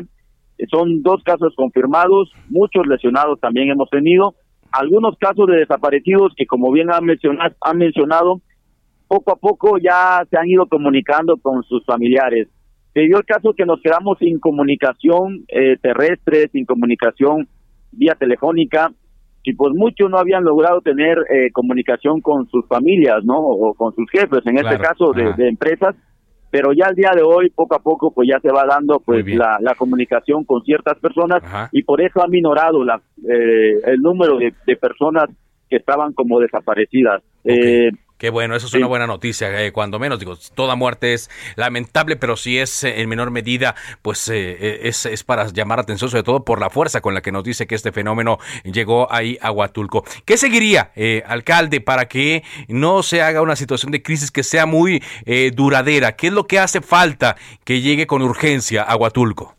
Son 0.72 1.02
dos 1.02 1.22
casos 1.24 1.54
confirmados, 1.56 2.32
muchos 2.50 2.86
lesionados 2.88 3.40
también 3.40 3.70
hemos 3.70 3.90
tenido 3.90 4.36
algunos 4.74 5.18
casos 5.18 5.48
de 5.48 5.58
desaparecidos 5.58 6.34
que 6.36 6.46
como 6.46 6.72
bien 6.72 6.92
han 6.92 7.06
mencionado, 7.06 7.56
han 7.62 7.78
mencionado 7.78 8.42
poco 9.08 9.32
a 9.32 9.36
poco 9.36 9.78
ya 9.78 10.24
se 10.30 10.38
han 10.38 10.48
ido 10.48 10.66
comunicando 10.68 11.38
con 11.38 11.64
sus 11.64 11.86
familiares. 11.86 12.48
Se 12.94 13.02
dio 13.02 13.18
el 13.18 13.26
caso 13.26 13.54
que 13.54 13.66
nos 13.66 13.82
quedamos 13.82 14.18
sin 14.20 14.40
comunicación 14.40 15.46
eh, 15.48 15.78
terrestre, 15.82 16.48
sin 16.52 16.66
comunicación 16.66 17.48
vía 17.92 18.16
telefónica, 18.16 18.92
y 19.44 19.54
pues 19.54 19.74
muchos 19.76 20.10
no 20.10 20.18
habían 20.18 20.44
logrado 20.44 20.82
tener 20.82 21.18
eh, 21.30 21.52
comunicación 21.52 22.22
con 22.22 22.48
sus 22.48 22.66
familias, 22.68 23.24
¿no? 23.24 23.38
O 23.38 23.74
con 23.74 23.94
sus 23.94 24.10
jefes, 24.10 24.42
en 24.46 24.58
este 24.58 24.78
caso 24.78 25.12
de, 25.12 25.34
de, 25.34 25.50
empresas, 25.50 25.96
pero 26.54 26.72
ya 26.72 26.86
al 26.86 26.94
día 26.94 27.10
de 27.16 27.24
hoy, 27.24 27.50
poco 27.50 27.74
a 27.74 27.80
poco, 27.80 28.12
pues 28.14 28.30
ya 28.32 28.40
se 28.40 28.52
va 28.52 28.64
dando 28.64 29.00
pues 29.00 29.26
la, 29.26 29.58
la, 29.60 29.74
comunicación 29.74 30.44
con 30.44 30.62
ciertas 30.62 31.00
personas 31.00 31.42
y 31.72 31.82
por 31.82 32.00
eso 32.00 32.22
ha 32.22 32.28
minorado 32.28 32.84
la, 32.86 33.02
eh, 33.28 33.80
el 33.88 34.00
número 34.00 34.38
de, 34.38 34.54
de, 34.68 34.76
personas 34.76 35.32
que 35.68 35.78
estaban 35.78 36.14
como 36.14 36.40
desaparecidas. 36.40 37.24
Eh, 37.44 37.90
Qué 38.24 38.30
bueno, 38.30 38.56
eso 38.56 38.68
es 38.68 38.74
una 38.74 38.88
buena 38.88 39.06
noticia, 39.06 39.66
eh, 39.66 39.74
cuando 39.74 40.00
menos, 40.00 40.18
digo, 40.18 40.38
toda 40.56 40.78
muerte 40.78 41.12
es 41.12 41.30
lamentable, 41.58 42.16
pero 42.16 42.38
si 42.38 42.58
es 42.58 42.86
eh, 42.86 43.02
en 43.02 43.10
menor 43.10 43.32
medida, 43.32 43.76
pues 44.02 44.30
eh, 44.30 44.88
es, 44.88 45.06
es, 45.06 45.26
para 45.26 45.48
llamar 45.48 45.82
atención, 45.82 46.10
sobre 46.10 46.24
todo 46.24 46.46
por 46.46 46.62
la 46.62 46.70
fuerza 46.70 47.02
con 47.02 47.14
la 47.14 47.22
que 47.22 47.34
nos 47.34 47.44
dice 47.44 47.68
que 47.68 47.76
este 47.76 47.92
fenómeno 47.92 48.38
llegó 48.64 49.12
ahí 49.12 49.38
a 49.42 49.52
Huatulco. 49.52 50.06
¿Qué 50.24 50.38
seguiría, 50.38 50.92
alcalde, 51.28 51.82
para 51.82 52.06
que 52.06 52.44
no 52.70 53.04
se 53.04 53.22
haga 53.22 53.42
una 53.42 53.58
situación 53.58 53.92
de 53.92 54.02
crisis 54.02 54.32
que 54.32 54.44
sea 54.44 54.66
muy 54.66 55.04
duradera? 55.54 56.14
¿Qué 56.14 56.28
es 56.28 56.34
lo 56.34 56.48
que 56.48 56.60
hace 56.60 56.80
falta 56.80 57.36
que 57.66 57.82
llegue 57.82 58.08
con 58.08 58.22
urgencia 58.22 58.84
a 58.84 58.96
Huatulco? 58.96 59.54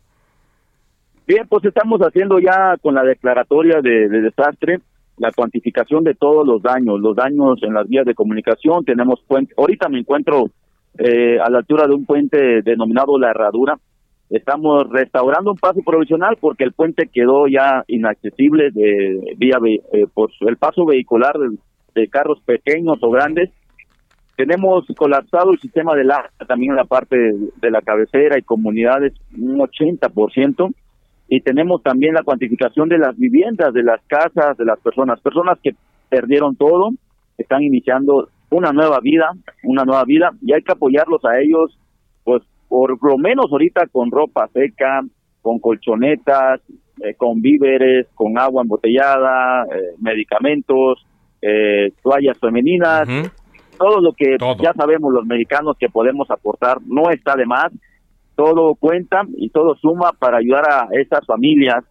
Bien, 1.27 1.47
pues 1.47 1.65
estamos 1.65 2.01
haciendo 2.01 2.39
ya 2.39 2.77
con 2.81 2.95
la 2.95 3.03
declaratoria 3.03 3.81
de 3.81 4.09
desastre 4.09 4.79
la 5.17 5.31
cuantificación 5.31 6.03
de 6.03 6.15
todos 6.15 6.45
los 6.45 6.61
daños, 6.61 6.99
los 6.99 7.15
daños 7.15 7.61
en 7.63 7.73
las 7.73 7.87
vías 7.87 8.05
de 8.05 8.15
comunicación, 8.15 8.83
tenemos 8.83 9.21
puente, 9.27 9.53
ahorita 9.57 9.89
me 9.89 9.99
encuentro 9.99 10.49
eh, 10.97 11.39
a 11.39 11.49
la 11.49 11.59
altura 11.59 11.87
de 11.87 11.93
un 11.93 12.05
puente 12.05 12.61
denominado 12.61 13.17
La 13.17 13.31
Herradura, 13.31 13.77
estamos 14.29 14.89
restaurando 14.89 15.51
un 15.51 15.57
paso 15.57 15.81
provisional 15.85 16.37
porque 16.39 16.63
el 16.63 16.73
puente 16.73 17.09
quedó 17.11 17.47
ya 17.47 17.83
inaccesible 17.87 18.71
de 18.71 19.35
vía 19.37 19.57
eh, 19.65 20.05
por 20.13 20.31
el 20.41 20.57
paso 20.57 20.85
vehicular 20.85 21.35
de, 21.93 22.07
carros 22.09 22.41
pequeños 22.45 22.97
o 23.01 23.09
grandes 23.09 23.49
tenemos 24.35 24.85
colapsado 24.97 25.51
el 25.51 25.59
sistema 25.59 25.95
del 25.95 26.11
agua 26.11 26.29
también 26.47 26.71
en 26.71 26.77
la 26.77 26.83
parte 26.83 27.15
de, 27.17 27.71
la 27.71 27.81
cabecera 27.81 28.37
y 28.37 28.41
comunidades 28.41 29.13
un 29.37 29.59
80%. 29.59 30.73
Y 31.27 31.41
tenemos 31.41 31.81
también 31.81 32.13
la 32.13 32.23
cuantificación 32.23 32.89
de 32.89 32.97
las 32.97 33.17
viviendas, 33.17 33.73
de 33.73 33.83
las 33.83 34.01
casas, 34.07 34.57
de 34.57 34.65
las 34.65 34.79
personas. 34.79 35.19
Personas 35.21 35.57
que 35.63 35.71
perdieron 36.09 36.55
todo, 36.55 36.89
están 37.37 37.63
iniciando 37.63 38.29
una 38.51 38.71
nueva 38.71 38.99
vida, 39.01 39.31
una 39.63 39.83
nueva 39.83 40.03
vida. 40.05 40.31
Y 40.41 40.53
hay 40.53 40.61
que 40.61 40.71
apoyarlos 40.71 41.23
a 41.25 41.39
ellos, 41.39 41.77
pues 42.23 42.43
por 42.69 42.97
lo 43.03 43.17
menos 43.17 43.47
ahorita 43.51 43.87
con 43.87 44.11
ropa 44.11 44.47
seca, 44.53 45.01
con 45.41 45.59
colchonetas, 45.59 46.61
eh, 47.03 47.15
con 47.15 47.41
víveres, 47.41 48.07
con 48.15 48.37
agua 48.37 48.61
embotellada, 48.61 49.63
eh, 49.65 49.95
medicamentos, 49.99 51.05
eh, 51.41 51.91
toallas 52.01 52.37
femeninas 52.39 53.07
todo 53.75 54.01
lo 54.01 54.13
que 54.13 54.37
ya 54.61 54.73
sabemos 54.73 55.13
los 55.13 55.25
mexicanos 55.25 55.77
que 55.77 55.89
podemos 55.89 56.29
aportar 56.31 56.77
no 56.85 57.09
está 57.11 57.35
de 57.35 57.45
más, 57.45 57.71
todo 58.35 58.75
cuenta 58.75 59.23
y 59.37 59.49
todo 59.49 59.75
suma 59.75 60.11
para 60.17 60.37
ayudar 60.37 60.65
a 60.69 60.87
esas 60.91 61.25
familias 61.25 61.83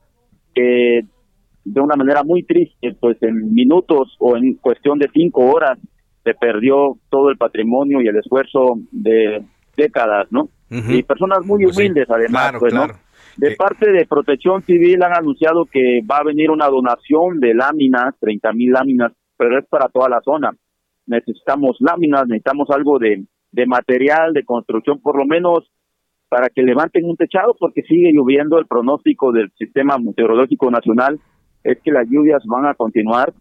que 0.54 1.02
de 1.64 1.80
una 1.80 1.96
manera 1.96 2.22
muy 2.22 2.42
triste, 2.42 2.94
pues 3.00 3.16
en 3.22 3.52
minutos 3.54 4.14
o 4.18 4.36
en 4.36 4.54
cuestión 4.54 4.98
de 4.98 5.08
cinco 5.12 5.46
horas 5.46 5.78
se 6.22 6.34
perdió 6.34 6.98
todo 7.10 7.30
el 7.30 7.36
patrimonio 7.36 8.00
y 8.00 8.06
el 8.06 8.16
esfuerzo 8.16 8.78
de 8.90 9.44
décadas, 9.76 10.28
¿no? 10.30 10.48
Y 10.70 11.02
personas 11.04 11.44
muy 11.44 11.64
pues 11.64 11.76
humildes 11.76 12.06
además, 12.10 12.54
pues, 12.58 12.74
¿no? 12.74 12.86
De 13.36 13.52
eh, 13.52 13.56
parte 13.56 13.92
de 13.92 14.06
Protección 14.06 14.62
Civil 14.62 15.02
han 15.02 15.16
anunciado 15.16 15.66
que 15.66 16.00
va 16.08 16.18
a 16.18 16.24
venir 16.24 16.50
una 16.50 16.68
donación 16.68 17.40
de 17.40 17.54
láminas, 17.54 18.14
30 18.20 18.52
mil 18.52 18.72
láminas, 18.72 19.12
pero 19.36 19.58
es 19.58 19.66
para 19.66 19.88
toda 19.88 20.08
la 20.08 20.20
zona. 20.20 20.50
Necesitamos 21.06 21.76
láminas, 21.80 22.26
necesitamos 22.26 22.70
algo 22.70 22.98
de, 22.98 23.24
de 23.52 23.66
material, 23.66 24.32
de 24.32 24.44
construcción, 24.44 25.00
por 25.00 25.16
lo 25.16 25.26
menos 25.26 25.70
para 26.34 26.48
que 26.48 26.64
levanten 26.64 27.04
un 27.04 27.16
techado, 27.16 27.54
porque 27.56 27.82
sigue 27.82 28.10
lloviendo. 28.12 28.58
El 28.58 28.66
pronóstico 28.66 29.30
del 29.30 29.52
Sistema 29.56 29.98
Meteorológico 29.98 30.68
Nacional 30.68 31.20
es 31.62 31.78
que 31.80 31.92
las 31.92 32.08
lluvias 32.10 32.42
van 32.44 32.66
a 32.66 32.74
continuar. 32.74 33.32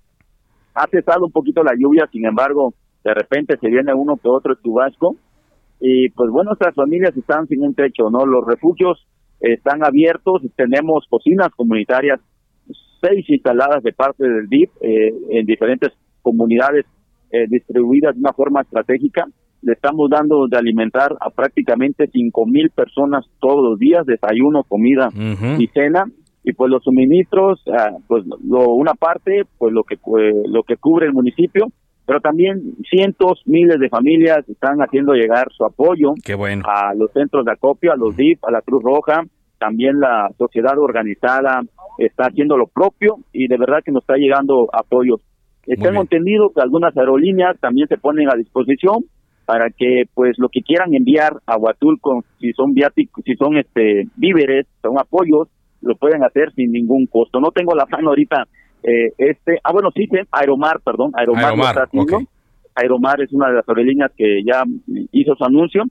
Ha 0.76 0.86
cesado 0.92 1.26
un 1.26 1.32
poquito 1.32 1.64
la 1.64 1.74
lluvia, 1.76 2.08
sin 2.12 2.24
embargo, 2.24 2.76
de 3.04 3.16
repente 3.16 3.58
se 3.58 3.68
viene 3.68 3.96
uno 3.96 4.18
que 4.18 4.30
otro 4.30 4.54
chubasco. 4.62 5.16
Y 5.80 6.10
pues 6.10 6.30
bueno, 6.30 6.52
nuestras 6.52 6.76
familias 6.76 7.18
están 7.18 7.48
sin 7.48 7.64
un 7.64 7.74
techo, 7.74 8.12
¿no? 8.12 8.28
Los 8.28 8.46
refugios 8.46 9.04
están 9.40 9.84
abiertos, 9.84 10.44
tenemos 10.56 11.08
cocinas 11.10 11.50
comunitarias, 11.56 12.20
seis 13.02 13.28
instaladas 13.28 13.82
de 13.82 13.94
parte 13.94 14.24
del 14.24 14.48
DIP 14.48 14.70
eh, 14.82 15.14
en 15.32 15.48
diferentes 15.48 15.94
comunidades 16.22 16.86
eh, 17.32 17.48
distribuidas 17.50 18.14
de 18.14 18.20
una 18.20 18.34
forma 18.34 18.62
estratégica. 18.62 19.26
Le 19.64 19.74
estamos 19.74 20.10
dando 20.10 20.48
de 20.48 20.58
alimentar 20.58 21.16
a 21.20 21.30
prácticamente 21.30 22.08
cinco 22.12 22.46
mil 22.46 22.70
personas 22.70 23.26
todos 23.40 23.64
los 23.64 23.80
días, 23.80 24.06
desayuno, 24.06 24.64
comida 24.64 25.10
y 25.58 25.68
cena. 25.68 26.06
Y 26.46 26.52
pues 26.52 26.70
los 26.70 26.84
suministros, 26.84 27.64
ah, 27.72 27.92
pues 28.08 28.26
lo, 28.26 28.74
una 28.74 28.94
parte, 28.94 29.44
pues 29.58 29.74
lo 29.74 29.84
que 29.84 29.98
lo 30.06 30.64
que 30.64 30.76
cubre 30.76 31.06
el 31.06 31.14
municipio, 31.14 31.68
pero 32.06 32.20
también 32.20 32.76
cientos, 32.90 33.42
miles 33.46 33.80
de 33.80 33.88
familias 33.88 34.48
están 34.50 34.80
haciendo 34.80 35.14
llegar 35.14 35.48
su 35.54 35.64
apoyo 35.64 36.14
a 36.66 36.94
los 36.96 37.12
centros 37.14 37.46
de 37.46 37.52
acopio, 37.54 37.94
a 37.94 37.96
los 37.96 38.18
DIF, 38.18 38.44
a 38.44 38.52
la 38.52 38.62
Cruz 38.62 38.84
Roja, 38.84 39.24
también 39.58 40.02
la 40.02 40.30
sociedad 40.38 40.78
organizada 40.78 41.62
está 41.98 42.26
haciendo 42.26 42.58
lo 42.58 42.68
propio 42.68 43.20
y 43.32 43.48
de 43.48 43.58
verdad 43.58 43.80
que 43.84 43.94
nos 43.94 44.04
está 44.04 44.16
llegando 44.16 44.68
apoyo. 44.74 45.22
Tengo 45.66 46.02
entendido 46.02 46.52
que 46.54 46.60
algunas 46.60 46.96
aerolíneas 46.98 47.58
también 47.62 47.88
se 47.88 47.98
ponen 47.98 48.30
a 48.30 48.36
disposición 48.36 49.06
para 49.46 49.70
que 49.70 50.04
pues 50.14 50.38
lo 50.38 50.50
que 50.50 50.62
quieran 50.62 50.94
enviar 50.94 51.34
a 51.46 51.58
Huatulco, 51.58 52.24
si 52.40 52.54
son 52.54 52.74
viáticos, 52.74 53.24
si 53.26 53.36
son 53.36 53.58
este 53.58 54.08
víveres, 54.16 54.68
son 54.82 55.00
apoyos, 55.00 55.50
lo 55.82 55.96
pueden 55.96 56.24
hacer 56.24 56.52
sin 56.54 56.72
ningún 56.72 57.08
costo. 57.08 57.40
No 57.40 57.52
tengo 57.52 57.76
la 57.76 57.86
mano 57.86 58.10
ahorita 58.10 58.48
eh, 58.84 59.14
este, 59.18 59.60
ah 59.64 59.72
bueno, 59.72 59.90
sí, 59.96 60.08
Aeromar, 60.32 60.82
perdón, 60.84 61.12
Aeromar, 61.16 61.56
Aeromar 62.76 63.22
es 63.22 63.32
una 63.32 63.48
de 63.48 63.56
las 63.56 63.70
aerolíneas 63.70 64.12
que 64.18 64.42
ya 64.46 64.64
hizo 65.12 65.36
su 65.36 65.44
anuncio 65.46 65.84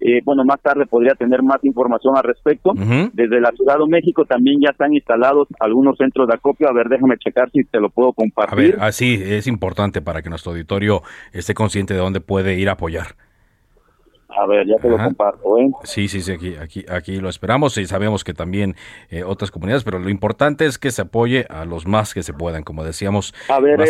eh, 0.00 0.22
bueno, 0.24 0.44
más 0.44 0.60
tarde 0.62 0.86
podría 0.86 1.14
tener 1.14 1.42
más 1.42 1.62
información 1.62 2.16
al 2.16 2.24
respecto. 2.24 2.72
Desde 3.12 3.40
la 3.40 3.50
Ciudad 3.52 3.78
de 3.78 3.86
México 3.86 4.24
también 4.24 4.60
ya 4.60 4.70
están 4.70 4.94
instalados 4.94 5.48
algunos 5.58 5.96
centros 5.98 6.26
de 6.26 6.34
acopio. 6.34 6.68
A 6.68 6.72
ver, 6.72 6.88
déjame 6.88 7.16
checar 7.18 7.50
si 7.50 7.64
te 7.64 7.80
lo 7.80 7.90
puedo 7.90 8.12
compartir. 8.12 8.52
A 8.52 8.56
ver, 8.56 8.76
así 8.80 9.20
es 9.22 9.46
importante 9.46 10.00
para 10.00 10.22
que 10.22 10.30
nuestro 10.30 10.52
auditorio 10.52 11.02
esté 11.32 11.52
consciente 11.52 11.94
de 11.94 12.00
dónde 12.00 12.20
puede 12.20 12.58
ir 12.58 12.68
a 12.70 12.72
apoyar. 12.72 13.08
A 14.28 14.46
ver, 14.46 14.64
ya 14.66 14.76
te 14.76 14.88
lo 14.88 14.96
comparto, 14.96 15.58
¿eh? 15.58 15.70
Sí, 15.82 16.06
sí, 16.06 16.20
sí, 16.20 16.32
aquí, 16.32 16.54
aquí, 16.54 16.84
aquí 16.88 17.20
lo 17.20 17.28
esperamos 17.28 17.76
y 17.78 17.86
sabemos 17.86 18.22
que 18.22 18.32
también 18.32 18.76
eh, 19.10 19.24
otras 19.24 19.50
comunidades, 19.50 19.82
pero 19.82 19.98
lo 19.98 20.08
importante 20.08 20.66
es 20.66 20.78
que 20.78 20.92
se 20.92 21.02
apoye 21.02 21.46
a 21.50 21.64
los 21.64 21.86
más 21.86 22.14
que 22.14 22.22
se 22.22 22.32
puedan, 22.32 22.62
como 22.62 22.84
decíamos. 22.84 23.34
A 23.48 23.58
ver, 23.58 23.80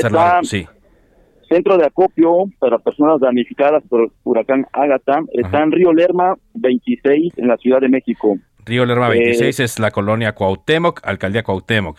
sí 0.43 0.67
Centro 1.51 1.77
de 1.77 1.85
acopio 1.85 2.45
para 2.61 2.79
personas 2.79 3.21
damnificadas 3.21 3.83
por 3.89 4.03
el 4.03 4.13
huracán 4.23 4.67
Ágata 4.73 5.21
está 5.33 5.65
en 5.65 5.73
Río 5.73 5.93
Lerma 5.93 6.37
26 6.55 7.39
en 7.39 7.49
la 7.49 7.57
Ciudad 7.57 7.81
de 7.81 7.89
México. 7.89 8.37
Río 8.65 8.87
Lerma 8.87 9.09
26 9.09 9.59
eh, 9.59 9.65
es 9.65 9.81
la 9.81 9.91
colonia 9.91 10.33
Cuauhtémoc, 10.33 11.01
alcaldía 11.03 11.43
Cuauhtémoc. 11.43 11.99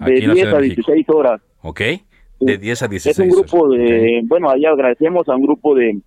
de 0.00 0.12
10 0.12 0.46
a 0.52 0.58
16 0.58 1.08
horas. 1.08 1.40
Ok, 1.62 1.80
de 2.40 2.58
10 2.58 2.82
a 2.82 2.88
16 2.88 3.18
Es 3.18 3.24
un 3.24 3.30
grupo 3.30 3.70
de, 3.70 4.20
bueno, 4.24 4.50
allá 4.50 4.72
agradecemos 4.72 5.26
a 5.30 5.34
un 5.34 5.42
grupo 5.42 5.74
de, 5.74 5.98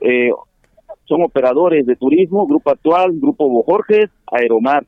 eh, 0.00 0.30
son 1.06 1.22
operadores 1.24 1.84
de 1.84 1.96
turismo, 1.96 2.46
Grupo 2.46 2.70
Actual, 2.70 3.10
Grupo 3.20 3.48
Bojorges, 3.48 4.08
Aeromar, 4.30 4.86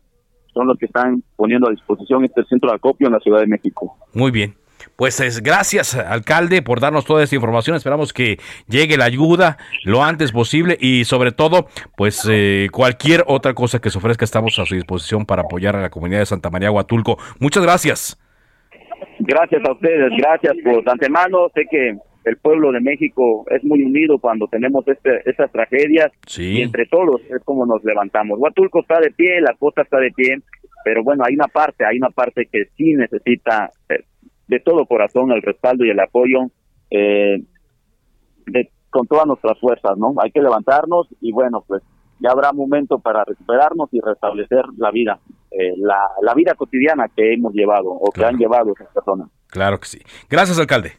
son 0.55 0.69
los 0.69 0.79
que 0.79 0.87
están 0.87 1.25
poniendo 1.35 1.67
a 1.67 1.73
disposición 1.73 2.25
este 2.25 2.45
centro 2.45 2.71
de 2.71 2.77
acopio 2.77 3.09
en 3.09 3.15
la 3.15 3.21
Ciudad 3.21 3.41
de 3.41 3.49
México. 3.49 3.97
Muy 4.15 4.31
bien. 4.31 4.55
Pues 4.97 5.21
es, 5.21 5.43
gracias, 5.43 5.95
alcalde, 5.95 6.63
por 6.63 6.81
darnos 6.81 7.05
toda 7.05 7.23
esta 7.23 7.37
información. 7.37 7.77
Esperamos 7.77 8.15
que 8.15 8.39
llegue 8.67 8.97
la 8.97 9.05
ayuda 9.05 9.59
lo 9.85 10.03
antes 10.03 10.33
posible 10.33 10.77
y 10.81 11.05
sobre 11.05 11.33
todo, 11.33 11.67
pues 11.97 12.27
eh, 12.31 12.69
cualquier 12.73 13.23
otra 13.27 13.53
cosa 13.53 13.79
que 13.79 13.91
se 13.91 13.99
ofrezca, 13.99 14.25
estamos 14.25 14.59
a 14.59 14.65
su 14.65 14.75
disposición 14.75 15.27
para 15.27 15.43
apoyar 15.43 15.77
a 15.77 15.83
la 15.83 15.91
comunidad 15.91 16.21
de 16.21 16.27
Santa 16.27 16.49
María 16.49 16.71
Huatulco. 16.71 17.19
Muchas 17.39 17.63
gracias. 17.63 18.19
Gracias 19.19 19.63
a 19.69 19.73
ustedes, 19.73 20.13
gracias 20.17 20.55
por 20.65 20.89
antemano. 20.89 21.49
Sé 21.55 21.67
que 21.71 21.97
el 22.25 22.37
pueblo 22.39 22.73
de 22.73 22.81
México 22.81 23.45
es 23.51 23.63
muy 23.65 23.83
unido 23.83 24.19
cuando 24.19 24.49
tenemos 24.49 24.87
este, 24.89 25.21
estas 25.29 25.51
tragedias 25.53 26.11
y 26.37 26.63
entre 26.63 26.87
todos 26.87 27.21
es 27.31 27.43
como 27.45 27.67
nos 27.67 27.85
levantamos. 27.85 28.39
Huatulco 28.39 28.81
está 28.81 28.99
de 29.01 29.11
pie, 29.11 29.41
la 29.43 29.55
costa 29.59 29.83
está 29.83 29.99
de 29.99 30.11
pie, 30.11 30.39
pero 30.85 31.05
bueno, 31.05 31.23
hay 31.25 31.35
una 31.35 31.49
parte, 31.49 31.85
hay 31.85 31.99
una 31.99 32.11
parte 32.11 32.49
que 32.51 32.65
sí 32.77 32.95
necesita 32.95 33.71
eh, 33.89 34.03
de 34.49 34.61
todo 34.61 34.87
corazón 34.87 35.33
el 35.33 35.43
respaldo 35.43 35.85
y 35.85 35.91
el 35.91 36.01
apoyo 36.01 36.51
eh, 36.91 37.43
de, 38.47 38.71
con 38.91 39.07
todas 39.07 39.27
nuestras 39.27 39.59
fuerzas, 39.59 39.97
¿no? 39.99 40.15
Hay 40.23 40.31
que 40.31 40.41
levantarnos 40.41 41.09
y 41.21 41.33
bueno, 41.33 41.65
pues 41.67 41.83
ya 42.21 42.31
habrá 42.31 42.53
momento 42.53 42.99
para 42.99 43.25
recuperarnos 43.25 43.89
y 43.93 44.01
restablecer 44.01 44.65
la 44.79 44.91
vida, 44.91 45.19
eh, 45.51 45.75
la, 45.77 45.99
la, 46.23 46.35
vida 46.35 46.55
cotidiana 46.55 47.09
que 47.15 47.35
hemos 47.35 47.53
llevado 47.53 47.91
o 47.91 48.11
que 48.11 48.25
han 48.25 48.39
llevado 48.39 48.73
esas 48.75 48.93
personas. 48.93 49.29
Claro 49.49 49.79
que 49.79 49.87
sí. 49.87 49.99
Gracias, 50.31 50.59
alcalde. 50.59 50.93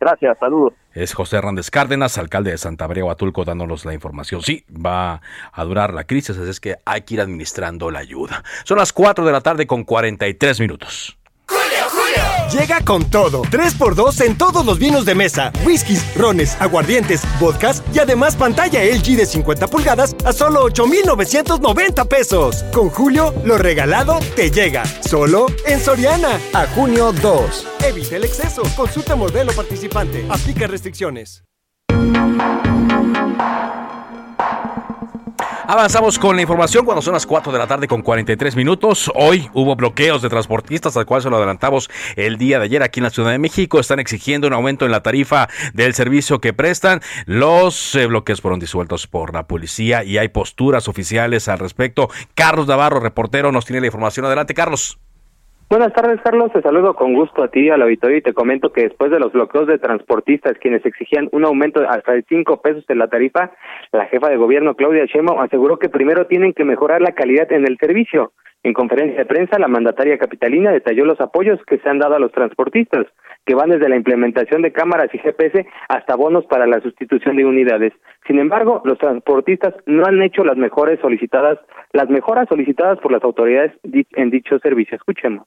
Gracias, 0.00 0.38
saludos. 0.38 0.74
Es 0.92 1.14
José 1.14 1.36
Hernández 1.36 1.70
Cárdenas, 1.70 2.18
alcalde 2.18 2.50
de 2.50 2.58
Santa 2.58 2.86
María 2.86 3.04
Huatulco, 3.04 3.44
dándonos 3.44 3.84
la 3.84 3.94
información. 3.94 4.42
Sí, 4.42 4.64
va 4.68 5.20
a 5.52 5.64
durar 5.64 5.94
la 5.94 6.04
crisis, 6.04 6.38
así 6.38 6.50
es 6.50 6.60
que 6.60 6.76
hay 6.84 7.02
que 7.02 7.14
ir 7.14 7.20
administrando 7.20 7.90
la 7.90 8.00
ayuda. 8.00 8.44
Son 8.64 8.78
las 8.78 8.92
4 8.92 9.24
de 9.24 9.32
la 9.32 9.40
tarde 9.40 9.66
con 9.66 9.84
43 9.84 10.60
minutos. 10.60 11.18
Llega 12.52 12.80
con 12.84 13.04
todo. 13.10 13.42
3x2 13.42 14.24
en 14.24 14.38
todos 14.38 14.64
los 14.64 14.78
vinos 14.78 15.04
de 15.04 15.14
mesa, 15.14 15.52
whiskies, 15.64 16.14
rones, 16.16 16.56
aguardientes, 16.60 17.22
vodkas 17.40 17.82
y 17.92 17.98
además 17.98 18.36
pantalla 18.36 18.82
LG 18.84 19.16
de 19.16 19.26
50 19.26 19.66
pulgadas 19.68 20.14
a 20.24 20.32
solo 20.32 20.62
8,990 20.64 22.04
pesos. 22.04 22.64
Con 22.72 22.90
Julio, 22.90 23.34
lo 23.44 23.58
regalado 23.58 24.18
te 24.36 24.50
llega. 24.50 24.84
Solo 25.02 25.46
en 25.66 25.80
Soriana. 25.80 26.38
A 26.52 26.66
junio 26.66 27.12
2. 27.12 27.66
Evite 27.84 28.16
el 28.16 28.24
exceso. 28.24 28.62
Consulta 28.76 29.16
modelo 29.16 29.52
participante. 29.52 30.26
Aplica 30.28 30.66
restricciones. 30.66 31.44
Avanzamos 35.66 36.18
con 36.18 36.36
la 36.36 36.42
información 36.42 36.84
cuando 36.84 37.00
son 37.00 37.14
las 37.14 37.24
4 37.24 37.50
de 37.50 37.58
la 37.58 37.66
tarde 37.66 37.88
con 37.88 38.02
43 38.02 38.54
minutos. 38.54 39.10
Hoy 39.14 39.48
hubo 39.54 39.74
bloqueos 39.76 40.20
de 40.20 40.28
transportistas, 40.28 40.94
al 40.98 41.06
cual 41.06 41.22
se 41.22 41.30
lo 41.30 41.38
adelantamos 41.38 41.88
el 42.16 42.36
día 42.36 42.58
de 42.58 42.66
ayer 42.66 42.82
aquí 42.82 43.00
en 43.00 43.04
la 43.04 43.10
Ciudad 43.10 43.30
de 43.30 43.38
México. 43.38 43.80
Están 43.80 43.98
exigiendo 43.98 44.46
un 44.46 44.52
aumento 44.52 44.84
en 44.84 44.90
la 44.90 45.02
tarifa 45.02 45.48
del 45.72 45.94
servicio 45.94 46.38
que 46.38 46.52
prestan. 46.52 47.00
Los 47.24 47.94
eh, 47.94 48.06
bloqueos 48.06 48.42
fueron 48.42 48.60
disueltos 48.60 49.06
por 49.06 49.32
la 49.32 49.46
policía 49.46 50.04
y 50.04 50.18
hay 50.18 50.28
posturas 50.28 50.86
oficiales 50.86 51.48
al 51.48 51.58
respecto. 51.58 52.10
Carlos 52.34 52.66
Navarro, 52.66 53.00
reportero, 53.00 53.50
nos 53.50 53.64
tiene 53.64 53.80
la 53.80 53.86
información. 53.86 54.26
Adelante, 54.26 54.52
Carlos. 54.52 54.98
Buenas 55.70 55.94
tardes, 55.94 56.20
Carlos. 56.22 56.52
Te 56.52 56.60
saludo 56.60 56.94
con 56.94 57.14
gusto 57.14 57.42
a 57.42 57.48
ti, 57.48 57.70
al 57.70 57.82
auditorio, 57.82 58.18
y 58.18 58.22
te 58.22 58.34
comento 58.34 58.70
que 58.70 58.82
después 58.82 59.10
de 59.10 59.18
los 59.18 59.32
bloqueos 59.32 59.66
de 59.66 59.78
transportistas, 59.78 60.58
quienes 60.60 60.84
exigían 60.84 61.28
un 61.32 61.44
aumento 61.44 61.80
hasta 61.88 62.12
de 62.12 62.22
cinco 62.28 62.60
pesos 62.60 62.84
en 62.88 62.98
la 62.98 63.08
tarifa, 63.08 63.50
la 63.90 64.04
jefa 64.06 64.28
de 64.28 64.36
gobierno, 64.36 64.74
Claudia 64.74 65.06
Sheinbaum, 65.06 65.40
aseguró 65.40 65.78
que 65.78 65.88
primero 65.88 66.26
tienen 66.26 66.52
que 66.52 66.64
mejorar 66.64 67.00
la 67.00 67.12
calidad 67.12 67.50
en 67.50 67.66
el 67.66 67.78
servicio. 67.78 68.32
En 68.62 68.72
conferencia 68.72 69.18
de 69.18 69.26
prensa, 69.26 69.58
la 69.58 69.68
mandataria 69.68 70.18
capitalina 70.18 70.70
detalló 70.70 71.06
los 71.06 71.20
apoyos 71.20 71.58
que 71.66 71.78
se 71.78 71.88
han 71.88 71.98
dado 71.98 72.14
a 72.14 72.18
los 72.18 72.32
transportistas, 72.32 73.06
que 73.46 73.54
van 73.54 73.70
desde 73.70 73.88
la 73.88 73.96
implementación 73.96 74.62
de 74.62 74.72
cámaras 74.72 75.08
y 75.12 75.18
GPS 75.18 75.66
hasta 75.88 76.16
bonos 76.16 76.46
para 76.46 76.66
la 76.66 76.80
sustitución 76.80 77.36
de 77.36 77.44
unidades. 77.44 77.92
Sin 78.26 78.38
embargo, 78.38 78.80
los 78.84 78.98
transportistas 78.98 79.74
no 79.86 80.06
han 80.06 80.22
hecho 80.22 80.44
las 80.44 80.56
mejores 80.56 81.00
solicitadas, 81.00 81.58
las 81.92 82.08
mejoras 82.08 82.48
solicitadas 82.48 82.98
por 83.00 83.12
las 83.12 83.22
autoridades 83.22 83.72
en 83.82 84.30
dicho 84.30 84.58
servicio. 84.60 84.96
Escuchemos. 84.96 85.46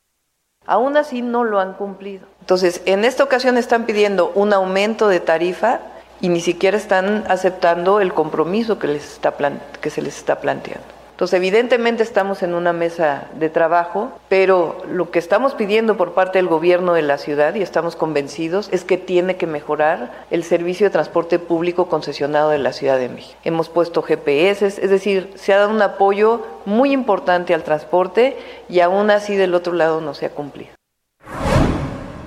Aún 0.66 0.98
así 0.98 1.22
no 1.22 1.44
lo 1.44 1.60
han 1.60 1.74
cumplido. 1.74 2.28
Entonces, 2.42 2.84
en 2.86 3.06
esta 3.06 3.24
ocasión 3.24 3.58
están 3.58 3.86
pidiendo 3.86 4.32
un 4.36 4.54
aumento 4.54 5.08
de 5.08 5.22
tarifa 5.22 5.80
y 6.20 6.30
ni 6.30 6.42
siquiera 6.42 6.78
están 6.78 7.24
aceptando 7.30 8.02
el 8.02 8.14
compromiso 8.14 8.78
que, 8.78 8.88
les 8.88 9.14
está 9.14 9.34
que 9.82 9.90
se 9.90 10.02
les 10.02 10.18
está 10.18 10.42
planteando. 10.42 10.97
Entonces, 11.18 11.40
evidentemente 11.40 12.04
estamos 12.04 12.44
en 12.44 12.54
una 12.54 12.74
mesa 12.74 13.28
de 13.40 13.50
trabajo, 13.50 14.12
pero 14.30 14.78
lo 14.88 15.10
que 15.10 15.18
estamos 15.18 15.56
pidiendo 15.56 15.98
por 15.98 16.14
parte 16.14 16.38
del 16.38 16.46
gobierno 16.46 16.94
de 16.94 17.02
la 17.02 17.18
ciudad, 17.18 17.56
y 17.56 17.64
estamos 17.64 17.96
convencidos, 17.96 18.72
es 18.72 18.84
que 18.84 18.98
tiene 18.98 19.36
que 19.36 19.48
mejorar 19.48 20.12
el 20.30 20.44
servicio 20.44 20.86
de 20.86 20.92
transporte 20.92 21.40
público 21.40 21.90
concesionado 21.90 22.52
de 22.52 22.60
la 22.60 22.72
Ciudad 22.72 23.00
de 23.00 23.10
México. 23.10 23.40
Hemos 23.44 23.68
puesto 23.68 24.04
GPS, 24.04 24.68
es 24.68 24.90
decir, 24.92 25.32
se 25.34 25.54
ha 25.54 25.58
dado 25.58 25.74
un 25.74 25.82
apoyo 25.82 26.46
muy 26.66 26.92
importante 26.92 27.56
al 27.56 27.64
transporte 27.64 28.38
y 28.70 28.82
aún 28.82 29.10
así 29.10 29.36
del 29.36 29.56
otro 29.56 29.74
lado 29.74 30.02
no 30.02 30.14
se 30.14 30.28
ha 30.28 30.30
cumplido. 30.30 30.70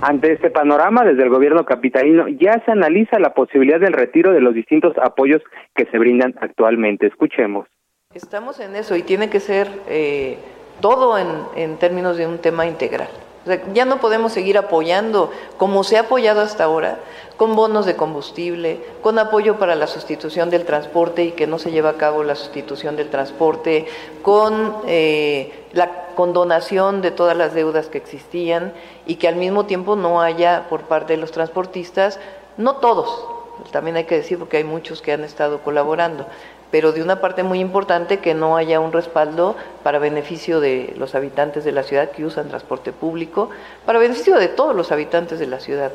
Ante 0.01 0.33
este 0.33 0.51
panorama, 0.51 1.05
desde 1.05 1.23
el 1.23 1.29
gobierno 1.29 1.65
capitalino 1.65 2.27
ya 2.27 2.61
se 2.65 2.73
analiza 2.73 3.21
la 3.21 3.35
posibilidad 3.35 3.79
del 3.79 3.93
retiro 3.93 4.33
de 4.33 4.41
los 4.41 4.53
distintos 4.53 4.99
apoyos 4.99 5.43
que 5.77 5.85
se 5.85 5.97
brindan 5.97 6.35
actualmente. 6.41 7.07
Escuchemos. 7.07 7.69
Estamos 8.13 8.59
en 8.59 8.75
eso 8.75 8.97
y 8.97 9.05
tiene 9.05 9.31
que 9.31 9.39
ser 9.39 9.71
eh, 9.87 10.37
todo 10.81 11.17
en, 11.17 11.29
en, 11.55 11.77
términos 11.77 12.17
de 12.17 12.27
un 12.27 12.39
tema 12.39 12.67
integral. 12.67 13.09
O 13.45 13.47
sea, 13.47 13.63
ya 13.73 13.85
no 13.85 14.01
podemos 14.01 14.33
seguir 14.33 14.59
apoyando 14.59 15.31
como 15.59 15.85
se 15.85 15.97
ha 15.97 16.01
apoyado 16.01 16.41
hasta 16.41 16.65
ahora, 16.65 16.99
con 17.37 17.55
bonos 17.55 17.87
de 17.87 17.95
combustible, 17.95 18.81
con 19.01 19.17
apoyo 19.21 19.61
para 19.61 19.77
la 19.77 19.87
sustitución 19.87 20.51
del 20.51 20.65
transporte 20.65 21.23
y 21.23 21.31
que 21.31 21.47
no 21.47 21.61
se 21.61 21.71
lleva 21.71 21.91
a 21.91 21.99
cabo 21.99 22.25
la 22.25 22.35
sustitución 22.35 22.97
del 22.97 23.11
transporte, 23.11 23.87
con 24.23 24.79
eh, 24.89 25.67
la 25.73 26.07
condonación 26.17 27.03
de 27.03 27.13
todas 27.13 27.37
las 27.37 27.55
deudas 27.55 27.87
que 27.87 27.99
existían 27.99 28.73
y 29.07 29.15
que 29.17 29.29
al 29.29 29.37
mismo 29.37 29.67
tiempo 29.67 29.95
no 29.95 30.21
haya 30.21 30.67
por 30.69 30.81
parte 30.81 31.13
de 31.13 31.21
los 31.21 31.31
transportistas, 31.31 32.19
no 32.57 32.75
todos, 32.79 33.25
también 33.71 33.97
hay 33.97 34.05
que 34.05 34.17
decir 34.17 34.37
porque 34.37 34.57
hay 34.57 34.65
muchos 34.65 35.01
que 35.01 35.13
han 35.13 35.23
estado 35.23 35.61
colaborando, 35.61 36.27
pero 36.71 36.93
de 36.93 37.03
una 37.03 37.21
parte 37.21 37.43
muy 37.43 37.61
importante 37.61 38.19
que 38.19 38.35
no 38.35 38.57
haya 38.57 38.81
un 38.81 38.93
respaldo 38.93 39.57
para 39.83 39.99
beneficio 39.99 40.61
de 40.61 40.95
los 40.97 41.15
habitantes 41.15 41.65
de 41.65 41.73
la 41.73 41.83
ciudad 41.83 42.11
que 42.11 42.25
usan 42.25 42.49
transporte 42.49 42.93
público, 42.93 43.51
para 43.87 43.99
beneficio 43.99 44.37
de 44.37 44.49
todos 44.49 44.75
los 44.75 44.93
habitantes 44.93 45.39
de 45.39 45.47
la 45.47 45.61
ciudad. 45.61 45.93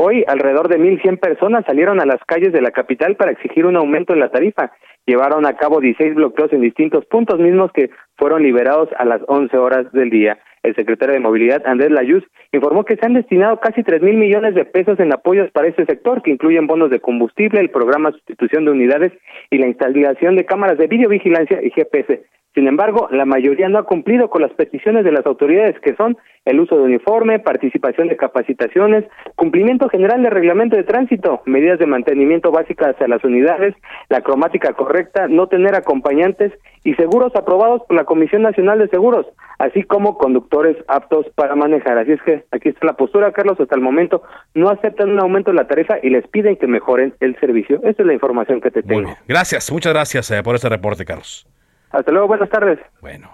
Hoy, 0.00 0.22
alrededor 0.28 0.68
de 0.68 0.78
1.100 0.78 1.18
personas 1.18 1.64
salieron 1.66 2.00
a 2.00 2.06
las 2.06 2.22
calles 2.24 2.52
de 2.52 2.62
la 2.62 2.70
capital 2.70 3.16
para 3.16 3.32
exigir 3.32 3.66
un 3.66 3.74
aumento 3.74 4.12
en 4.12 4.20
la 4.20 4.30
tarifa. 4.30 4.70
Llevaron 5.06 5.44
a 5.44 5.56
cabo 5.56 5.80
16 5.80 6.14
bloqueos 6.14 6.52
en 6.52 6.60
distintos 6.60 7.04
puntos 7.06 7.40
mismos 7.40 7.72
que 7.72 7.90
fueron 8.16 8.44
liberados 8.44 8.88
a 8.96 9.04
las 9.04 9.22
11 9.26 9.58
horas 9.58 9.90
del 9.90 10.10
día. 10.10 10.38
El 10.62 10.76
secretario 10.76 11.14
de 11.14 11.20
Movilidad, 11.20 11.66
Andrés 11.66 11.90
Layuz, 11.90 12.22
informó 12.52 12.84
que 12.84 12.94
se 12.94 13.06
han 13.06 13.14
destinado 13.14 13.58
casi 13.58 13.82
tres 13.82 14.00
mil 14.00 14.16
millones 14.16 14.54
de 14.54 14.64
pesos 14.64 15.00
en 15.00 15.12
apoyos 15.12 15.50
para 15.50 15.66
este 15.66 15.84
sector, 15.84 16.22
que 16.22 16.30
incluyen 16.30 16.68
bonos 16.68 16.90
de 16.90 17.00
combustible, 17.00 17.58
el 17.58 17.70
programa 17.70 18.12
sustitución 18.12 18.66
de 18.66 18.70
unidades 18.70 19.12
y 19.50 19.58
la 19.58 19.66
instalación 19.66 20.36
de 20.36 20.46
cámaras 20.46 20.78
de 20.78 20.86
videovigilancia 20.86 21.58
y 21.60 21.70
GPS. 21.70 22.22
Sin 22.58 22.66
embargo, 22.66 23.06
la 23.12 23.24
mayoría 23.24 23.68
no 23.68 23.78
ha 23.78 23.84
cumplido 23.84 24.30
con 24.30 24.42
las 24.42 24.50
peticiones 24.50 25.04
de 25.04 25.12
las 25.12 25.24
autoridades, 25.26 25.78
que 25.78 25.94
son 25.94 26.16
el 26.44 26.58
uso 26.58 26.76
de 26.76 26.82
uniforme, 26.82 27.38
participación 27.38 28.08
de 28.08 28.16
capacitaciones, 28.16 29.04
cumplimiento 29.36 29.88
general 29.88 30.24
del 30.24 30.32
reglamento 30.32 30.74
de 30.74 30.82
tránsito, 30.82 31.40
medidas 31.46 31.78
de 31.78 31.86
mantenimiento 31.86 32.50
básicas 32.50 32.96
hacia 32.96 33.06
las 33.06 33.22
unidades, 33.22 33.76
la 34.08 34.22
cromática 34.22 34.72
correcta, 34.72 35.28
no 35.28 35.46
tener 35.46 35.76
acompañantes 35.76 36.52
y 36.82 36.94
seguros 36.94 37.30
aprobados 37.36 37.82
por 37.86 37.96
la 37.96 38.02
Comisión 38.02 38.42
Nacional 38.42 38.80
de 38.80 38.88
Seguros, 38.88 39.26
así 39.60 39.84
como 39.84 40.18
conductores 40.18 40.76
aptos 40.88 41.26
para 41.36 41.54
manejar. 41.54 41.96
Así 41.96 42.10
es 42.10 42.22
que 42.22 42.44
aquí 42.50 42.70
está 42.70 42.86
la 42.86 42.94
postura, 42.94 43.30
Carlos. 43.30 43.60
Hasta 43.60 43.76
el 43.76 43.82
momento 43.82 44.24
no 44.54 44.68
aceptan 44.68 45.10
un 45.10 45.20
aumento 45.20 45.52
de 45.52 45.58
la 45.58 45.68
tarifa 45.68 45.98
y 46.02 46.10
les 46.10 46.26
piden 46.26 46.56
que 46.56 46.66
mejoren 46.66 47.14
el 47.20 47.38
servicio. 47.38 47.76
Esa 47.84 48.02
es 48.02 48.06
la 48.06 48.14
información 48.14 48.60
que 48.60 48.72
te 48.72 48.82
tengo. 48.82 49.14
Gracias, 49.28 49.70
muchas 49.70 49.92
gracias 49.92 50.28
eh, 50.32 50.42
por 50.42 50.56
este 50.56 50.68
reporte, 50.68 51.04
Carlos. 51.04 51.46
Hasta 51.90 52.12
luego, 52.12 52.28
buenas 52.28 52.50
tardes. 52.50 52.78
Bueno, 53.00 53.30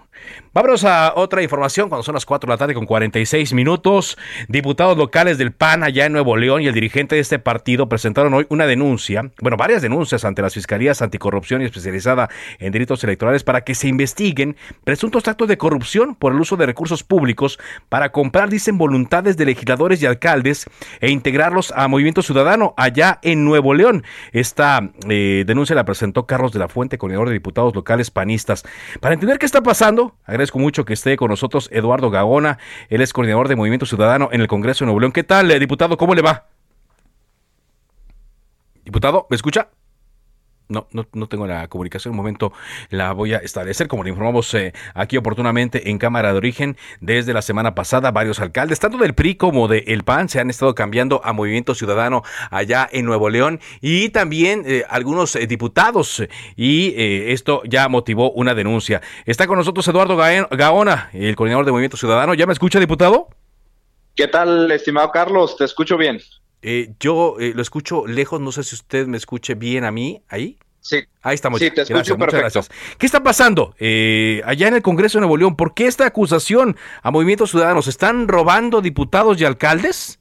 vámonos 0.52 0.84
a 0.84 1.12
otra 1.16 1.42
información 1.42 1.88
cuando 1.88 2.02
son 2.02 2.14
las 2.14 2.26
4 2.26 2.46
de 2.46 2.52
la 2.52 2.58
tarde 2.58 2.74
con 2.74 2.86
46 2.86 3.52
minutos. 3.52 4.16
Diputados 4.48 4.96
locales 4.96 5.38
del 5.38 5.52
PAN 5.52 5.82
allá 5.82 6.06
en 6.06 6.12
Nuevo 6.12 6.36
León 6.36 6.62
y 6.62 6.66
el 6.66 6.74
dirigente 6.74 7.14
de 7.14 7.20
este 7.20 7.38
partido 7.38 7.88
presentaron 7.88 8.34
hoy 8.34 8.46
una 8.48 8.66
denuncia, 8.66 9.30
bueno, 9.40 9.56
varias 9.56 9.82
denuncias 9.82 10.24
ante 10.24 10.42
las 10.42 10.54
fiscalías 10.54 11.02
anticorrupción 11.02 11.62
y 11.62 11.66
especializada 11.66 12.28
en 12.58 12.72
delitos 12.72 13.02
electorales 13.04 13.44
para 13.44 13.62
que 13.62 13.74
se 13.74 13.88
investiguen 13.88 14.56
presuntos 14.84 15.26
actos 15.28 15.48
de 15.48 15.58
corrupción 15.58 16.14
por 16.14 16.32
el 16.32 16.40
uso 16.40 16.56
de 16.56 16.66
recursos 16.66 17.02
públicos 17.02 17.58
para 17.88 18.12
comprar, 18.12 18.48
dicen, 18.48 18.78
voluntades 18.78 19.36
de 19.36 19.46
legisladores 19.46 20.02
y 20.02 20.06
alcaldes 20.06 20.66
e 21.00 21.10
integrarlos 21.10 21.72
a 21.76 21.88
Movimiento 21.88 22.22
Ciudadano 22.22 22.74
allá 22.76 23.18
en 23.22 23.44
Nuevo 23.44 23.74
León. 23.74 24.04
Esta 24.32 24.90
eh, 25.08 25.44
denuncia 25.46 25.76
la 25.76 25.84
presentó 25.84 26.26
Carlos 26.26 26.52
de 26.52 26.58
la 26.58 26.68
Fuente, 26.68 26.98
coordinador 26.98 27.28
de 27.28 27.34
diputados 27.34 27.74
locales 27.74 28.10
panistas 28.10 28.64
para 29.00 29.14
entender 29.14 29.38
qué 29.38 29.46
está 29.46 29.62
pasando, 29.62 30.03
agradezco 30.24 30.59
mucho 30.59 30.84
que 30.84 30.92
esté 30.92 31.16
con 31.16 31.28
nosotros 31.28 31.68
Eduardo 31.72 32.11
Gagona, 32.11 32.59
él 32.88 33.00
es 33.00 33.12
coordinador 33.12 33.48
de 33.48 33.57
Movimiento 33.57 33.86
Ciudadano 33.86 34.28
en 34.32 34.40
el 34.40 34.48
Congreso 34.48 34.84
de 34.84 34.86
Nuevo 34.86 35.00
León. 35.00 35.12
¿Qué 35.12 35.24
tal, 35.24 35.50
eh, 35.50 35.59
diputado? 35.59 35.96
¿Cómo 35.96 36.14
le 36.14 36.22
va? 36.22 36.46
Diputado, 38.84 39.26
¿me 39.30 39.36
escucha? 39.36 39.68
No, 40.68 40.88
no, 40.92 41.06
no 41.12 41.28
tengo 41.28 41.46
la 41.46 41.68
comunicación. 41.68 42.12
Un 42.12 42.16
momento 42.16 42.52
la 42.88 43.12
voy 43.12 43.34
a 43.34 43.38
establecer. 43.38 43.86
Como 43.86 44.02
le 44.02 44.10
informamos 44.10 44.52
eh, 44.54 44.72
aquí 44.94 45.16
oportunamente 45.18 45.90
en 45.90 45.98
Cámara 45.98 46.32
de 46.32 46.38
Origen, 46.38 46.76
desde 47.00 47.34
la 47.34 47.42
semana 47.42 47.74
pasada, 47.74 48.10
varios 48.12 48.40
alcaldes, 48.40 48.80
tanto 48.80 48.96
del 48.96 49.14
PRI 49.14 49.34
como 49.34 49.68
del 49.68 50.04
PAN, 50.04 50.28
se 50.28 50.40
han 50.40 50.48
estado 50.48 50.74
cambiando 50.74 51.20
a 51.22 51.34
Movimiento 51.34 51.74
Ciudadano 51.74 52.22
allá 52.50 52.88
en 52.90 53.04
Nuevo 53.04 53.28
León 53.28 53.60
y 53.82 54.08
también 54.08 54.62
eh, 54.66 54.84
algunos 54.88 55.36
eh, 55.36 55.46
diputados. 55.46 56.22
Y 56.56 56.94
esto 56.96 57.62
ya 57.64 57.88
motivó 57.88 58.30
una 58.32 58.54
denuncia. 58.54 59.02
Está 59.26 59.46
con 59.46 59.58
nosotros 59.58 59.86
Eduardo 59.86 60.16
Gaona, 60.16 61.10
el 61.12 61.36
coordinador 61.36 61.66
de 61.66 61.72
Movimiento 61.72 61.96
Ciudadano. 61.96 62.34
¿Ya 62.34 62.46
me 62.46 62.52
escucha, 62.54 62.80
diputado? 62.80 63.28
¿Qué 64.14 64.28
tal, 64.28 64.70
estimado 64.70 65.10
Carlos? 65.10 65.56
Te 65.56 65.64
escucho 65.64 65.96
bien. 65.96 66.20
Eh, 66.66 66.94
yo 66.98 67.36
eh, 67.40 67.52
lo 67.54 67.60
escucho 67.60 68.06
lejos, 68.06 68.40
no 68.40 68.50
sé 68.50 68.62
si 68.62 68.74
usted 68.74 69.06
me 69.06 69.18
escuche 69.18 69.54
bien 69.54 69.84
a 69.84 69.90
mí, 69.90 70.22
ahí. 70.30 70.56
Sí. 70.80 70.96
Ahí 71.20 71.34
estamos. 71.34 71.60
Sí, 71.60 71.70
te 71.70 71.82
escucho 71.82 72.16
perfecto. 72.16 72.62
¿Qué 72.96 73.04
está 73.04 73.22
pasando 73.22 73.74
eh, 73.78 74.40
allá 74.46 74.68
en 74.68 74.74
el 74.76 74.82
Congreso 74.82 75.18
de 75.18 75.20
Nuevo 75.20 75.36
León? 75.36 75.56
¿Por 75.56 75.74
qué 75.74 75.86
esta 75.86 76.06
acusación 76.06 76.74
a 77.02 77.10
Movimiento 77.10 77.46
Ciudadanos? 77.46 77.86
¿Están 77.86 78.28
robando 78.28 78.80
diputados 78.80 79.38
y 79.38 79.44
alcaldes? 79.44 80.18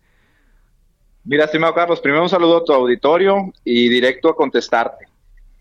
Mira, 1.24 1.46
estimado 1.46 1.74
Carlos, 1.74 2.02
primero 2.02 2.24
un 2.24 2.30
saludo 2.30 2.58
a 2.58 2.66
tu 2.66 2.74
auditorio 2.74 3.54
y 3.64 3.88
directo 3.88 4.28
a 4.28 4.36
contestarte. 4.36 5.06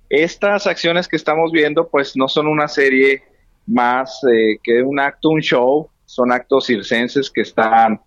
Estas 0.09 0.67
acciones 0.67 1.07
que 1.07 1.15
estamos 1.15 1.53
viendo, 1.53 1.87
pues 1.87 2.17
no 2.17 2.27
son 2.27 2.49
una 2.49 2.67
serie 2.67 3.23
más 3.69 4.21
que 4.65 4.83
un 4.83 4.99
acto, 4.99 5.29
un 5.29 5.41
show, 5.41 5.89
son 6.07 6.33
actos 6.33 6.67
circenses 6.67 7.31
que 7.31 7.43
están 7.43 8.01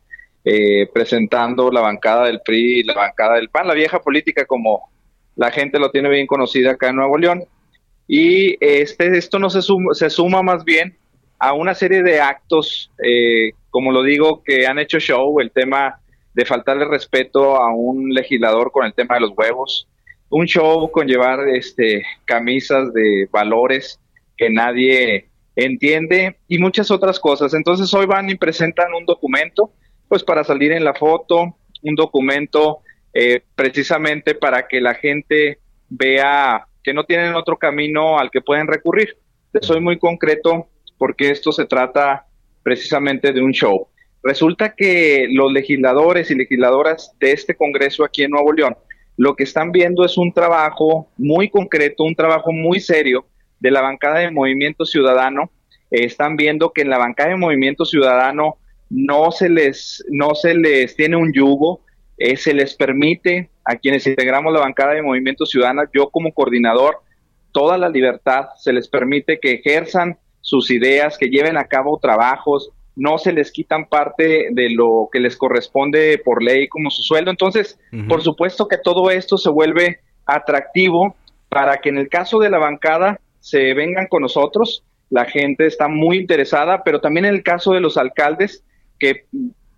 eh, 0.45 0.87
presentando 0.93 1.71
la 1.71 1.81
bancada 1.81 2.25
del 2.27 2.39
PRI 2.45 2.81
y 2.81 2.83
la 2.83 2.93
bancada 2.93 3.35
del 3.35 3.49
PAN, 3.49 3.67
la 3.67 3.73
vieja 3.73 3.99
política 3.99 4.45
como 4.45 4.91
la 5.35 5.49
gente 5.49 5.79
lo 5.79 5.89
tiene 5.89 6.07
bien 6.09 6.27
conocida 6.27 6.71
acá 6.71 6.89
en 6.89 6.97
Nuevo 6.97 7.17
León. 7.17 7.43
Y 8.07 8.55
este, 8.63 9.17
esto 9.17 9.39
no 9.39 9.49
se 9.49 9.63
suma, 9.63 9.95
se 9.95 10.09
suma 10.11 10.43
más 10.43 10.63
bien 10.63 10.95
a 11.39 11.53
una 11.53 11.73
serie 11.73 12.03
de 12.03 12.21
actos, 12.21 12.91
eh, 13.03 13.53
como 13.71 13.91
lo 13.91 14.03
digo, 14.03 14.43
que 14.43 14.67
han 14.67 14.77
hecho 14.77 14.99
show, 14.99 15.39
el 15.39 15.51
tema 15.51 15.99
de 16.35 16.45
faltarle 16.45 16.85
respeto 16.85 17.55
a 17.55 17.73
un 17.73 18.13
legislador 18.13 18.71
con 18.71 18.85
el 18.85 18.93
tema 18.93 19.15
de 19.15 19.21
los 19.21 19.31
huevos, 19.35 19.87
un 20.29 20.45
show 20.45 20.91
con 20.91 21.07
llevar 21.07 21.47
este, 21.49 22.03
camisas 22.25 22.93
de 22.93 23.27
valores 23.31 23.99
que 24.37 24.49
nadie 24.49 25.29
entiende 25.55 26.37
y 26.47 26.59
muchas 26.59 26.91
otras 26.91 27.19
cosas. 27.19 27.53
Entonces 27.53 27.93
hoy 27.93 28.05
van 28.05 28.29
y 28.29 28.35
presentan 28.35 28.93
un 28.93 29.05
documento 29.05 29.71
pues 30.07 30.23
para 30.23 30.43
salir 30.43 30.71
en 30.71 30.83
la 30.83 30.93
foto, 30.93 31.55
un 31.81 31.95
documento 31.95 32.79
eh, 33.13 33.41
precisamente 33.55 34.35
para 34.35 34.67
que 34.67 34.81
la 34.81 34.95
gente 34.95 35.59
vea 35.89 36.65
que 36.83 36.93
no 36.93 37.03
tienen 37.05 37.35
otro 37.35 37.57
camino 37.57 38.19
al 38.19 38.29
que 38.29 38.41
pueden 38.41 38.67
recurrir. 38.67 39.17
Soy 39.61 39.79
muy 39.79 39.97
concreto 39.97 40.67
porque 40.97 41.31
esto 41.31 41.51
se 41.51 41.65
trata 41.65 42.25
precisamente 42.63 43.31
de 43.31 43.41
un 43.41 43.51
show. 43.51 43.87
Resulta 44.23 44.73
que 44.75 45.27
los 45.31 45.51
legisladores 45.51 46.31
y 46.31 46.35
legisladoras 46.35 47.11
de 47.19 47.31
este 47.31 47.55
Congreso 47.55 48.03
aquí 48.03 48.23
en 48.23 48.31
Nuevo 48.31 48.51
León 48.51 48.75
lo 49.17 49.35
que 49.35 49.43
están 49.43 49.71
viendo 49.71 50.03
es 50.03 50.17
un 50.17 50.33
trabajo 50.33 51.07
muy 51.17 51.49
concreto, 51.49 52.03
un 52.03 52.15
trabajo 52.15 52.51
muy 52.51 52.79
serio 52.79 53.25
de 53.59 53.71
la 53.71 53.81
bancada 53.81 54.19
de 54.19 54.31
Movimiento 54.31 54.85
Ciudadano. 54.85 55.49
están 55.89 56.35
viendo 56.35 56.73
que 56.73 56.81
en 56.81 56.89
la 56.89 56.97
bancada 56.97 57.29
de 57.29 57.37
Movimiento 57.37 57.85
Ciudadano 57.85 58.57
no 58.89 59.31
se 59.31 59.49
les, 59.49 60.03
no 60.09 60.35
se 60.35 60.55
les 60.55 60.95
tiene 60.95 61.15
un 61.15 61.33
yugo, 61.33 61.81
eh, 62.17 62.37
se 62.37 62.53
les 62.53 62.75
permite 62.75 63.49
a 63.65 63.75
quienes 63.75 64.05
integramos 64.07 64.53
la 64.53 64.59
bancada 64.59 64.93
de 64.93 65.01
Movimiento 65.01 65.45
Ciudadano, 65.45 65.83
yo 65.93 66.09
como 66.09 66.33
coordinador, 66.33 66.99
toda 67.51 67.77
la 67.77 67.89
libertad, 67.89 68.49
se 68.57 68.73
les 68.73 68.87
permite 68.87 69.39
que 69.39 69.53
ejerzan 69.53 70.17
sus 70.41 70.69
ideas, 70.69 71.17
que 71.17 71.29
lleven 71.29 71.57
a 71.57 71.65
cabo 71.65 71.99
trabajos, 71.99 72.71
no 72.95 73.17
se 73.17 73.33
les 73.33 73.51
quitan 73.51 73.87
parte 73.87 74.49
de 74.51 74.69
lo 74.69 75.09
que 75.11 75.19
les 75.19 75.35
corresponde 75.35 76.21
por 76.23 76.41
ley 76.41 76.67
como 76.67 76.89
su 76.89 77.01
sueldo. 77.01 77.31
Entonces, 77.31 77.77
por 78.07 78.21
supuesto 78.21 78.67
que 78.67 78.77
todo 78.77 79.09
esto 79.09 79.37
se 79.37 79.49
vuelve 79.49 79.99
atractivo 80.25 81.15
para 81.49 81.77
que 81.77 81.89
en 81.89 81.97
el 81.97 82.09
caso 82.09 82.39
de 82.39 82.49
la 82.49 82.57
bancada 82.57 83.19
se 83.39 83.73
vengan 83.73 84.07
con 84.07 84.21
nosotros. 84.21 84.83
La 85.09 85.25
gente 85.25 85.65
está 85.65 85.87
muy 85.87 86.17
interesada, 86.17 86.83
pero 86.83 87.01
también 87.01 87.25
en 87.25 87.35
el 87.35 87.43
caso 87.43 87.73
de 87.73 87.81
los 87.81 87.97
alcaldes 87.97 88.63
que 89.05 89.25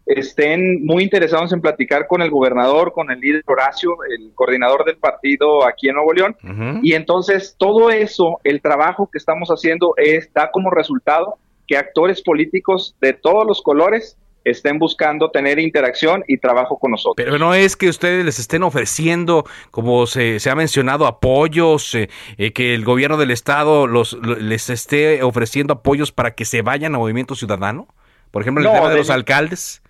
estén 0.05 0.85
muy 0.85 1.03
interesados 1.03 1.51
en 1.51 1.59
platicar 1.59 2.07
con 2.07 2.21
el 2.21 2.29
gobernador, 2.29 2.93
con 2.93 3.11
el 3.11 3.19
líder 3.19 3.43
Horacio, 3.45 3.97
el 4.09 4.31
coordinador 4.33 4.85
del 4.85 4.97
partido 4.97 5.65
aquí 5.65 5.89
en 5.89 5.95
Nuevo 5.95 6.13
León. 6.13 6.35
Y 6.81 6.93
entonces 6.93 7.55
todo 7.57 7.89
eso, 7.89 8.39
el 8.43 8.61
trabajo 8.61 9.09
que 9.11 9.17
estamos 9.17 9.49
haciendo 9.49 9.93
es, 9.97 10.31
da 10.33 10.49
como 10.51 10.69
resultado 10.71 11.37
que 11.67 11.77
actores 11.77 12.21
políticos 12.21 12.95
de 13.01 13.11
todos 13.11 13.45
los 13.45 13.61
colores 13.61 14.17
estén 14.45 14.79
buscando 14.79 15.29
tener 15.29 15.59
interacción 15.59 16.23
y 16.25 16.37
trabajo 16.37 16.77
con 16.79 16.91
nosotros. 16.91 17.15
Pero 17.17 17.37
no 17.37 17.53
es 17.53 17.75
que 17.75 17.89
ustedes 17.89 18.23
les 18.23 18.39
estén 18.39 18.63
ofreciendo, 18.63 19.43
como 19.71 20.07
se, 20.07 20.39
ha 20.49 20.55
mencionado, 20.55 21.05
apoyos, 21.05 21.93
eh, 21.95 22.09
eh, 22.37 22.53
que 22.53 22.73
el 22.73 22.85
gobierno 22.85 23.17
del 23.17 23.31
estado 23.31 23.87
los, 23.87 24.17
les 24.39 24.69
esté 24.69 25.21
ofreciendo 25.21 25.73
apoyos 25.73 26.13
para 26.13 26.31
que 26.33 26.45
se 26.45 26.61
vayan 26.61 26.95
a 26.95 26.97
Movimiento 26.97 27.35
Ciudadano. 27.35 27.89
Por 28.31 28.41
ejemplo, 28.41 28.63
en 28.63 28.69
el 28.69 28.75
tema 28.75 28.89
de, 28.89 28.97
los 28.97 29.09
alcaldes. 29.09 29.81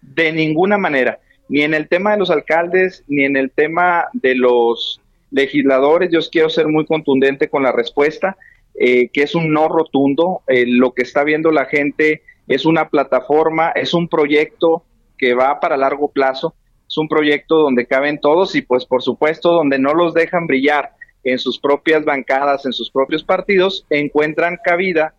De 0.00 0.32
ninguna 0.32 0.78
manera, 0.78 1.20
ni 1.48 1.62
en 1.62 1.74
el 1.74 1.88
tema 1.88 2.12
de 2.12 2.18
los 2.18 2.30
alcaldes, 2.30 3.04
ni 3.08 3.24
en 3.24 3.36
el 3.36 3.50
tema 3.50 4.06
de 4.12 4.34
los 4.34 5.00
legisladores. 5.30 6.10
Yo 6.10 6.20
quiero 6.30 6.48
ser 6.48 6.68
muy 6.68 6.86
contundente 6.86 7.48
con 7.48 7.62
la 7.62 7.72
respuesta. 7.72 8.36
Eh, 8.74 9.10
que 9.12 9.22
es 9.22 9.34
un 9.34 9.52
no 9.52 9.68
rotundo. 9.68 10.42
Eh, 10.46 10.64
lo 10.66 10.92
que 10.92 11.02
está 11.02 11.24
viendo 11.24 11.50
la 11.50 11.66
gente 11.66 12.22
es 12.48 12.64
una 12.64 12.88
plataforma, 12.88 13.70
es 13.70 13.94
un 13.94 14.08
proyecto 14.08 14.84
que 15.18 15.34
va 15.34 15.60
para 15.60 15.76
largo 15.76 16.08
plazo, 16.08 16.54
es 16.88 16.96
un 16.96 17.08
proyecto 17.08 17.56
donde 17.56 17.86
caben 17.86 18.20
todos 18.20 18.56
y 18.56 18.62
pues 18.62 18.84
por 18.84 19.02
supuesto 19.02 19.52
donde 19.52 19.78
no 19.78 19.94
los 19.94 20.14
dejan 20.14 20.46
brillar 20.46 20.92
en 21.22 21.38
sus 21.38 21.60
propias 21.60 22.04
bancadas, 22.04 22.66
en 22.66 22.72
sus 22.72 22.90
propios 22.90 23.22
partidos, 23.22 23.86
encuentran 23.90 24.58
cabida 24.64 25.14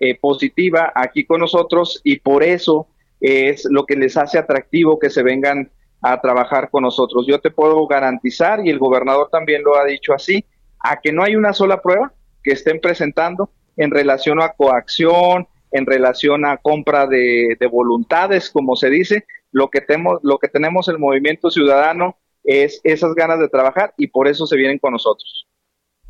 eh, 0.00 0.18
positiva 0.18 0.92
aquí 0.94 1.24
con 1.24 1.40
nosotros 1.40 2.00
y 2.04 2.20
por 2.20 2.42
eso 2.42 2.88
es 3.20 3.66
lo 3.70 3.84
que 3.84 3.96
les 3.96 4.16
hace 4.16 4.38
atractivo 4.38 4.98
que 4.98 5.10
se 5.10 5.22
vengan 5.22 5.70
a 6.00 6.20
trabajar 6.20 6.70
con 6.70 6.84
nosotros. 6.84 7.26
Yo 7.26 7.40
te 7.40 7.50
puedo 7.50 7.86
garantizar, 7.86 8.64
y 8.64 8.70
el 8.70 8.78
gobernador 8.78 9.28
también 9.30 9.62
lo 9.62 9.76
ha 9.76 9.84
dicho 9.84 10.12
así, 10.12 10.44
a 10.80 11.00
que 11.00 11.12
no 11.12 11.24
hay 11.24 11.36
una 11.36 11.52
sola 11.52 11.82
prueba, 11.82 12.12
que 12.42 12.52
estén 12.52 12.80
presentando 12.80 13.50
en 13.76 13.90
relación 13.90 14.40
a 14.40 14.50
coacción, 14.50 15.48
en 15.72 15.86
relación 15.86 16.44
a 16.44 16.56
compra 16.58 17.06
de, 17.06 17.56
voluntades, 17.70 18.50
como 18.50 18.76
se 18.76 18.90
dice, 18.90 19.24
lo 19.50 19.68
que, 19.68 19.80
tenemos, 19.80 20.20
lo 20.22 20.38
que 20.38 20.48
tenemos 20.48 20.88
el 20.88 20.98
movimiento 20.98 21.50
ciudadano 21.50 22.16
es 22.44 22.80
esas 22.84 23.14
ganas 23.14 23.40
de 23.40 23.48
trabajar 23.48 23.92
y 23.98 24.06
por 24.06 24.28
eso 24.28 24.46
se 24.46 24.56
vienen 24.56 24.78
con 24.78 24.92
nosotros. 24.92 25.47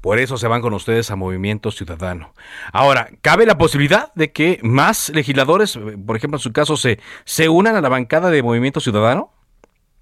Por 0.00 0.18
eso 0.18 0.36
se 0.36 0.46
van 0.46 0.62
con 0.62 0.74
ustedes 0.74 1.10
a 1.10 1.16
Movimiento 1.16 1.70
Ciudadano. 1.70 2.32
Ahora, 2.72 3.10
¿cabe 3.20 3.46
la 3.46 3.58
posibilidad 3.58 4.12
de 4.14 4.30
que 4.30 4.60
más 4.62 5.10
legisladores, 5.10 5.78
por 6.06 6.16
ejemplo 6.16 6.36
en 6.36 6.42
su 6.42 6.52
caso, 6.52 6.76
se, 6.76 7.00
se 7.24 7.48
unan 7.48 7.74
a 7.74 7.80
la 7.80 7.88
bancada 7.88 8.30
de 8.30 8.42
Movimiento 8.42 8.80
Ciudadano? 8.80 9.32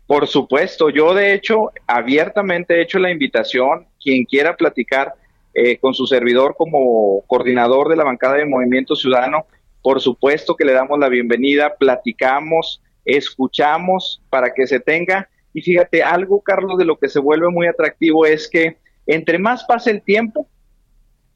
Por 0.07 0.26
supuesto, 0.28 0.90
yo 0.90 1.14
de 1.14 1.34
hecho 1.34 1.70
abiertamente 1.86 2.74
he 2.74 2.82
hecho 2.82 2.99
la 2.99 3.11
invitación, 3.11 3.86
quien 4.01 4.24
quiera 4.24 4.57
platicar 4.57 5.14
eh, 5.53 5.78
con 5.78 5.94
su 5.94 6.07
servidor 6.07 6.55
como 6.57 7.24
coordinador 7.26 7.88
de 7.88 7.97
la 7.97 8.05
bancada 8.05 8.34
de 8.34 8.44
Movimiento 8.44 8.94
Ciudadano. 8.94 9.47
Por 9.82 10.03
supuesto 10.03 10.55
que 10.55 10.66
le 10.66 10.72
damos 10.72 10.99
la 10.99 11.09
bienvenida, 11.09 11.74
platicamos, 11.78 12.82
escuchamos 13.05 14.22
para 14.28 14.53
que 14.53 14.66
se 14.66 14.78
tenga. 14.78 15.28
Y 15.55 15.62
fíjate, 15.62 16.03
algo, 16.03 16.42
Carlos, 16.42 16.76
de 16.76 16.84
lo 16.84 16.99
que 16.99 17.09
se 17.09 17.18
vuelve 17.18 17.49
muy 17.49 17.66
atractivo 17.66 18.26
es 18.26 18.49
que 18.49 18.76
entre 19.07 19.38
más 19.38 19.64
pase 19.64 19.90
el 19.90 20.02
tiempo, 20.02 20.48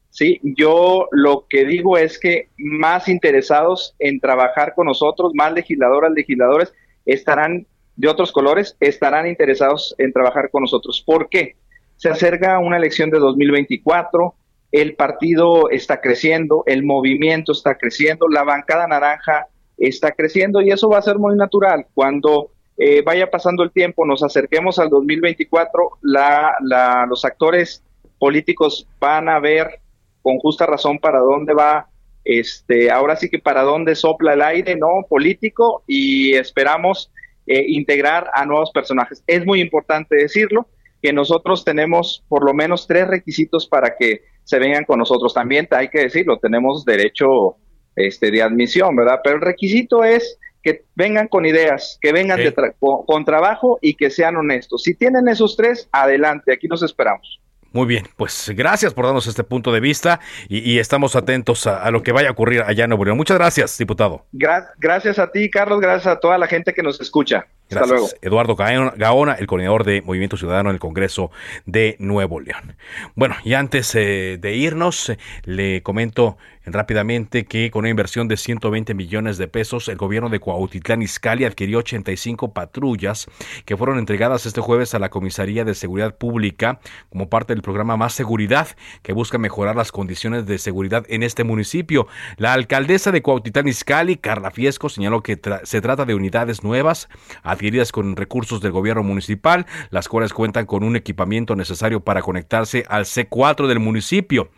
sí, 0.09 0.39
yo 0.43 1.07
lo 1.11 1.45
que 1.49 1.65
digo 1.65 1.97
es 1.97 2.19
que 2.19 2.49
más 2.57 3.07
interesados 3.07 3.95
en 3.99 4.19
trabajar 4.19 4.73
con 4.75 4.87
nosotros, 4.87 5.31
más 5.33 5.53
legisladoras, 5.53 6.11
legisladores, 6.11 6.73
estarán 7.05 7.65
de 7.95 8.07
otros 8.07 8.31
colores, 8.31 8.75
estarán 8.79 9.27
interesados 9.27 9.95
en 9.97 10.11
trabajar 10.11 10.49
con 10.49 10.61
nosotros. 10.61 11.03
¿Por 11.05 11.29
qué? 11.29 11.55
Se 11.97 12.09
acerca 12.09 12.59
una 12.59 12.77
elección 12.77 13.09
de 13.09 13.19
2024, 13.19 14.33
el 14.71 14.95
partido 14.95 15.69
está 15.69 16.01
creciendo, 16.01 16.63
el 16.65 16.83
movimiento 16.83 17.51
está 17.51 17.77
creciendo, 17.77 18.27
la 18.27 18.43
bancada 18.43 18.87
naranja 18.87 19.47
está 19.77 20.11
creciendo 20.11 20.61
y 20.61 20.71
eso 20.71 20.89
va 20.89 20.99
a 20.99 21.03
ser 21.03 21.19
muy 21.19 21.35
natural. 21.35 21.85
Cuando 21.93 22.51
eh, 22.83 23.03
vaya 23.03 23.29
pasando 23.29 23.61
el 23.61 23.69
tiempo, 23.69 24.07
nos 24.07 24.23
acerquemos 24.23 24.79
al 24.79 24.89
2024, 24.89 25.99
la, 26.01 26.51
la, 26.61 27.05
los 27.07 27.23
actores 27.25 27.83
políticos 28.17 28.87
van 28.99 29.29
a 29.29 29.39
ver 29.39 29.81
con 30.23 30.39
justa 30.39 30.65
razón 30.65 30.97
para 30.97 31.19
dónde 31.19 31.53
va, 31.53 31.89
este, 32.23 32.89
ahora 32.89 33.15
sí 33.17 33.29
que 33.29 33.37
para 33.37 33.61
dónde 33.61 33.93
sopla 33.93 34.33
el 34.33 34.41
aire, 34.41 34.75
¿no? 34.75 35.05
Político 35.07 35.83
y 35.85 36.33
esperamos 36.33 37.11
eh, 37.45 37.65
integrar 37.67 38.31
a 38.33 38.47
nuevos 38.47 38.71
personajes. 38.71 39.23
Es 39.27 39.45
muy 39.45 39.61
importante 39.61 40.15
decirlo 40.15 40.65
que 41.03 41.13
nosotros 41.13 41.63
tenemos 41.63 42.25
por 42.29 42.43
lo 42.43 42.55
menos 42.55 42.87
tres 42.87 43.07
requisitos 43.07 43.67
para 43.67 43.95
que 43.95 44.23
se 44.43 44.57
vengan 44.57 44.85
con 44.85 44.97
nosotros. 44.97 45.35
También 45.35 45.67
hay 45.69 45.89
que 45.89 45.99
decirlo, 45.99 46.39
tenemos 46.39 46.83
derecho 46.83 47.57
este, 47.95 48.31
de 48.31 48.41
admisión, 48.41 48.95
¿verdad? 48.95 49.19
Pero 49.23 49.35
el 49.35 49.43
requisito 49.43 50.03
es 50.03 50.39
que 50.61 50.85
vengan 50.95 51.27
con 51.27 51.45
ideas, 51.45 51.97
que 52.01 52.11
vengan 52.11 52.39
con 52.79 53.25
trabajo 53.25 53.79
y 53.81 53.95
que 53.95 54.09
sean 54.09 54.35
honestos. 54.35 54.83
Si 54.83 54.95
tienen 54.95 55.27
esos 55.27 55.55
tres, 55.55 55.89
adelante, 55.91 56.53
aquí 56.53 56.67
nos 56.67 56.83
esperamos. 56.83 57.39
Muy 57.73 57.87
bien, 57.87 58.05
pues 58.17 58.51
gracias 58.53 58.93
por 58.93 59.05
darnos 59.05 59.27
este 59.27 59.45
punto 59.45 59.71
de 59.71 59.79
vista 59.79 60.19
y, 60.49 60.79
estamos 60.79 61.15
atentos 61.15 61.67
a, 61.67 61.89
lo 61.89 62.03
que 62.03 62.11
vaya 62.11 62.27
a 62.27 62.31
ocurrir 62.33 62.63
allá 62.63 62.83
en 62.83 62.89
Nuevo 62.89 63.05
León. 63.05 63.15
Muchas 63.15 63.37
gracias, 63.37 63.77
diputado. 63.77 64.25
gracias 64.77 65.19
a 65.19 65.31
ti, 65.31 65.49
Carlos, 65.49 65.79
gracias 65.79 66.07
a 66.07 66.19
toda 66.19 66.37
la 66.37 66.47
gente 66.47 66.73
que 66.73 66.83
nos 66.83 66.99
escucha. 66.99 67.47
Hasta 67.71 67.85
luego. 67.85 68.09
Eduardo 68.21 68.55
Gaona, 68.55 69.33
el 69.33 69.47
coordinador 69.47 69.83
de 69.83 70.01
Movimiento 70.01 70.37
Ciudadano 70.37 70.69
en 70.69 70.75
el 70.75 70.79
Congreso 70.79 71.31
de 71.65 71.95
Nuevo 71.99 72.39
León. 72.39 72.75
Bueno, 73.15 73.35
y 73.43 73.53
antes 73.53 73.95
eh, 73.95 74.37
de 74.39 74.55
irnos, 74.55 75.09
eh, 75.09 75.17
le 75.45 75.81
comento 75.81 76.37
rápidamente 76.65 77.45
que 77.45 77.71
con 77.71 77.81
una 77.81 77.89
inversión 77.89 78.27
de 78.27 78.37
120 78.37 78.93
millones 78.93 79.37
de 79.37 79.47
pesos, 79.47 79.87
el 79.87 79.97
gobierno 79.97 80.29
de 80.29 80.39
Cuautitlán 80.39 81.01
Izcalli 81.01 81.45
adquirió 81.45 81.79
85 81.79 82.53
patrullas 82.53 83.27
que 83.65 83.77
fueron 83.77 83.97
entregadas 83.97 84.45
este 84.45 84.61
jueves 84.61 84.93
a 84.93 84.99
la 84.99 85.09
Comisaría 85.09 85.65
de 85.65 85.73
Seguridad 85.73 86.15
Pública 86.15 86.79
como 87.09 87.29
parte 87.29 87.53
del 87.53 87.63
programa 87.63 87.97
Más 87.97 88.13
Seguridad, 88.13 88.67
que 89.01 89.13
busca 89.13 89.37
mejorar 89.37 89.75
las 89.75 89.91
condiciones 89.91 90.45
de 90.45 90.57
seguridad 90.57 91.05
en 91.09 91.23
este 91.23 91.43
municipio. 91.43 92.07
La 92.37 92.53
alcaldesa 92.53 93.11
de 93.11 93.21
Cuautitlán 93.21 93.67
Izcalli, 93.67 94.17
Carla 94.17 94.51
Fiesco, 94.51 94.89
señaló 94.89 95.23
que 95.23 95.39
se 95.63 95.81
trata 95.81 96.05
de 96.05 96.15
unidades 96.15 96.63
nuevas 96.63 97.09
con 97.91 98.15
recursos 98.15 98.59
del 98.61 98.71
gobierno 98.71 99.03
municipal, 99.03 99.65
las 99.91 100.07
cuales 100.07 100.33
cuentan 100.33 100.65
con 100.65 100.83
un 100.83 100.95
equipamiento 100.95 101.55
necesario 101.55 101.99
para 101.99 102.21
conectarse 102.21 102.83
al 102.87 103.05
C4 103.05 103.67
del 103.67 103.79
municipio. 103.79 104.49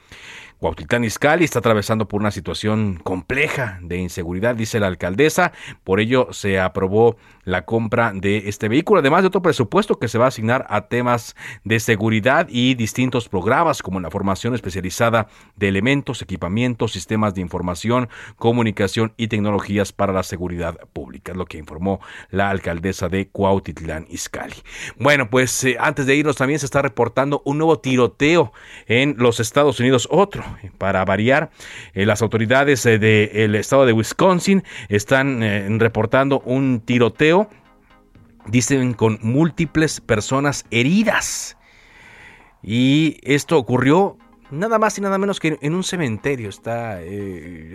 Cuautitlán 0.64 1.04
Izcalli 1.04 1.44
está 1.44 1.60
atravesando 1.60 2.08
por 2.08 2.22
una 2.22 2.32
situación 2.32 2.98
compleja 3.04 3.80
de 3.82 3.98
inseguridad, 3.98 4.56
dice 4.56 4.80
la 4.80 4.88
alcaldesa. 4.88 5.52
Por 5.84 6.00
ello 6.00 6.30
se 6.32 6.58
aprobó 6.58 7.18
la 7.44 7.66
compra 7.66 8.14
de 8.16 8.48
este 8.48 8.70
vehículo, 8.70 9.02
además 9.02 9.24
de 9.24 9.28
otro 9.28 9.42
presupuesto 9.42 10.00
que 10.00 10.08
se 10.08 10.18
va 10.18 10.24
a 10.24 10.28
asignar 10.30 10.66
a 10.70 10.88
temas 10.88 11.36
de 11.66 11.82
seguridad 11.82 12.48
y 12.50 12.76
distintos 12.76 13.28
programas 13.28 13.82
como 13.82 14.00
la 14.00 14.10
formación 14.10 14.56
especializada 14.56 15.28
de 15.58 15.68
elementos, 15.68 16.22
equipamientos, 16.22 16.94
sistemas 16.94 17.36
de 17.36 17.42
información, 17.42 18.08
comunicación 18.38 19.12
y 19.18 19.28
tecnologías 19.28 19.92
para 19.92 20.14
la 20.14 20.24
seguridad 20.24 20.78
pública, 20.94 21.34
es 21.34 21.38
lo 21.38 21.46
que 21.46 21.58
informó 21.58 22.00
la 22.30 22.50
alcaldesa 22.50 23.10
de 23.10 23.28
Cuautitlán 23.28 24.06
Izcalli. 24.10 24.64
Bueno, 24.98 25.30
pues 25.30 25.62
eh, 25.66 25.76
antes 25.78 26.06
de 26.06 26.16
irnos 26.16 26.38
también 26.38 26.62
se 26.62 26.68
está 26.68 26.82
reportando 26.82 27.42
un 27.44 27.58
nuevo 27.58 27.80
tiroteo 27.80 28.54
en 28.88 29.16
los 29.18 29.42
Estados 29.42 29.82
Unidos, 29.82 30.08
otro 30.10 30.53
para 30.78 31.04
variar. 31.06 31.52
Eh, 31.94 32.06
las 32.06 32.22
autoridades 32.22 32.86
eh, 32.86 33.00
del 33.00 33.56
estado 33.56 33.86
de 33.86 33.94
Wisconsin 33.94 34.64
están 34.90 35.44
eh, 35.44 35.68
reportando 35.80 36.42
un 36.42 36.82
tiroteo, 36.82 37.50
dicen 38.48 38.94
con 38.94 39.20
múltiples 39.22 40.02
personas 40.02 40.66
heridas. 40.72 41.58
Y 42.62 43.18
esto 43.24 43.58
ocurrió 43.58 44.18
nada 44.52 44.80
más 44.80 44.98
y 44.98 45.02
nada 45.02 45.18
menos 45.18 45.40
que 45.40 45.58
en 45.62 45.74
un 45.74 45.84
cementerio. 45.84 46.50
Está 46.50 47.00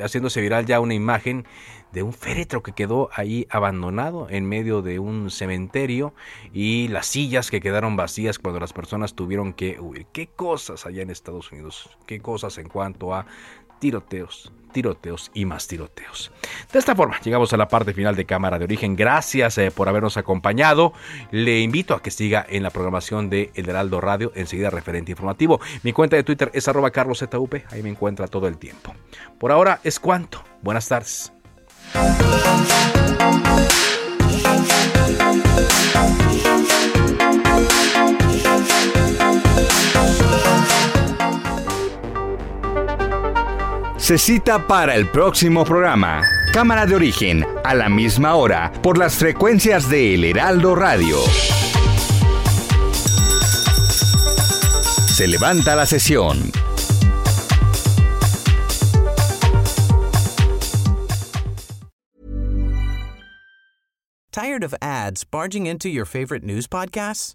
haciéndose 0.03 0.41
viral 0.41 0.67
ya 0.67 0.81
una 0.81 0.95
imagen 0.95 1.47
de 1.93 2.03
un 2.03 2.13
féretro 2.13 2.63
que 2.63 2.73
quedó 2.73 3.09
ahí 3.15 3.47
abandonado 3.51 4.29
en 4.29 4.47
medio 4.47 4.83
de 4.83 4.99
un 4.99 5.31
cementerio 5.31 6.15
y 6.53 6.89
las 6.89 7.07
sillas 7.07 7.51
que 7.51 7.61
quedaron 7.61 7.97
vacías 7.97 8.39
cuando 8.39 8.61
las 8.61 8.73
personas 8.73 9.15
tuvieron 9.15 9.53
que 9.53 9.81
huir. 9.81 10.07
¿Qué 10.13 10.27
cosas 10.27 10.87
allá 10.87 11.03
en 11.03 11.11
Estados 11.11 11.51
Unidos? 11.51 11.97
¿Qué 12.07 12.21
cosas 12.21 12.59
en 12.59 12.69
cuanto 12.69 13.15
a 13.15 13.27
tiroteos, 13.79 14.53
tiroteos 14.73 15.31
y 15.35 15.45
más 15.45 15.67
tiroteos. 15.67 16.31
De 16.73 16.79
esta 16.79 16.95
forma, 16.95 17.21
llegamos 17.21 17.53
a 17.53 17.57
la 17.57 17.69
parte 17.69 17.93
final 17.93 18.17
de 18.17 18.25
Cámara 18.25 18.59
de 18.59 18.65
Origen. 18.65 18.97
Gracias 18.97 19.59
eh, 19.59 19.71
por 19.71 19.89
habernos 19.89 20.17
acompañado. 20.17 20.93
Le 21.31 21.61
invito 21.61 21.95
a 21.95 22.03
que 22.03 22.11
siga 22.11 22.45
en 22.49 22.63
la 22.63 22.71
programación 22.71 23.31
de 23.31 23.51
El 23.55 23.69
Heraldo 23.69 24.01
Radio, 24.01 24.33
enseguida 24.35 24.71
referente 24.71 25.13
informativo. 25.13 25.61
Mi 25.83 25.93
cuenta 25.93 26.17
de 26.17 26.23
Twitter 26.23 26.51
es 26.55 26.69
arroba 26.69 26.91
carloszup, 26.91 27.55
ahí 27.71 27.83
me 27.83 27.91
encuentra 27.91 28.29
todo 28.29 28.49
el 28.49 28.59
tiempo. 28.59 28.95
Por 29.39 29.53
ahora 29.53 29.81
es 29.85 30.01
cuanto. 30.01 30.43
Buenas 30.63 30.89
tardes. 30.89 31.33
Se 44.09 44.17
cita 44.17 44.67
para 44.67 44.95
el 44.95 45.07
próximo 45.07 45.67
programa. 45.67 46.23
Cámara 46.51 46.87
de 46.87 46.95
origen, 46.95 47.45
a 47.63 47.75
la 47.75 47.91
misma 47.91 48.37
hora, 48.37 48.73
por 48.83 48.97
las 48.97 49.17
frecuencias 49.17 49.91
de 49.91 50.15
El 50.15 50.25
Heraldo 50.25 50.75
Radio. 50.75 51.19
Se 55.15 55.27
levanta 55.27 55.77
la 55.77 55.85
sesión. 55.85 56.51
Tired 64.33 64.65
of 64.65 64.75
ads 64.81 65.25
barging 65.25 65.67
into 65.67 65.91
your 65.91 66.07
favorite 66.07 66.43
news 66.43 66.67
podcasts? 66.67 67.35